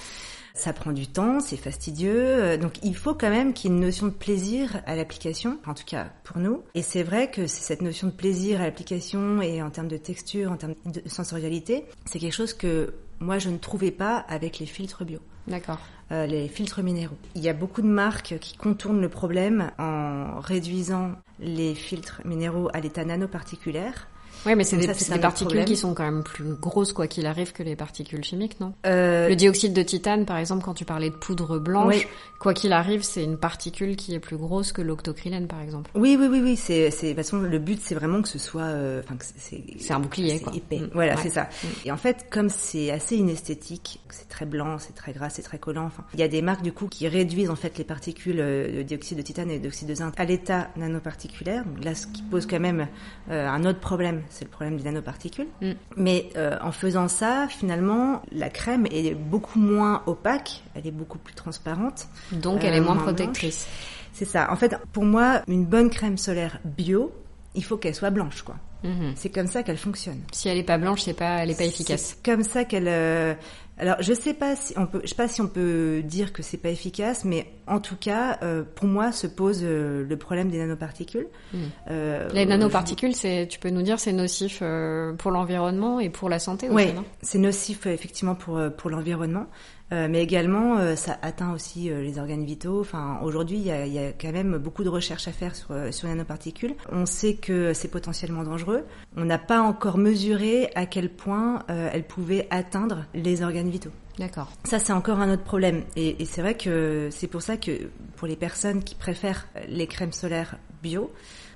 Ça 0.54 0.72
prend 0.74 0.92
du 0.92 1.08
temps, 1.08 1.40
c'est 1.42 1.58
fastidieux, 1.58 2.14
euh, 2.16 2.58
donc 2.58 2.74
il 2.82 2.96
faut 2.96 3.14
quand 3.14 3.30
même 3.30 3.52
qu'il 3.54 3.70
y 3.72 3.74
ait 3.74 3.78
une 3.78 3.84
notion 3.84 4.08
de 4.08 4.12
plaisir 4.14 4.82
à 4.86 4.96
l'application, 4.96 5.58
en 5.68 5.74
tout 5.74 5.84
cas 5.86 6.08
pour 6.24 6.38
nous. 6.38 6.64
Et 6.76 6.82
c'est 6.82 7.04
vrai 7.04 7.30
que 7.30 7.46
c'est 7.48 7.62
cette 7.64 7.82
notion 7.82 8.08
de 8.08 8.14
plaisir 8.14 8.62
à 8.62 8.64
l'application 8.66 9.42
et 9.42 9.62
en 9.62 9.70
termes 9.70 9.90
de 9.90 9.98
texture, 9.98 10.52
en 10.54 10.56
termes 10.58 10.76
de 10.86 11.02
sensorialité, 11.08 11.86
c'est 12.06 12.20
quelque 12.20 12.34
chose 12.34 12.54
que 12.54 12.94
moi 13.20 13.40
je 13.40 13.50
ne 13.50 13.58
trouvais 13.58 13.92
pas 13.92 14.18
avec 14.18 14.60
les 14.60 14.66
filtres 14.66 15.06
bio 15.06 15.20
D'accord. 15.48 15.80
euh, 16.12 16.26
les 16.26 16.48
filtres 16.48 16.82
minéraux. 16.82 17.18
Il 17.36 17.42
y 17.42 17.50
a 17.50 17.54
beaucoup 17.54 17.82
de 17.82 17.88
marques 17.88 18.36
qui 18.40 18.58
contournent 18.58 19.02
le 19.02 19.10
problème 19.10 19.72
en 19.78 20.40
réduisant 20.40 21.12
les 21.40 21.76
filtres 21.76 22.22
minéraux 22.26 22.70
à 22.74 22.80
l'état 22.80 23.06
nanoparticulaire. 23.06 24.08
Oui, 24.46 24.56
mais 24.56 24.64
c'est 24.64 24.78
des, 24.78 24.94
ça, 24.94 25.18
particules 25.18 25.48
problème. 25.48 25.66
qui 25.66 25.76
sont 25.76 25.94
quand 25.94 26.04
même 26.04 26.24
plus 26.24 26.54
grosses 26.56 26.94
quoi 26.94 27.08
qu'il 27.08 27.26
arrive 27.26 27.52
que 27.54 27.64
les 27.64 27.76
particules 27.76 28.24
chimiques, 28.24 28.60
non? 28.60 28.74
Euh, 28.86 29.30
Le 29.30 29.36
dioxyde 29.36 29.74
de 29.74 29.82
titane, 29.82 30.26
par 30.26 30.38
exemple, 30.38 30.64
quand 30.64 30.74
tu 30.74 30.86
parlais 30.86 31.10
de 31.10 31.16
poudre 31.16 31.58
blanche, 31.60 31.96
Oui. 31.96 32.06
quoi 32.40 32.54
qu'il 32.54 32.72
arrive, 32.74 33.04
c'est 33.04 33.24
une 33.24 33.38
particule 33.38 33.96
qui 33.96 34.14
est 34.14 34.20
plus 34.20 34.38
grosse 34.38 34.72
que 34.72 34.82
l'octocrylène, 34.82 35.48
par 35.48 35.62
exemple. 35.62 35.90
oui, 35.96 36.18
oui, 36.20 36.28
oui, 36.30 36.42
oui. 36.44 36.56
C'est, 36.56 36.90
de 36.90 37.08
toute 37.08 37.16
façon, 37.16 37.40
le 37.40 37.60
but, 37.60 37.80
c'est 37.82 37.96
vraiment 37.96 38.22
que 38.22 38.28
ce 38.30 38.40
soit, 38.40 38.62
euh, 38.64 39.02
enfin, 39.04 39.16
que 39.16 39.26
c'est, 39.38 39.64
C'est 39.80 39.94
un 39.94 40.00
bouclier, 40.00 40.40
quoi. 40.40 40.54
épais. 40.56 40.80
Mm. 40.80 40.90
Voilà, 40.94 41.16
Ouais. 41.16 41.22
c'est 41.24 41.30
ça. 41.32 41.50
Et 41.86 41.92
en 41.92 41.98
fait, 41.98 42.28
comme 42.30 42.50
c'est 42.50 42.92
assez 42.92 43.16
inesthétique, 43.18 44.00
c'est 44.10 44.30
très 44.30 44.46
blanc, 44.46 44.78
c'est 44.80 44.94
très 44.96 45.14
gras, 45.14 45.30
c'est 45.30 45.42
très 45.42 45.58
collant. 45.60 45.86
Enfin, 45.86 46.04
il 46.14 46.20
y 46.20 46.24
a 46.24 46.28
des 46.28 46.42
marques 46.42 46.62
du 46.62 46.72
coup 46.72 46.88
qui 46.88 47.08
réduisent 47.08 47.50
en 47.50 47.56
fait 47.56 47.78
les 47.78 47.84
particules 47.84 48.40
euh, 48.40 48.78
de 48.78 48.82
dioxyde 48.84 49.18
de 49.18 49.24
titane 49.24 49.50
et 49.52 49.60
d'oxyde 49.60 49.88
de 49.88 49.96
zinc 49.96 50.14
à 50.18 50.26
l'état 50.26 50.70
nanoparticulaire. 50.76 51.64
Donc 51.66 51.84
là, 51.84 51.96
ce 51.96 52.08
qui 52.08 52.22
pose 52.24 52.46
quand 52.46 52.60
même 52.60 52.88
euh, 53.30 53.48
un 53.48 53.66
autre 53.66 53.80
problème, 53.80 54.22
c'est 54.36 54.46
le 54.46 54.52
problème 54.52 54.78
des 54.78 54.84
nanoparticules. 54.84 55.48
Mm. 55.62 55.72
Mais 55.98 56.30
euh, 56.36 56.58
en 56.62 56.72
faisant 56.72 57.08
ça, 57.08 57.48
finalement, 57.50 58.22
la 58.32 58.50
crème 58.50 58.86
est 58.92 59.16
beaucoup 59.16 59.60
moins 59.60 60.04
opaque, 60.06 60.62
elle 60.76 60.86
est 60.88 60.92
beaucoup 60.92 61.18
plus 61.18 61.34
transparente. 61.34 62.08
Donc, 62.32 62.64
Euh, 62.64 62.68
elle 62.68 62.76
est 62.76 62.80
moins 62.82 62.96
moins 62.96 63.04
protectrice. 63.04 63.68
C'est 64.14 64.26
ça. 64.26 64.52
En 64.52 64.56
fait, 64.56 64.76
pour 64.94 65.04
moi, 65.06 65.42
une 65.48 65.66
bonne 65.66 65.90
crème 65.90 66.18
solaire 66.18 66.60
bio, 66.64 67.12
il 67.54 67.64
faut 67.64 67.78
qu'elle 67.78 67.96
soit 67.96 68.12
blanche, 68.12 68.42
quoi. 68.44 68.56
Mhm. 68.84 69.14
C'est 69.16 69.30
comme 69.30 69.48
ça 69.48 69.64
qu'elle 69.64 69.78
fonctionne. 69.78 70.22
Si 70.32 70.48
elle 70.48 70.58
est 70.58 70.64
pas 70.64 70.78
blanche, 70.78 71.02
c'est 71.02 71.14
pas, 71.14 71.38
elle 71.44 71.50
est 71.52 71.58
pas 71.58 71.64
efficace. 71.66 72.16
C'est 72.22 72.24
comme 72.32 72.44
ça 72.44 72.66
qu'elle. 72.66 72.88
euh, 72.88 73.34
Alors, 73.78 73.98
je 74.00 74.14
sais 74.14 74.34
pas 74.34 74.56
si 74.56 74.74
on 74.78 74.86
peut, 74.86 75.02
je 75.04 75.10
sais 75.10 75.16
pas 75.16 75.28
si 75.28 75.42
on 75.42 75.48
peut 75.48 76.02
dire 76.02 76.32
que 76.32 76.42
c'est 76.42 76.58
pas 76.58 76.70
efficace, 76.70 77.26
mais 77.26 77.52
en 77.68 77.80
tout 77.80 77.98
cas, 77.98 78.40
euh, 78.42 78.64
pour 78.64 78.88
moi, 78.88 79.12
se 79.12 79.28
pose 79.28 79.62
euh, 79.64 80.06
le 80.08 80.18
problème 80.18 80.50
des 80.50 80.60
nanoparticules. 80.60 81.28
Mm. 81.54 81.58
Euh, 81.92 82.30
Les 82.34 82.46
nanoparticules, 82.46 83.14
c'est, 83.14 83.48
tu 83.50 83.60
peux 83.60 83.70
nous 83.70 83.82
dire, 83.82 84.00
c'est 84.00 84.14
nocif 84.14 84.60
euh, 84.62 85.14
pour 85.14 85.32
l'environnement 85.32 86.00
et 86.00 86.10
pour 86.10 86.30
la 86.30 86.40
santé 86.40 86.70
aussi, 86.70 86.76
Oui, 86.76 86.94
c'est 87.22 87.38
nocif 87.38 87.86
effectivement 87.86 88.36
pour 88.36 88.62
pour 88.78 88.90
l'environnement, 88.90 89.48
euh, 89.92 90.08
mais 90.10 90.24
également 90.24 90.78
euh, 90.78 90.96
ça 90.96 91.18
atteint 91.22 91.54
aussi 91.54 91.90
euh, 91.90 92.02
les 92.02 92.20
organes 92.20 92.44
vitaux. 92.46 92.82
Enfin, 92.82 93.20
aujourd'hui, 93.24 93.58
il 93.58 93.66
y 93.66 93.72
a, 93.72 93.86
y 93.86 94.00
a 94.00 94.12
quand 94.12 94.32
même 94.32 94.58
beaucoup 94.58 94.84
de 94.84 94.90
recherches 94.90 95.28
à 95.28 95.32
faire 95.32 95.56
sur 95.56 95.72
euh, 95.72 95.92
sur 95.92 96.08
les 96.08 96.14
nanoparticules. 96.14 96.76
On 96.92 97.06
sait 97.06 97.36
que 97.36 97.74
c'est 97.74 97.88
potentiellement 97.88 98.44
dangereux. 98.44 98.84
On 99.16 99.26
n'a 99.26 99.38
pas 99.38 99.62
encore 99.62 99.98
mesuré 99.98 100.72
à 100.76 100.86
quel 100.86 101.10
point 101.10 101.64
euh, 101.70 101.90
elles 101.94 102.08
pouvaient 102.08 102.48
atteindre 102.50 103.06
les 103.14 103.44
organes 103.44 103.70
vitaux. 103.70 103.92
D'accord. 104.18 104.52
Ça, 104.64 104.80
c'est 104.80 104.94
encore 104.94 105.20
un 105.20 105.34
autre 105.34 105.44
problème. 105.44 105.84
Et, 105.96 106.22
et 106.22 106.26
c'est 106.26 106.42
vrai 106.42 106.56
que 106.56 107.10
c'est 107.12 107.28
pour 107.28 107.42
ça 107.42 107.58
que 107.58 107.90
pour 108.16 108.28
les 108.28 108.38
personnes 108.38 108.82
qui 108.82 108.96
préfèrent 108.96 109.48
les 109.68 109.88
crèmes 109.88 110.14
solaires 110.14 110.58
bio, 110.82 111.12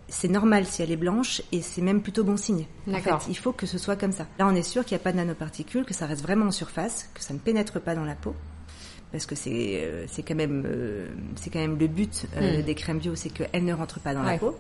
c'est 0.10 0.28
normal 0.28 0.66
si 0.66 0.82
elle 0.82 0.92
est 0.92 0.96
blanche 0.98 1.42
et 1.52 1.62
c'est 1.62 1.82
même 1.82 2.02
plutôt 2.02 2.24
bon 2.24 2.38
signe. 2.38 2.66
En 2.92 2.94
fait, 3.00 3.12
il 3.30 3.38
faut 3.38 3.52
que 3.52 3.66
ce 3.66 3.78
soit 3.78 3.96
comme 3.96 4.12
ça. 4.12 4.28
Là, 4.38 4.48
on 4.48 4.56
est 4.56 4.64
sûr 4.64 4.84
qu'il 4.86 4.96
n'y 4.96 5.02
a 5.02 5.04
pas 5.04 5.12
de 5.12 5.18
nanoparticules, 5.18 5.86
que 5.86 5.94
ça 5.94 6.06
reste 6.06 6.22
vraiment 6.22 6.48
en 6.48 6.52
surface, 6.52 7.10
que 7.14 7.22
ça 7.24 7.34
ne 7.34 7.40
pénètre 7.40 7.80
pas 7.82 7.96
dans 7.96 8.06
la 8.06 8.16
peau. 8.16 8.36
Parce 9.12 9.26
que 9.26 9.34
c'est 9.36 9.82
euh, 9.84 10.06
c'est 10.08 10.22
quand 10.22 10.36
même 10.36 10.64
euh, 10.68 11.08
c'est 11.36 11.50
quand 11.50 11.60
même 11.60 11.80
le 11.80 11.88
but 11.88 12.28
euh, 12.38 12.60
Mm. 12.60 12.62
des 12.64 12.76
crèmes 12.76 13.00
bio, 13.00 13.16
c'est 13.16 13.30
qu'elles 13.30 13.66
ne 13.66 13.74
rentrent 13.74 14.00
pas 14.00 14.14
dans 14.14 14.24
Ouais. 14.24 14.34
la 14.34 14.38
peau, 14.38 14.56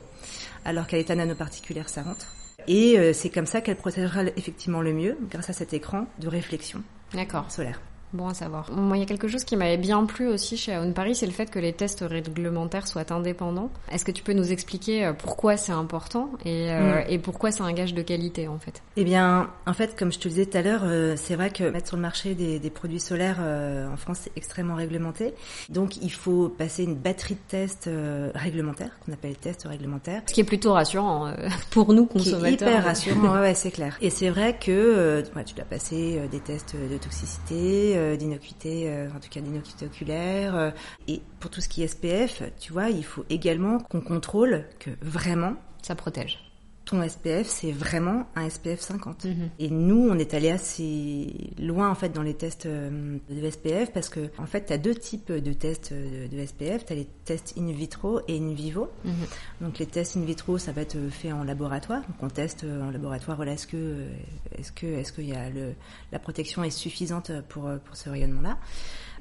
alors 0.65 0.87
qu'à 0.87 0.97
l'état 0.97 1.13
nanoparticulaire, 1.15 1.87
ça 1.87 2.01
rentre. 2.01 2.27
Et 2.67 3.13
c'est 3.13 3.29
comme 3.29 3.45
ça 3.45 3.61
qu'elle 3.61 3.77
protégera 3.77 4.23
effectivement 4.35 4.81
le 4.81 4.93
mieux, 4.93 5.17
grâce 5.31 5.49
à 5.49 5.53
cet 5.53 5.73
écran 5.73 6.07
de 6.19 6.27
réflexion 6.27 6.83
D'accord. 7.13 7.49
solaire. 7.49 7.79
Bon 8.11 8.27
à 8.27 8.33
savoir. 8.33 8.71
Moi, 8.71 8.97
il 8.97 9.01
y 9.01 9.03
a 9.03 9.05
quelque 9.05 9.27
chose 9.27 9.43
qui 9.43 9.55
m'avait 9.55 9.77
bien 9.77 10.03
plu 10.05 10.27
aussi 10.27 10.57
chez 10.57 10.73
Aon 10.75 10.93
Paris, 10.93 11.13
c'est 11.13 11.27
le 11.27 11.31
fait 11.31 11.49
que 11.51 11.59
les 11.59 11.73
tests 11.73 12.03
réglementaires 12.07 12.87
soient 12.87 13.11
indépendants. 13.13 13.69
Est-ce 13.91 14.03
que 14.03 14.11
tu 14.11 14.23
peux 14.23 14.33
nous 14.33 14.51
expliquer 14.51 15.05
euh, 15.05 15.13
pourquoi 15.13 15.57
c'est 15.57 15.71
important 15.71 16.31
et, 16.43 16.71
euh, 16.71 16.79
Mm. 16.79 17.03
et 17.09 17.19
pourquoi 17.19 17.51
c'est 17.51 17.61
un 17.61 17.71
gage 17.71 17.93
de 17.93 18.01
qualité 18.01 18.47
en 18.47 18.57
fait? 18.57 18.81
Eh 18.97 19.03
bien, 19.03 19.49
en 19.67 19.73
fait, 19.73 19.95
comme 19.95 20.11
je 20.11 20.17
te 20.17 20.23
le 20.27 20.31
disais 20.33 20.45
tout 20.47 20.57
à 20.57 20.61
l'heure, 20.63 20.81
euh, 20.85 21.13
c'est 21.17 21.35
vrai 21.35 21.51
que 21.51 21.69
mettre 21.69 21.87
sur 21.87 21.97
le 21.97 22.01
marché 22.01 22.33
des, 22.33 22.57
des 22.57 22.69
produits 22.71 22.99
solaires 22.99 23.37
euh, 23.41 23.87
en 23.93 23.97
France, 23.97 24.21
c'est 24.23 24.31
extrêmement 24.35 24.75
réglementé. 24.75 25.35
Donc, 25.69 25.97
il 25.97 26.11
faut 26.11 26.49
passer 26.49 26.83
une 26.85 26.95
batterie 26.95 27.35
de 27.35 27.39
tests 27.47 27.89
réglementaires, 28.33 28.91
qu'on 29.05 29.13
appelle 29.13 29.35
tests 29.37 29.67
réglementaires. 29.67 30.23
Ce 30.27 30.33
qui 30.33 30.41
est 30.41 30.45
plutôt 30.45 30.73
rassurant 30.73 31.31
pour 31.69 31.93
nous 31.93 32.05
Qui 32.07 32.17
est 32.17 32.21
consommateurs. 32.31 32.69
hyper 32.69 32.83
rassurant, 32.83 33.33
ouais, 33.35 33.39
ouais, 33.39 33.53
c'est 33.53 33.71
clair. 33.71 33.97
Et 34.01 34.09
c'est 34.09 34.29
vrai 34.29 34.57
que 34.59 35.23
ouais, 35.35 35.43
tu 35.43 35.53
dois 35.53 35.65
passer 35.65 36.21
des 36.31 36.39
tests 36.39 36.75
de 36.75 36.97
toxicité, 36.97 37.98
euh, 37.99 38.15
d'innocuité, 38.15 38.89
euh, 38.89 39.07
en 39.15 39.19
tout 39.19 39.29
cas 39.29 39.41
d'innocuité 39.41 39.85
oculaire. 39.85 40.55
euh, 40.55 40.71
et 41.07 41.21
pour 41.39 41.51
tout 41.51 41.61
ce 41.61 41.69
qui 41.69 41.83
est 41.83 41.87
SPF, 41.87 42.43
tu 42.59 42.73
vois, 42.73 42.89
il 42.89 43.03
faut 43.03 43.25
également 43.29 43.79
qu'on 43.79 44.01
contrôle 44.01 44.65
que 44.79 44.89
vraiment 45.01 45.53
Ça 45.81 45.95
protège. 45.95 46.48
Ton 46.89 47.07
SPF, 47.07 47.47
c'est 47.47 47.71
vraiment 47.71 48.25
un 48.35 48.49
SPF 48.49 48.79
50. 48.79 49.25
Mhm. 49.25 49.49
Et 49.59 49.69
nous, 49.69 50.09
on 50.09 50.17
est 50.17 50.33
allé 50.33 50.49
assez 50.49 51.51
loin 51.59 51.89
en 51.89 51.95
fait 51.95 52.09
dans 52.09 52.23
les 52.23 52.33
tests 52.33 52.65
euh, 52.65 53.17
de 53.29 53.49
SPF 53.49 53.91
parce 53.93 54.09
que 54.09 54.29
en 54.37 54.45
fait, 54.45 54.65
tu 54.67 54.73
as 54.73 54.77
deux 54.77 54.95
types 54.95 55.31
de 55.31 55.53
tests 55.53 55.91
euh, 55.91 56.27
de 56.27 56.45
SPF. 56.45 56.85
Tu 56.85 56.93
as 56.93 56.95
les 56.95 57.07
tests 57.25 57.53
in 57.57 57.71
vitro 57.71 58.21
et 58.27 58.37
in 58.37 58.53
vivo. 58.53 58.89
Mhm. 59.05 59.13
Donc 59.61 59.79
les 59.79 59.85
tests 59.85 60.17
in 60.17 60.21
vitro, 60.21 60.57
ça 60.57 60.71
va 60.71 60.81
être 60.81 60.97
fait 61.09 61.31
en 61.31 61.43
laboratoire. 61.43 62.01
Donc 62.01 62.17
on 62.21 62.29
teste 62.29 62.63
euh, 62.63 62.81
en 62.81 62.91
laboratoire, 62.91 63.37
voilà, 63.37 63.53
est-ce 63.53 63.67
que 63.67 63.77
euh, 63.77 64.09
est-ce 64.57 64.71
que 64.71 64.87
est-ce 64.87 65.13
qu'il 65.13 65.29
y 65.29 65.33
a 65.33 65.49
le 65.49 65.73
la 66.11 66.19
protection 66.19 66.63
est 66.63 66.69
suffisante 66.71 67.31
pour 67.49 67.67
euh, 67.67 67.77
pour 67.77 67.95
ce 67.95 68.09
rayonnement-là 68.09 68.57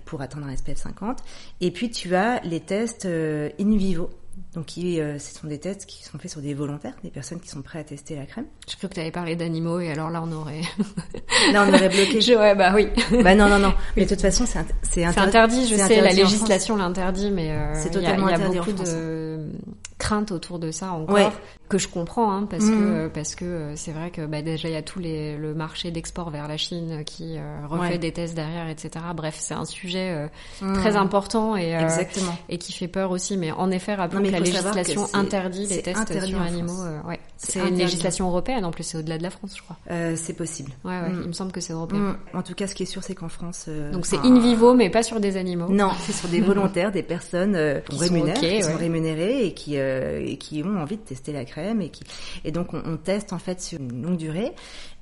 pour 0.08 0.22
atteindre 0.22 0.46
un 0.46 0.56
SPF 0.56 0.78
50. 0.78 1.22
Et 1.60 1.70
puis 1.70 1.90
tu 1.90 2.14
as 2.14 2.40
les 2.40 2.60
tests 2.60 3.04
euh, 3.04 3.50
in 3.60 3.76
vivo. 3.76 4.10
Donc 4.54 4.66
euh, 4.78 5.18
ce 5.18 5.34
sont 5.38 5.46
des 5.46 5.58
tests 5.58 5.86
qui 5.86 6.02
sont 6.04 6.18
faits 6.18 6.30
sur 6.30 6.40
des 6.40 6.54
volontaires, 6.54 6.94
des 7.04 7.10
personnes 7.10 7.40
qui 7.40 7.48
sont 7.48 7.62
prêtes 7.62 7.86
à 7.86 7.88
tester 7.90 8.16
la 8.16 8.26
crème. 8.26 8.46
Je 8.70 8.76
cru 8.76 8.88
que 8.88 8.94
tu 8.94 9.00
avais 9.00 9.10
parlé 9.10 9.36
d'animaux 9.36 9.80
et 9.80 9.90
alors 9.90 10.10
là 10.10 10.22
on 10.24 10.32
aurait. 10.32 10.60
Là, 11.52 11.64
on 11.66 11.72
aurait 11.72 11.88
bloqué. 11.88 12.20
Je- 12.20 12.32
ouais 12.34 12.54
bah 12.54 12.72
oui. 12.74 12.88
Bah 13.22 13.34
non, 13.34 13.48
non, 13.48 13.58
non. 13.58 13.72
Mais 13.96 14.04
de 14.04 14.08
toute 14.08 14.20
façon, 14.20 14.44
c'est 14.44 14.58
int- 14.58 14.64
c'est 14.82 14.90
C'est 14.94 15.04
inter- 15.04 15.20
interdit, 15.20 15.62
je 15.66 15.76
sais, 15.76 15.76
la 15.76 15.84
interdit 15.84 16.16
législation 16.16 16.76
l'interdit, 16.76 17.30
mais 17.30 17.52
euh, 17.52 17.72
C'est 17.74 17.94
il 17.94 18.02
y 18.02 18.06
a- 18.06 18.10
totalement 18.10 18.28
il 18.28 18.30
y 18.30 18.34
a, 18.34 18.36
interdit 18.36 18.58
en 18.58 18.64
beaucoup 18.64 18.82
de 18.84 19.50
craintes 19.98 20.32
autour 20.32 20.58
de 20.58 20.70
ça 20.72 20.92
encore, 20.92 21.14
Ouais. 21.14 21.28
Que 21.68 21.78
je 21.78 21.88
comprends, 21.88 22.32
hein, 22.32 22.46
parce 22.48 22.64
que 22.64 23.08
parce 23.08 23.34
que 23.34 23.44
euh, 23.44 23.76
c'est 23.76 23.92
vrai 23.92 24.10
que 24.10 24.24
bah, 24.26 24.42
déjà 24.42 24.68
il 24.68 24.72
y 24.72 24.76
a 24.76 24.82
tout 24.82 24.98
les, 24.98 25.36
le 25.36 25.54
marché 25.54 25.90
d'export 25.90 26.30
vers 26.30 26.48
la 26.48 26.56
Chine 26.56 27.02
qui 27.04 27.36
euh, 27.36 27.66
refait 27.68 27.92
Ouais. 27.92 27.98
des 27.98 28.12
tests 28.12 28.34
derrière, 28.34 28.68
etc. 28.68 28.90
Bref, 29.14 29.36
c'est 29.38 29.54
un 29.54 29.64
sujet 29.64 30.10
euh, 30.10 30.28
Mhm. 30.66 30.74
très 30.74 30.96
important 30.96 31.56
et 31.56 31.76
euh, 31.76 31.80
Exactement. 31.80 32.34
et 32.48 32.56
qui 32.58 32.72
fait 32.72 32.88
peur 32.88 33.10
aussi. 33.10 33.36
Mais 33.36 33.52
en 33.52 33.70
effet, 33.70 33.94
rappelons 33.94 34.22
que 34.22 34.28
la 34.30 34.38
que 34.38 34.44
législation 34.44 35.06
interdit 35.12 35.66
les 35.66 35.82
tests 35.82 36.00
interdit 36.00 36.28
sur 36.30 36.40
animaux. 36.40 36.82
Ouais, 37.06 37.20
C'est 37.36 37.60
une 37.60 37.76
législation 37.76 38.28
européenne 38.28 38.64
en 38.64 38.70
plus, 38.70 38.84
c'est 38.84 38.96
au-delà 38.98 39.18
de 39.18 39.22
la 39.22 39.30
France, 39.30 39.54
je 39.56 39.62
crois. 39.62 39.76
C'est 40.16 40.34
possible. 40.36 40.72
Ouais, 40.84 40.98
ouais, 41.00 41.08
Mhm. 41.10 41.20
il 41.24 41.28
me 41.28 41.32
semble 41.32 41.52
que 41.52 41.60
c'est 41.60 41.74
européen. 41.74 41.98
Mm. 42.32 42.36
En 42.38 42.42
tout 42.42 42.54
cas, 42.54 42.66
ce 42.66 42.74
qui 42.74 42.84
est 42.84 42.86
sûr, 42.86 43.02
c'est 43.04 43.14
qu'en 43.14 43.28
France. 43.28 43.68
Donc 43.92 44.06
c'est 44.06 44.18
in 44.18 44.38
vivo, 44.40 44.74
mais 44.74 44.88
pas 44.90 45.02
sur 45.02 45.20
des 45.20 45.36
animaux. 45.36 45.68
Non, 45.68 45.90
c'est 46.00 46.12
sur 46.12 46.28
des 46.28 46.40
volontaires, 46.52 46.92
des 46.92 47.02
personnes 47.02 47.82
Qui 47.88 47.98
sont 47.98 48.04
qui 48.34 48.62
sont 48.62 48.76
rémunérées 48.78 49.44
et 49.46 49.52
qui 49.54 49.76
et 49.76 50.36
qui 50.38 50.62
ont 50.62 50.78
envie 50.80 50.96
de 50.96 51.02
tester 51.02 51.32
la 51.32 51.44
crème 51.44 51.57
et 51.58 51.90
qui 51.90 52.04
et 52.44 52.52
donc 52.52 52.74
on, 52.74 52.82
on 52.84 52.96
teste 52.96 53.32
en 53.32 53.38
fait 53.38 53.60
sur 53.60 53.80
une 53.80 54.02
longue 54.02 54.16
durée 54.16 54.52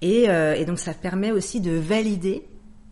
et, 0.03 0.29
euh, 0.29 0.55
et 0.55 0.64
donc 0.64 0.79
ça 0.79 0.95
permet 0.95 1.33
aussi 1.33 1.61
de 1.61 1.73
valider 1.73 2.45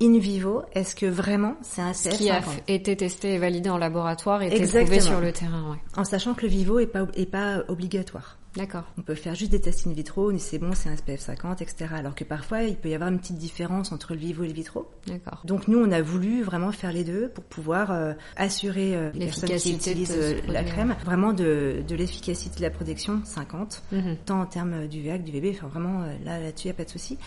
in 0.02 0.18
vivo, 0.18 0.62
est-ce 0.72 0.94
que 0.94 1.06
vraiment 1.06 1.56
c'est 1.62 1.80
un 1.80 1.92
SPF 1.92 2.16
qui 2.16 2.30
a 2.30 2.42
été 2.68 2.96
testé 2.96 3.34
et 3.34 3.38
validé 3.38 3.70
en 3.70 3.78
laboratoire 3.78 4.42
et 4.42 4.50
prouvé 4.50 5.00
sur 5.00 5.20
le 5.20 5.32
terrain, 5.32 5.70
ouais. 5.70 5.78
En 5.96 6.04
sachant 6.04 6.34
que 6.34 6.42
le 6.42 6.48
vivo 6.48 6.78
est 6.78 6.86
pas 6.86 7.06
est 7.14 7.30
pas 7.30 7.62
obligatoire. 7.68 8.38
D'accord. 8.56 8.84
On 8.98 9.02
peut 9.02 9.14
faire 9.14 9.34
juste 9.34 9.50
des 9.50 9.60
tests 9.60 9.86
in 9.86 9.92
vitro, 9.92 10.36
c'est 10.38 10.58
bon, 10.58 10.72
c'est 10.74 10.88
un 10.88 10.96
SPF 10.96 11.20
50, 11.20 11.60
etc. 11.62 11.86
Alors 11.96 12.14
que 12.14 12.22
parfois, 12.22 12.62
il 12.62 12.76
peut 12.76 12.88
y 12.88 12.94
avoir 12.94 13.10
une 13.10 13.18
petite 13.18 13.38
différence 13.38 13.90
entre 13.90 14.14
le 14.14 14.20
vivo 14.20 14.44
et 14.44 14.48
le 14.48 14.52
vitro. 14.52 14.88
D'accord. 15.06 15.40
Donc 15.44 15.66
nous, 15.66 15.78
on 15.78 15.90
a 15.90 16.02
voulu 16.02 16.42
vraiment 16.42 16.70
faire 16.70 16.92
les 16.92 17.02
deux 17.02 17.28
pour 17.28 17.44
pouvoir 17.44 17.90
euh, 17.90 18.12
assurer 18.36 18.94
euh, 18.94 19.10
les 19.14 19.26
personnes 19.26 19.50
qui 19.56 19.74
utilisent 19.74 20.16
euh, 20.16 20.40
la 20.48 20.62
crème 20.62 20.94
vraiment 21.04 21.32
de, 21.32 21.82
de 21.86 21.94
l'efficacité 21.96 22.58
de 22.58 22.62
la 22.62 22.70
protection 22.70 23.22
50, 23.24 23.82
mhm. 23.90 24.16
tant 24.24 24.40
en 24.42 24.46
termes 24.46 24.86
du 24.86 25.02
VAC, 25.02 25.24
du 25.24 25.32
VB, 25.32 25.50
enfin 25.56 25.66
vraiment 25.66 26.00
là 26.24 26.38
là-dessus, 26.38 26.66
il 26.66 26.70
n'y 26.70 26.74
a 26.74 26.76
pas 26.76 26.84
de 26.84 26.90
souci. 26.90 27.18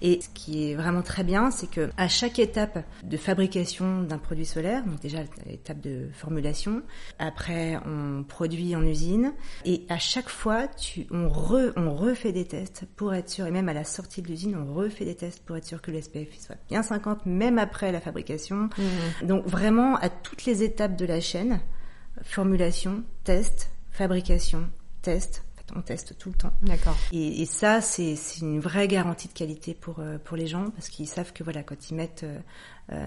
Et 0.00 0.20
ce 0.20 0.28
qui 0.34 0.70
est 0.70 0.74
vraiment 0.74 1.02
très 1.02 1.22
bien, 1.22 1.50
c'est 1.52 1.70
que 1.70 1.90
à 1.96 2.08
chaque 2.08 2.38
étape 2.40 2.84
de 3.04 3.16
fabrication 3.16 4.02
d'un 4.02 4.18
produit 4.18 4.46
solaire, 4.46 4.84
donc 4.84 5.00
déjà 5.00 5.18
l'étape 5.46 5.80
de 5.80 6.08
formulation, 6.12 6.82
après 7.18 7.78
on 7.86 8.24
produit 8.24 8.74
en 8.74 8.82
usine, 8.82 9.32
et 9.64 9.84
à 9.88 9.98
chaque 9.98 10.28
fois 10.28 10.66
on, 11.10 11.28
refait 11.28 12.32
des 12.32 12.44
tests 12.44 12.84
pour 12.96 13.14
être 13.14 13.28
sûr, 13.28 13.46
et 13.46 13.50
même 13.50 13.68
à 13.68 13.72
la 13.72 13.84
sortie 13.84 14.22
de 14.22 14.28
l'usine, 14.28 14.56
on 14.56 14.72
refait 14.74 15.04
des 15.04 15.14
tests 15.14 15.44
pour 15.44 15.56
être 15.56 15.64
sûr 15.64 15.80
que 15.82 15.90
le 15.90 16.00
SPF 16.00 16.38
soit 16.38 16.56
bien 16.68 16.82
50, 16.82 17.26
même 17.26 17.58
après 17.58 17.92
la 17.92 18.00
fabrication. 18.00 18.68
Mmh. 18.76 19.26
Donc 19.26 19.46
vraiment, 19.46 19.96
à 19.96 20.08
toutes 20.08 20.44
les 20.44 20.62
étapes 20.62 20.96
de 20.96 21.06
la 21.06 21.20
chaîne, 21.20 21.60
formulation, 22.22 23.04
test, 23.24 23.70
fabrication, 23.90 24.68
test, 25.02 25.44
on 25.74 25.80
teste 25.82 26.18
tout 26.18 26.30
le 26.30 26.34
temps. 26.34 26.52
D'accord. 26.62 26.96
Et, 27.12 27.46
ça, 27.46 27.80
c'est 27.80 28.16
une 28.40 28.60
vraie 28.60 28.88
garantie 28.88 29.28
de 29.28 29.32
qualité 29.32 29.74
pour 29.74 30.00
euh, 30.00 30.18
pour 30.22 30.36
les 30.36 30.46
gens 30.46 30.70
parce 30.70 30.88
qu'ils 30.88 31.08
savent 31.08 31.32
que 31.32 31.44
voilà, 31.44 31.62
quand 31.62 31.90
ils 31.90 31.94
mettent 31.94 32.24
euh, 32.24 32.38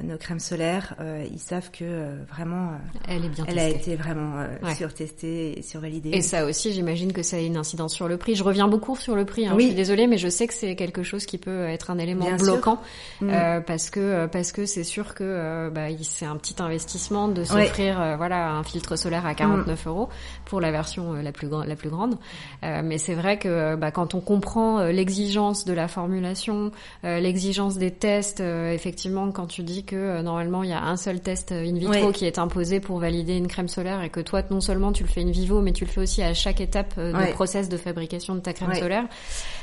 nos 0.03 0.17
crèmes 0.17 0.39
solaires, 0.39 0.95
euh, 0.99 1.25
ils 1.31 1.39
savent 1.39 1.69
que 1.69 1.83
euh, 1.83 2.15
vraiment, 2.29 2.71
elle 3.07 3.25
est 3.25 3.29
bien 3.29 3.45
elle 3.47 3.59
a 3.59 3.67
été 3.67 3.95
vraiment 3.95 4.45
surtestée 4.75 5.59
et 5.59 5.61
survalidée. 5.61 6.11
Et 6.11 6.21
ça 6.21 6.45
aussi, 6.45 6.71
j'imagine 6.73 7.13
que 7.13 7.21
ça 7.21 7.37
a 7.37 7.39
une 7.39 7.57
incidence 7.57 7.93
sur 7.93 8.07
le 8.07 8.17
prix. 8.17 8.35
Je 8.35 8.43
reviens 8.43 8.67
beaucoup 8.67 8.95
sur 8.95 9.15
le 9.15 9.25
prix. 9.25 9.47
Hein, 9.47 9.53
oui. 9.55 9.63
Je 9.63 9.67
suis 9.67 9.75
désolée, 9.75 10.07
mais 10.07 10.17
je 10.17 10.29
sais 10.29 10.47
que 10.47 10.53
c'est 10.53 10.75
quelque 10.75 11.03
chose 11.03 11.25
qui 11.25 11.37
peut 11.37 11.65
être 11.65 11.91
un 11.91 11.97
élément 11.97 12.31
bloquant 12.37 12.79
mm. 13.21 13.61
parce 13.67 13.89
que 13.89 14.25
parce 14.27 14.51
que 14.51 14.65
c'est 14.65 14.83
sûr 14.83 15.13
que 15.13 15.69
bah, 15.69 15.87
c'est 16.01 16.25
un 16.25 16.37
petit 16.37 16.55
investissement 16.59 17.27
de 17.27 17.43
s'offrir 17.43 18.15
voilà 18.17 18.51
un 18.51 18.63
filtre 18.63 18.95
solaire 18.95 19.25
à 19.25 19.35
49 19.35 19.85
mm. 19.85 19.89
euros 19.89 20.09
pour 20.45 20.61
la 20.61 20.71
version 20.71 21.13
la 21.13 21.31
plus 21.31 21.49
la 21.49 21.75
plus 21.75 21.89
grande. 21.89 22.17
mais 22.63 22.97
c'est 22.97 23.15
vrai 23.15 23.37
que 23.37 23.75
bah, 23.75 23.91
quand 23.91 24.15
on 24.15 24.21
comprend 24.21 24.85
l'exigence 24.85 25.65
de 25.65 25.73
la 25.73 25.87
formulation, 25.87 26.71
l'exigence 27.03 27.77
des 27.77 27.91
tests, 27.91 28.39
effectivement, 28.39 29.31
quand 29.31 29.47
tu 29.47 29.63
dis 29.65 29.83
que 29.83 29.95
euh, 29.95 30.21
normalement 30.21 30.63
il 30.63 30.69
y 30.69 30.73
a 30.73 30.83
un 30.83 30.95
seul 30.95 31.19
test 31.19 31.51
euh, 31.51 31.67
in 31.67 31.73
vitro 31.73 32.11
qui 32.11 32.25
est 32.25 32.39
imposé 32.39 32.79
pour 32.79 32.99
valider 32.99 33.35
une 33.35 33.47
crème 33.47 33.67
solaire 33.67 34.01
et 34.01 34.09
que 34.09 34.21
toi 34.21 34.41
non 34.49 34.61
seulement 34.61 34.91
tu 34.91 35.03
le 35.03 35.09
fais 35.09 35.21
in 35.21 35.31
vivo 35.31 35.61
mais 35.61 35.73
tu 35.73 35.83
le 35.83 35.89
fais 35.89 36.01
aussi 36.01 36.21
à 36.21 36.33
chaque 36.33 36.61
étape 36.61 36.93
euh, 36.97 37.11
du 37.11 37.33
process 37.33 37.67
de 37.67 37.77
fabrication 37.77 38.35
de 38.35 38.39
ta 38.39 38.53
crème 38.53 38.73
solaire. 38.75 39.05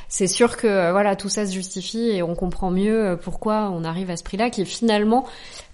C'est 0.08 0.26
sûr 0.26 0.58
que 0.58 0.90
voilà 0.90 1.16
tout 1.16 1.30
ça 1.30 1.46
se 1.46 1.52
justifie 1.52 2.10
et 2.10 2.22
on 2.22 2.34
comprend 2.34 2.70
mieux 2.70 3.18
pourquoi 3.22 3.70
on 3.72 3.82
arrive 3.82 4.10
à 4.10 4.16
ce 4.18 4.22
prix-là 4.22 4.50
qui 4.50 4.66
finalement 4.66 5.26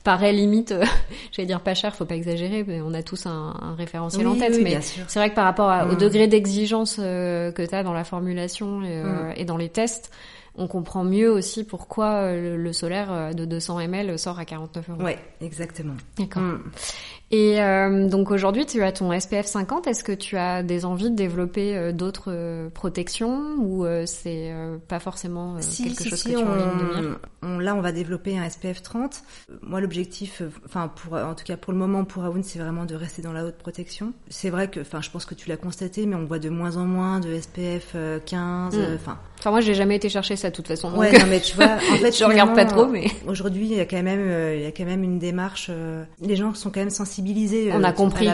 paraît 0.04 0.32
limite, 0.32 0.72
j'allais 1.32 1.46
dire 1.46 1.60
pas 1.60 1.74
cher, 1.74 1.96
faut 1.96 2.04
pas 2.04 2.14
exagérer, 2.14 2.64
mais 2.66 2.80
on 2.80 2.94
a 2.94 3.02
tous 3.02 3.26
un, 3.26 3.74
référentiel 3.76 4.28
en 4.28 4.36
tête. 4.36 4.56
mais 4.62 4.78
c'est 4.80 5.18
vrai 5.18 5.30
que 5.30 5.34
par 5.34 5.44
rapport 5.44 5.90
au 5.90 5.94
mm. 5.94 5.98
degré 5.98 6.28
d'exigence 6.28 6.96
que 6.96 7.66
tu 7.66 7.74
as 7.74 7.82
dans 7.82 7.92
la 7.92 8.04
formulation 8.04 8.82
et, 8.84 9.02
mm. 9.02 9.32
et 9.36 9.44
dans 9.44 9.56
les 9.56 9.70
tests, 9.70 10.12
on 10.58 10.66
comprend 10.66 11.04
mieux 11.04 11.30
aussi 11.30 11.64
pourquoi 11.64 12.24
euh, 12.24 12.56
le, 12.56 12.72
solaire 12.72 13.12
euh, 13.12 13.32
de 13.32 13.44
200 13.44 13.80
ml 13.80 14.18
sort 14.18 14.38
à 14.38 14.44
49 14.44 14.90
euros. 14.90 15.02
Oui, 15.02 15.12
exactement. 15.40 15.94
D'accord. 16.18 16.42
Mm. 16.42 16.70
Et 17.30 17.60
euh, 17.60 18.08
donc 18.08 18.30
aujourd'hui, 18.30 18.64
tu 18.64 18.82
as 18.82 18.92
ton 18.92 19.18
SPF 19.18 19.44
50. 19.44 19.86
Est-ce 19.86 20.02
que 20.02 20.12
tu 20.12 20.36
as 20.38 20.62
des 20.62 20.84
envies 20.84 21.10
de 21.10 21.16
développer 21.16 21.76
euh, 21.76 21.92
d'autres 21.92 22.32
euh, 22.32 22.70
protections 22.70 23.56
ou 23.58 23.86
c'est 24.06 24.52
pas 24.88 24.98
forcément 24.98 25.56
quelque 25.56 26.08
chose 26.08 26.22
que 26.22 26.28
tu 26.30 26.34
as 26.34 26.40
envie 26.40 27.02
de 27.02 27.18
on, 27.42 27.58
Là, 27.58 27.74
on 27.74 27.80
va 27.80 27.92
développer 27.92 28.38
un 28.38 28.48
SPF 28.48 28.82
30. 28.82 29.22
Moi, 29.62 29.80
l'objectif, 29.80 30.42
enfin 30.64 30.88
pour, 30.88 31.14
en 31.14 31.34
tout 31.34 31.44
cas 31.44 31.56
pour 31.56 31.72
le 31.72 31.78
moment 31.78 32.04
pour 32.04 32.24
Aoun, 32.24 32.42
c'est 32.42 32.58
vraiment 32.58 32.84
de 32.84 32.94
rester 32.94 33.20
dans 33.20 33.32
la 33.32 33.44
haute 33.44 33.56
protection. 33.56 34.12
C'est 34.28 34.50
vrai 34.50 34.68
que, 34.68 34.80
enfin, 34.80 35.00
je 35.02 35.10
pense 35.10 35.24
que 35.24 35.34
tu 35.34 35.48
l'as 35.48 35.56
constaté, 35.56 36.06
mais 36.06 36.16
on 36.16 36.24
voit 36.24 36.38
de 36.38 36.48
moins 36.48 36.76
en 36.76 36.86
moins 36.86 37.20
de 37.20 37.38
SPF 37.38 37.94
15. 38.24 38.76
Hmm. 38.76 38.80
Enfin. 38.94 39.18
Enfin, 39.38 39.50
moi, 39.50 39.60
j'ai 39.60 39.74
jamais 39.74 39.96
été 39.96 40.08
chercher 40.08 40.34
ça 40.34 40.50
de 40.50 40.56
toute 40.56 40.66
façon. 40.66 40.92
Ouais, 40.94 41.16
non, 41.16 41.26
mais 41.28 41.40
tu 41.40 41.54
vois, 41.54 41.76
en 41.92 41.96
fait, 42.00 42.16
je 42.16 42.24
regarde 42.24 42.54
pas 42.54 42.64
trop, 42.64 42.86
mais 42.86 43.06
aujourd'hui, 43.26 43.66
il 43.66 43.76
y 43.76 43.80
a 43.80 43.86
quand 43.86 44.02
même, 44.02 44.54
il 44.56 44.62
y 44.62 44.66
a 44.66 44.72
quand 44.72 44.84
même 44.84 45.04
une 45.04 45.18
démarche. 45.18 45.70
les 46.20 46.36
gens 46.36 46.54
sont 46.54 46.70
quand 46.70 46.80
même 46.80 46.90
sensibles 46.90 47.17
on 47.72 47.82
a 47.84 47.90
euh, 47.90 47.92
compris 47.92 48.28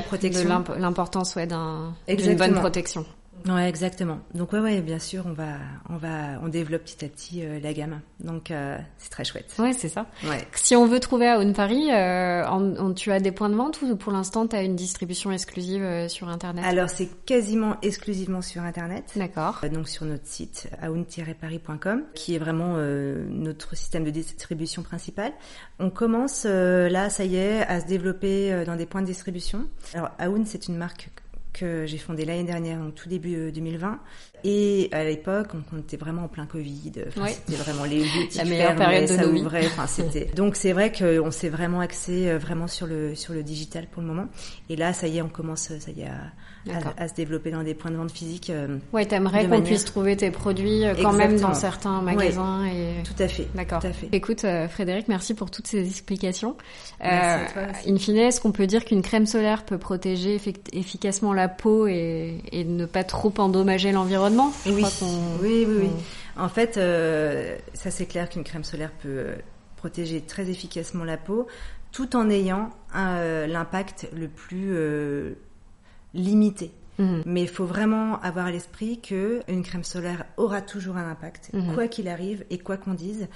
l'importance 0.78 1.35
ouais, 1.37 1.47
d'une 1.47 2.37
bonne 2.37 2.55
protection. 2.55 3.05
Ouais, 3.49 3.68
exactement. 3.68 4.20
Donc 4.34 4.53
ouais, 4.53 4.61
ouais, 4.61 4.80
bien 4.80 4.99
sûr, 4.99 5.24
on 5.26 5.32
va, 5.32 5.57
on 5.90 5.97
va, 5.97 6.40
on 6.42 6.49
développe 6.49 6.84
petit 6.84 7.05
à 7.05 7.09
petit 7.09 7.45
euh, 7.45 7.61
la 7.61 7.74
gamme. 7.74 8.01
Donc 8.20 8.51
euh, 8.51 8.78
c'est 8.97 9.11
très 9.11 9.24
chouette. 9.24 9.55
Ouais, 9.59 9.72
c'est 9.74 9.90
ça. 9.90 10.07
Ouais. 10.24 10.47
Si 10.55 10.74
on 10.74 10.86
veut 10.86 11.01
trouver 11.01 11.28
à 11.28 11.38
Paris, 11.53 11.90
euh, 11.92 12.92
tu 12.95 13.12
as 13.12 13.20
des 13.20 13.32
points 13.32 13.51
de 13.51 13.55
vente 13.55 13.82
ou 13.82 13.97
pour 13.97 14.12
l'instant 14.12 14.47
tu 14.47 14.57
as 14.57 14.62
une 14.62 14.76
distribution 14.76 15.30
exclusive 15.30 16.09
sur 16.09 16.28
internet? 16.28 16.64
Alors 16.64 16.88
c'est 16.88 17.09
quasiment 17.26 17.76
exclusivement 17.82 18.40
sur 18.40 18.62
internet. 18.62 19.12
D'accord. 19.16 19.61
donc 19.70 19.88
sur 19.88 20.07
notre 20.07 20.26
site 20.26 20.68
aoun-paris.com, 20.82 22.03
qui 22.14 22.34
est 22.34 22.38
vraiment 22.38 22.76
notre 22.76 23.76
système 23.76 24.05
de 24.05 24.11
distribution 24.11 24.82
principal. 24.82 25.32
On 25.78 25.90
commence 25.90 26.45
là, 26.45 27.11
ça 27.11 27.24
y 27.24 27.36
est, 27.36 27.62
à 27.62 27.80
se 27.80 27.86
développer 27.86 28.64
dans 28.64 28.76
des 28.76 28.86
points 28.86 29.03
de 29.03 29.07
distribution. 29.07 29.66
Alors 29.92 30.11
Aoun, 30.18 30.47
c'est 30.47 30.68
une 30.68 30.76
marque 30.76 31.11
que 31.55 31.87
j'ai 31.87 31.97
fondé 31.97 32.27
l'année 32.27 32.45
dernière, 32.45 32.81
en 32.81 32.91
tout 32.91 33.09
début 33.09 33.51
2020. 33.53 33.93
Euh, 33.93 33.97
Et 34.45 34.89
à 34.93 35.05
l'époque, 35.05 35.49
on, 35.73 35.79
était 35.79 35.97
vraiment 35.97 36.25
en 36.25 36.29
plein 36.29 36.45
Covid. 36.45 36.93
C'était 37.15 37.57
vraiment 37.57 37.85
les 37.85 38.01
boutiques 38.15 38.35
la 38.37 38.45
meilleure 38.45 38.77
période 38.77 39.09
de 39.09 39.17
ça 39.17 39.27
nos 39.27 39.39
ouvrait. 39.39 39.67
Enfin, 39.67 39.87
c'était. 39.89 40.27
Donc 40.35 40.57
c'est 40.57 40.73
vrai 40.73 40.93
qu'on 40.93 41.31
s'est 41.31 41.49
vraiment 41.49 41.81
axé 41.81 42.29
euh, 42.29 42.37
vraiment 42.39 42.67
sur 42.67 42.87
le 42.87 43.15
sur 43.15 43.33
le 43.33 43.43
digital 43.43 43.87
pour 43.87 44.03
le 44.03 44.09
moment. 44.09 44.27
Et 44.69 44.77
là, 44.77 44.93
ça 44.93 45.07
y 45.07 45.19
est, 45.19 45.23
on 45.23 45.29
commence, 45.29 45.73
ça 45.79 45.91
y 45.91 46.03
est, 46.03 46.09
à, 46.09 46.33
à, 46.97 47.09
se 47.09 47.15
développer 47.15 47.51
dans 47.51 47.62
des 47.62 47.75
points 47.75 47.91
de 47.91 47.97
vente 47.97 48.11
physiques. 48.11 48.51
Euh, 48.51 48.79
ouais, 48.93 49.05
t'aimerais 49.05 49.47
qu'on 49.49 49.62
puisse 49.62 49.85
trouver 49.85 50.17
tes 50.17 50.31
produits 50.31 50.85
euh, 50.85 50.95
quand 51.01 51.12
même 51.12 51.39
dans 51.39 51.55
certains 51.55 52.01
magasins. 52.01 52.65
Et... 52.67 53.03
Tout 53.05 53.23
à 53.23 53.29
fait. 53.29 53.49
D'accord. 53.55 53.83
Écoute, 54.12 54.45
euh, 54.45 54.69
Frédéric, 54.69 55.09
merci 55.09 55.35
pour 55.35 55.51
toutes 55.51 55.67
ces 55.67 55.87
explications. 55.87 56.57
Euh, 57.05 57.45
in 57.87 57.99
fine, 57.99 58.17
est-ce 58.17 58.41
qu'on 58.41 58.53
peut 58.53 58.67
dire 58.67 58.85
qu'une 58.85 59.03
crème 59.03 59.27
solaire 59.27 59.65
peut 59.65 59.79
protéger 59.79 60.41
efficacement 60.73 61.33
la 61.33 61.49
peau 61.49 61.87
et, 61.87 62.41
et 62.53 62.65
ne 62.65 62.87
pas 62.87 63.05
trop 63.05 63.33
endommager 63.39 63.93
l'environnement? 63.93 64.53
Oui. 64.67 64.85
oui. 64.85 64.87
oui, 65.43 65.67
oui, 65.69 65.91
En 66.37 66.49
fait, 66.49 66.75
ça 67.75 67.91
c'est 67.91 68.07
clair 68.07 68.29
qu'une 68.29 68.45
crème 68.45 68.65
solaire 68.65 68.93
peut 69.03 69.27
protéger 69.77 70.23
très 70.23 70.49
efficacement 70.49 71.05
la 71.05 71.19
peau 71.19 71.47
tout 71.93 72.17
en 72.17 72.29
ayant 72.31 72.71
l'impact 72.95 74.09
le 74.17 74.29
plus 74.29 74.75
limité. 76.15 76.71
Mhm. 76.99 77.23
Mais 77.27 77.43
il 77.43 77.49
faut 77.49 77.65
vraiment 77.65 78.21
avoir 78.21 78.47
à 78.47 78.51
l'esprit 78.53 79.01
que 79.01 79.43
une 79.49 79.62
crème 79.62 79.83
solaire 79.83 80.25
aura 80.37 80.62
toujours 80.62 80.97
un 80.97 81.11
impact, 81.11 81.51
mhm. 81.53 81.75
quoi 81.75 81.89
qu'il 81.89 82.09
arrive 82.09 82.45
et 82.51 82.59
quoi 82.59 82.77
qu'on 82.77 82.95
dise. 82.95 83.27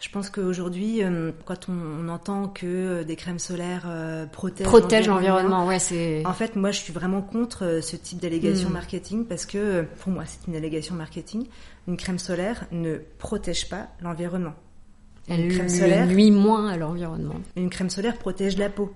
Je 0.00 0.08
pense 0.08 0.30
qu'aujourd'hui, 0.30 1.02
euh, 1.02 1.30
quand 1.44 1.68
on, 1.68 2.08
entend 2.08 2.48
que 2.48 2.66
euh, 2.66 3.04
des 3.04 3.16
crèmes 3.16 3.38
solaires 3.38 3.84
euh, 3.86 4.26
protègent, 4.26 5.06
l'environnement, 5.06 5.66
ouais, 5.66 5.78
c'est. 5.78 6.22
En 6.26 6.32
fait, 6.32 6.56
moi, 6.56 6.70
je 6.70 6.78
suis 6.78 6.92
vraiment 6.92 7.22
contre 7.22 7.80
ce 7.82 7.96
type 7.96 8.18
d'allégation 8.18 8.68
mhm. 8.68 8.74
marketing 8.74 9.26
parce 9.26 9.46
que, 9.46 9.84
pour 10.00 10.12
moi, 10.12 10.24
c'est 10.26 10.48
une 10.48 10.56
allégation 10.56 10.94
marketing. 10.94 11.46
Une 11.88 11.96
crème 11.96 12.18
solaire 12.18 12.66
ne 12.72 12.96
protège 13.18 13.68
pas 13.68 13.88
l'environnement. 14.00 14.54
Elle 15.28 15.48
crème 15.48 15.68
solaire, 15.68 16.06
nuit 16.06 16.30
moins 16.32 16.68
à 16.68 16.76
l'environnement. 16.76 17.36
Une 17.56 17.70
crème 17.70 17.90
solaire 17.90 18.18
protège 18.18 18.56
la 18.56 18.68
peau 18.68 18.92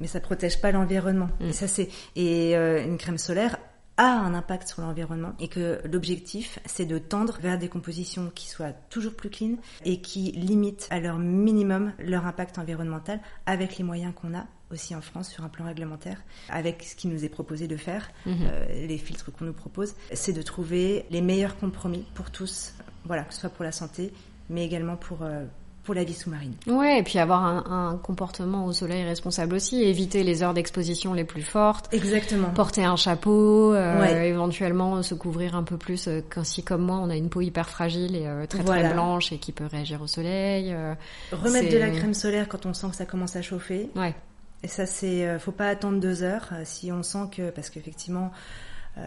mais 0.00 0.06
ça 0.06 0.20
protège 0.20 0.60
pas 0.60 0.72
l'environnement. 0.72 1.28
Mm. 1.40 1.46
Et 1.48 1.52
ça 1.52 1.68
c'est 1.68 1.88
et 2.16 2.56
euh, 2.56 2.84
une 2.84 2.98
crème 2.98 3.18
solaire 3.18 3.56
a 3.96 4.12
un 4.12 4.32
impact 4.34 4.68
sur 4.68 4.80
l'environnement 4.80 5.34
et 5.40 5.48
que 5.48 5.80
l'objectif 5.84 6.58
c'est 6.64 6.86
de 6.86 6.98
tendre 6.98 7.38
vers 7.40 7.58
des 7.58 7.68
compositions 7.68 8.30
qui 8.34 8.48
soient 8.48 8.72
toujours 8.88 9.14
plus 9.14 9.28
clean 9.28 9.56
et 9.84 10.00
qui 10.00 10.32
limitent 10.32 10.86
à 10.90 11.00
leur 11.00 11.18
minimum 11.18 11.92
leur 11.98 12.26
impact 12.26 12.58
environnemental 12.58 13.20
avec 13.44 13.76
les 13.76 13.84
moyens 13.84 14.14
qu'on 14.14 14.34
a 14.34 14.46
aussi 14.70 14.94
en 14.94 15.00
France 15.00 15.28
sur 15.28 15.44
un 15.44 15.48
plan 15.48 15.64
réglementaire, 15.64 16.22
avec 16.48 16.84
ce 16.84 16.94
qui 16.94 17.08
nous 17.08 17.24
est 17.24 17.28
proposé 17.28 17.66
de 17.66 17.76
faire, 17.76 18.10
mm-hmm. 18.26 18.30
euh, 18.44 18.86
les 18.86 18.98
filtres 18.98 19.32
qu'on 19.32 19.44
nous 19.44 19.52
propose, 19.52 19.94
c'est 20.12 20.32
de 20.32 20.42
trouver 20.42 21.06
les 21.10 21.20
meilleurs 21.20 21.56
compromis 21.56 22.06
pour 22.14 22.30
tous, 22.30 22.74
voilà, 23.04 23.24
que 23.24 23.34
ce 23.34 23.40
soit 23.40 23.50
pour 23.50 23.64
la 23.64 23.72
santé, 23.72 24.12
mais 24.48 24.64
également 24.64 24.96
pour, 24.96 25.22
euh, 25.22 25.44
pour 25.84 25.94
la 25.94 26.04
vie 26.04 26.14
sous-marine. 26.14 26.54
Ouais, 26.66 26.98
et 26.98 27.02
puis 27.02 27.18
avoir 27.18 27.44
un, 27.44 27.64
un, 27.92 27.96
comportement 27.96 28.66
au 28.66 28.72
soleil 28.72 29.02
responsable 29.04 29.54
aussi, 29.54 29.82
éviter 29.82 30.22
les 30.24 30.42
heures 30.42 30.54
d'exposition 30.54 31.14
les 31.14 31.24
plus 31.24 31.42
fortes. 31.42 31.92
Exactement. 31.92 32.50
Porter 32.50 32.84
un 32.84 32.96
chapeau, 32.96 33.72
euh, 33.74 34.22
éventuellement 34.22 35.02
se 35.02 35.14
couvrir 35.14 35.54
un 35.56 35.62
peu 35.62 35.78
plus, 35.78 36.08
euh, 36.08 36.20
si 36.42 36.62
comme 36.62 36.82
moi 36.82 37.00
on 37.02 37.08
a 37.10 37.16
une 37.16 37.30
peau 37.30 37.40
hyper 37.40 37.68
fragile 37.68 38.14
et 38.14 38.26
euh, 38.26 38.46
très 38.46 38.62
très 38.62 38.92
blanche 38.92 39.32
et 39.32 39.38
qui 39.38 39.52
peut 39.52 39.66
réagir 39.66 40.02
au 40.02 40.06
soleil. 40.06 40.72
Euh, 40.72 40.94
Remettre 41.32 41.72
de 41.72 41.78
la 41.78 41.90
crème 41.90 42.14
solaire 42.14 42.48
quand 42.48 42.66
on 42.66 42.74
sent 42.74 42.88
que 42.90 42.96
ça 42.96 43.06
commence 43.06 43.36
à 43.36 43.42
chauffer. 43.42 43.88
Ouais. 43.96 44.14
Et 44.62 44.68
ça 44.68 44.84
c'est, 44.84 45.38
faut 45.38 45.52
pas 45.52 45.68
attendre 45.68 46.00
deux 46.00 46.22
heures 46.22 46.50
si 46.64 46.92
on 46.92 47.02
sent 47.02 47.28
que, 47.34 47.50
parce 47.50 47.70
qu'effectivement 47.70 48.30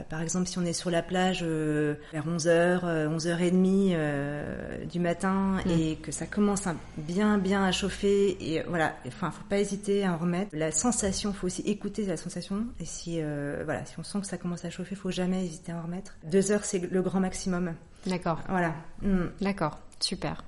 par 0.09 0.21
exemple, 0.21 0.47
si 0.47 0.57
on 0.57 0.65
est 0.65 0.73
sur 0.73 0.89
la 0.89 1.01
plage 1.01 1.41
euh, 1.43 1.95
vers 2.11 2.27
11h, 2.27 3.07
11h30 3.09 3.91
euh, 3.93 4.85
du 4.85 4.99
matin 4.99 5.57
mm. 5.65 5.69
et 5.69 5.95
que 5.97 6.11
ça 6.11 6.25
commence 6.25 6.63
bien 6.97 7.37
bien 7.37 7.63
à 7.63 7.71
chauffer 7.71 8.37
et 8.39 8.63
voilà, 8.63 8.95
enfin, 9.07 9.31
faut 9.31 9.43
pas 9.49 9.59
hésiter 9.59 10.05
à 10.05 10.13
en 10.13 10.17
remettre. 10.17 10.49
La 10.53 10.71
sensation, 10.71 11.33
faut 11.33 11.47
aussi 11.47 11.61
écouter 11.61 12.05
la 12.05 12.17
sensation 12.17 12.65
et 12.79 12.85
si 12.85 13.21
voilà, 13.63 13.85
si 13.85 13.99
on 13.99 14.03
sent 14.03 14.21
que 14.21 14.27
ça 14.27 14.37
commence 14.37 14.65
à 14.65 14.69
chauffer, 14.69 14.95
faut 14.95 15.11
jamais 15.11 15.45
hésiter 15.45 15.71
à 15.71 15.77
en 15.77 15.83
remettre. 15.83 16.15
Deux 16.23 16.51
heures, 16.51 16.65
c'est 16.65 16.79
le 16.79 17.01
grand 17.01 17.19
maximum. 17.19 17.73
D'accord. 18.05 18.39
Voilà. 18.49 18.73
Mm. 19.01 19.27
D'accord. 19.41 19.79
Super. 19.99 20.43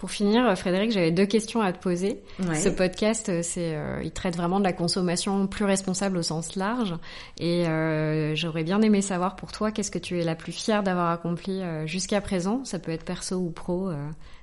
Pour 0.00 0.10
finir, 0.10 0.56
Frédéric, 0.56 0.92
j'avais 0.92 1.10
deux 1.10 1.26
questions 1.26 1.60
à 1.60 1.74
te 1.74 1.78
poser. 1.78 2.22
Ce 2.54 2.70
podcast, 2.70 3.28
euh, 3.28 3.40
c'est, 3.42 3.74
euh, 3.74 4.00
il 4.02 4.12
traite 4.12 4.34
vraiment 4.34 4.58
de 4.58 4.64
la 4.64 4.72
consommation 4.72 5.46
plus 5.46 5.66
responsable 5.66 6.16
au 6.16 6.22
sens 6.22 6.56
large. 6.56 6.94
Et 7.38 7.68
euh, 7.68 8.34
j'aurais 8.34 8.64
bien 8.64 8.80
aimé 8.80 9.02
savoir 9.02 9.36
pour 9.36 9.52
toi, 9.52 9.70
qu'est-ce 9.72 9.90
que 9.90 9.98
tu 9.98 10.18
es 10.18 10.24
la 10.24 10.34
plus 10.36 10.52
fière 10.52 10.82
d'avoir 10.82 11.10
accompli 11.10 11.60
jusqu'à 11.84 12.22
présent? 12.22 12.64
Ça 12.64 12.78
peut 12.78 12.92
être 12.92 13.04
perso 13.04 13.36
ou 13.36 13.50
pro. 13.50 13.90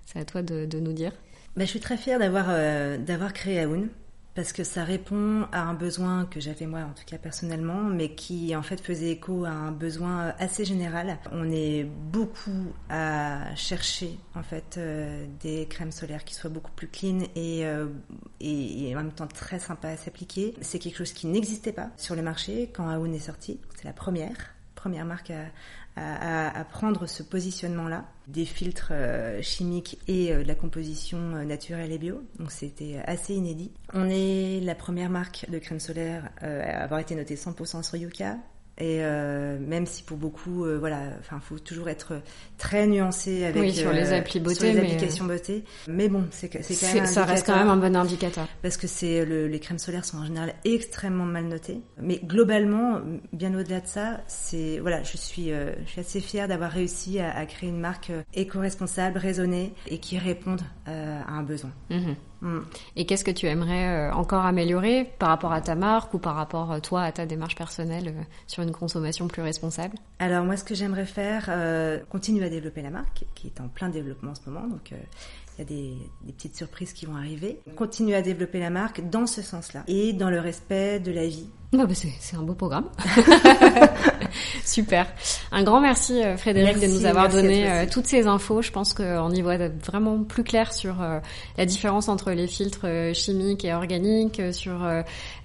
c'est 0.05 0.19
à 0.19 0.25
toi 0.25 0.43
de, 0.43 0.67
de 0.67 0.79
nous 0.79 0.93
dire. 0.93 1.11
Ben, 1.55 1.63
je 1.63 1.71
suis 1.71 1.79
très 1.79 1.97
fière 1.97 2.19
d'avoir 2.19 2.49
d'avoir 2.99 3.33
créé 3.33 3.59
Aoun 3.61 3.89
parce 4.37 4.53
que 4.53 4.63
ça 4.63 4.83
répond 4.83 5.47
à 5.51 5.63
un 5.63 5.73
besoin 5.73 6.25
que 6.27 6.39
j'avais 6.39 6.67
moi 6.67 6.81
en 6.81 6.93
tout 6.93 7.05
cas 7.07 7.17
personnellement, 7.17 7.81
mais 7.81 8.11
qui 8.11 8.55
en 8.55 8.61
fait 8.61 8.79
faisait 8.79 9.09
écho 9.09 9.45
à 9.45 9.49
un 9.49 9.71
besoin 9.71 10.35
assez 10.37 10.63
général. 10.63 11.17
On 11.31 11.49
est 11.49 11.85
beaucoup 11.85 12.71
à 12.87 13.55
chercher 13.55 14.19
en 14.35 14.43
fait 14.43 14.75
euh, 14.77 15.25
des 15.41 15.65
crèmes 15.65 15.91
solaires 15.91 16.23
qui 16.23 16.35
soient 16.35 16.51
beaucoup 16.51 16.71
plus 16.71 16.87
clean 16.87 17.21
et, 17.35 17.65
euh, 17.65 17.87
et, 18.39 18.95
en 18.95 18.99
même 18.99 19.11
temps 19.11 19.25
très 19.25 19.57
sympa 19.57 19.87
à 19.87 19.97
s'appliquer. 19.97 20.53
C'est 20.61 20.77
quelque 20.77 20.97
chose 20.97 21.13
qui 21.13 21.25
n'existait 21.25 21.73
pas 21.73 21.89
sur 21.97 22.15
le 22.15 22.21
marché 22.21 22.69
quand 22.71 22.87
Aoun 22.87 23.15
est 23.15 23.19
sorti. 23.19 23.59
C'est 23.75 23.85
la 23.85 23.93
première 23.93 24.53
première 24.77 25.05
marque 25.05 25.31
à, 25.31 25.45
à, 25.97 26.63
prendre 26.65 27.07
ce 27.07 27.23
positionnement-là, 27.23 28.05
des 28.27 28.45
filtres 28.45 28.89
euh, 28.91 29.41
chimiques 29.41 29.99
et 30.07 30.33
euh, 30.33 30.43
de 30.43 30.47
la 30.47 30.55
composition 30.55 31.17
euh, 31.17 31.43
naturelle 31.43 31.91
et 31.91 31.97
bio. 31.97 32.21
Donc 32.39 32.51
c'était 32.51 33.01
assez 33.05 33.33
inédit. 33.33 33.71
On 33.93 34.07
est 34.09 34.59
la 34.61 34.75
première 34.75 35.09
marque 35.09 35.45
de 35.49 35.59
crème 35.59 35.79
solaire 35.79 36.29
à 36.41 36.83
avoir 36.83 36.99
été 36.99 37.15
notée 37.15 37.35
100% 37.35 37.83
sur 37.83 37.95
Yuka, 37.95 38.37
et 38.79 38.99
euh, 39.01 39.57
même 39.59 39.87
si 39.87 40.03
pour 40.03 40.17
beaucoup, 40.17 40.65
euh, 40.65 40.77
voilà, 40.77 40.99
enfin, 41.19 41.39
faut 41.39 41.57
toujours 41.57 41.89
être 41.89 42.21
très 42.59 42.85
nuancé 42.85 43.43
avec 43.43 43.61
oui, 43.61 43.73
sur 43.73 43.91
les 43.91 44.11
euh, 44.11 44.19
applis 44.19 44.39
beauté, 44.39 44.55
sur 44.55 44.65
les 44.65 44.73
mais 44.73 44.93
applications 44.93 45.25
beauté. 45.25 45.63
Mais 45.87 46.09
bon, 46.09 46.25
c'est 46.29 46.51
c'est 46.61 46.75
quand 46.75 46.93
même 46.93 47.07
ça 47.07 47.25
reste 47.25 47.47
quand 47.47 47.55
même 47.55 47.69
un 47.69 47.77
bon 47.77 47.95
indicateur 47.95 48.47
parce 48.61 48.77
que 48.77 48.85
c'est 48.85 49.25
le, 49.25 49.47
les 49.47 49.59
crèmes 49.59 49.79
solaires 49.79 50.05
sont 50.05 50.19
en 50.19 50.25
général 50.25 50.53
extrêmement 50.63 51.25
mal 51.25 51.45
notées. 51.45 51.81
Mais 51.99 52.19
globalement, 52.23 53.01
bien 53.33 53.57
au-delà 53.57 53.81
de 53.81 53.87
ça, 53.87 54.21
c'est 54.27 54.77
voilà, 54.79 55.01
je 55.01 55.17
suis 55.17 55.49
je 55.49 55.89
suis 55.89 56.01
assez 56.01 56.21
fière 56.21 56.47
d'avoir 56.47 56.69
réussi 56.69 57.19
à, 57.19 57.35
à, 57.35 57.45
créer 57.47 57.69
une 57.69 57.79
marque 57.79 58.11
éco-responsable, 58.35 59.17
raisonnée 59.17 59.73
et 59.87 59.97
qui 59.97 60.19
réponde 60.19 60.61
à 60.85 61.31
un 61.31 61.41
besoin. 61.41 61.71
Mhm. 61.89 62.15
Mm. 62.41 62.59
Et 62.95 63.05
qu'est-ce 63.05 63.23
que 63.23 63.31
tu 63.31 63.47
aimerais 63.47 64.09
euh, 64.09 64.13
encore 64.13 64.45
améliorer 64.45 65.09
par 65.17 65.29
rapport 65.29 65.51
à 65.51 65.61
ta 65.61 65.75
marque 65.75 66.13
ou 66.13 66.19
par 66.19 66.35
rapport 66.35 66.71
euh, 66.71 66.79
toi 66.79 67.01
à 67.03 67.11
ta 67.11 67.25
démarche 67.25 67.55
personnelle 67.55 68.09
euh, 68.09 68.21
sur 68.45 68.63
une 68.63 68.71
consommation 68.71 69.27
plus 69.27 69.41
responsable? 69.41 69.97
Alors 70.19 70.45
moi 70.45 70.57
ce 70.57 70.63
que 70.63 70.75
j'aimerais 70.75 71.05
faire, 71.05 71.49
continuer 72.09 72.45
à 72.45 72.49
développer 72.49 72.81
la 72.81 72.89
marque 72.89 73.25
qui 73.35 73.47
est 73.47 73.61
en 73.61 73.67
plein 73.67 73.89
développement 73.89 74.31
en 74.31 74.35
ce 74.35 74.49
moment, 74.49 74.67
donc 74.67 74.93
il 75.57 75.61
y 75.61 75.63
a 75.63 75.65
des, 75.65 75.97
des, 76.23 76.33
petites 76.33 76.55
surprises 76.55 76.93
qui 76.93 77.05
vont 77.05 77.15
arriver. 77.15 77.59
Continuer 77.75 78.15
à 78.15 78.21
développer 78.21 78.59
la 78.59 78.69
marque 78.69 79.09
dans 79.09 79.25
ce 79.25 79.41
sens-là 79.41 79.83
et 79.87 80.13
dans 80.13 80.29
le 80.29 80.39
respect 80.39 80.99
de 80.99 81.11
la 81.11 81.27
vie 81.27 81.49
bah, 81.73 81.85
bah 81.85 81.93
c'est 81.93 82.37
un 82.37 82.43
beau 82.43 82.53
programme. 82.53 82.85
Super. 84.63 85.05
Un 85.51 85.63
grand 85.63 85.81
merci 85.81 86.23
euh, 86.23 86.37
Frédéric 86.37 86.79
de 86.79 86.87
nous 86.87 87.05
avoir 87.05 87.27
donné 87.27 87.69
euh, 87.69 87.85
toutes 87.91 88.07
ces 88.07 88.25
infos. 88.25 88.61
Je 88.61 88.71
pense 88.71 88.93
qu'on 88.93 89.31
y 89.31 89.41
voit 89.41 89.57
vraiment 89.85 90.23
plus 90.23 90.45
clair 90.45 90.71
sur 90.71 91.01
euh, 91.01 91.19
la 91.57 91.65
différence 91.65 92.07
entre 92.07 92.31
les 92.31 92.47
filtres 92.47 92.85
chimiques 93.13 93.65
et 93.65 93.73
organiques, 93.73 94.41
sur 94.51 94.87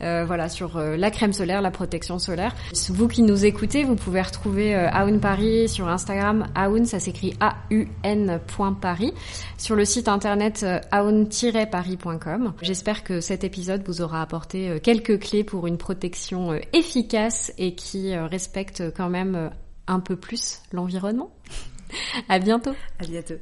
voilà 0.01 0.49
sur 0.49 0.79
la 0.79 1.11
crème 1.11 1.33
solaire, 1.33 1.61
la 1.61 1.71
protection 1.71 2.19
solaire. 2.19 2.55
Vous 2.91 3.09
qui 3.09 3.23
nous 3.23 3.45
écoutez, 3.45 3.83
vous 3.83 3.97
pouvez 3.97 4.23
retrouver 4.23 4.75
Aoun 4.75 5.19
Paris 5.19 5.69
sur 5.69 5.89
Instagram. 5.89 6.47
Aoun, 6.55 6.85
ça 6.85 7.01
s'écrit 7.01 7.35
A 7.41 7.57
U 7.71 7.89
N 8.05 8.41
Paris 8.81 9.13
sur 9.59 9.75
le 9.75 9.85
site 9.85 10.02
internet 10.09 10.65
aoun-paris.com. 10.91 12.55
J'espère 12.63 13.05
que 13.05 13.21
cet 13.21 13.45
épisode 13.45 13.83
vous 13.87 14.03
aura 14.03 14.23
apporté 14.23 14.81
quelques 14.83 15.19
clés 15.21 15.45
pour 15.45 15.67
une 15.67 15.79
protection 15.79 16.53
euh, 16.53 16.59
efficace 16.73 17.53
et 17.59 17.75
qui 17.75 18.15
euh, 18.15 18.27
respecte 18.27 18.83
quand 18.97 19.09
même 19.09 19.35
euh, 19.35 19.49
un 19.87 20.01
peu 20.01 20.17
plus 20.17 20.63
l'environnement. 20.73 21.31
à 22.29 22.39
bientôt. 22.39 22.75
À 22.99 23.05
bientôt. 23.05 23.35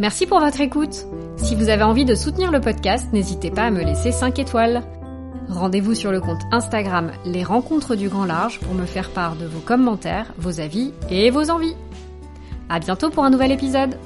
Merci 0.00 0.26
pour 0.26 0.40
votre 0.40 0.60
écoute. 0.60 1.06
Si 1.36 1.54
vous 1.54 1.68
avez 1.68 1.82
envie 1.82 2.04
de 2.04 2.14
soutenir 2.14 2.50
le 2.50 2.60
podcast, 2.60 3.12
n'hésitez 3.12 3.50
pas 3.50 3.64
à 3.64 3.70
me 3.70 3.82
laisser 3.82 4.12
5 4.12 4.38
étoiles. 4.38 4.82
Rendez-vous 5.48 5.94
sur 5.94 6.10
le 6.10 6.20
compte 6.20 6.42
Instagram 6.52 7.12
Les 7.24 7.44
Rencontres 7.44 7.96
du 7.96 8.08
Grand 8.08 8.24
Large 8.24 8.60
pour 8.60 8.74
me 8.74 8.86
faire 8.86 9.10
part 9.10 9.36
de 9.36 9.46
vos 9.46 9.60
commentaires, 9.60 10.32
vos 10.38 10.60
avis 10.60 10.92
et 11.10 11.30
vos 11.30 11.50
envies. 11.50 11.76
À 12.68 12.80
bientôt 12.80 13.10
pour 13.10 13.24
un 13.24 13.30
nouvel 13.30 13.52
épisode! 13.52 13.98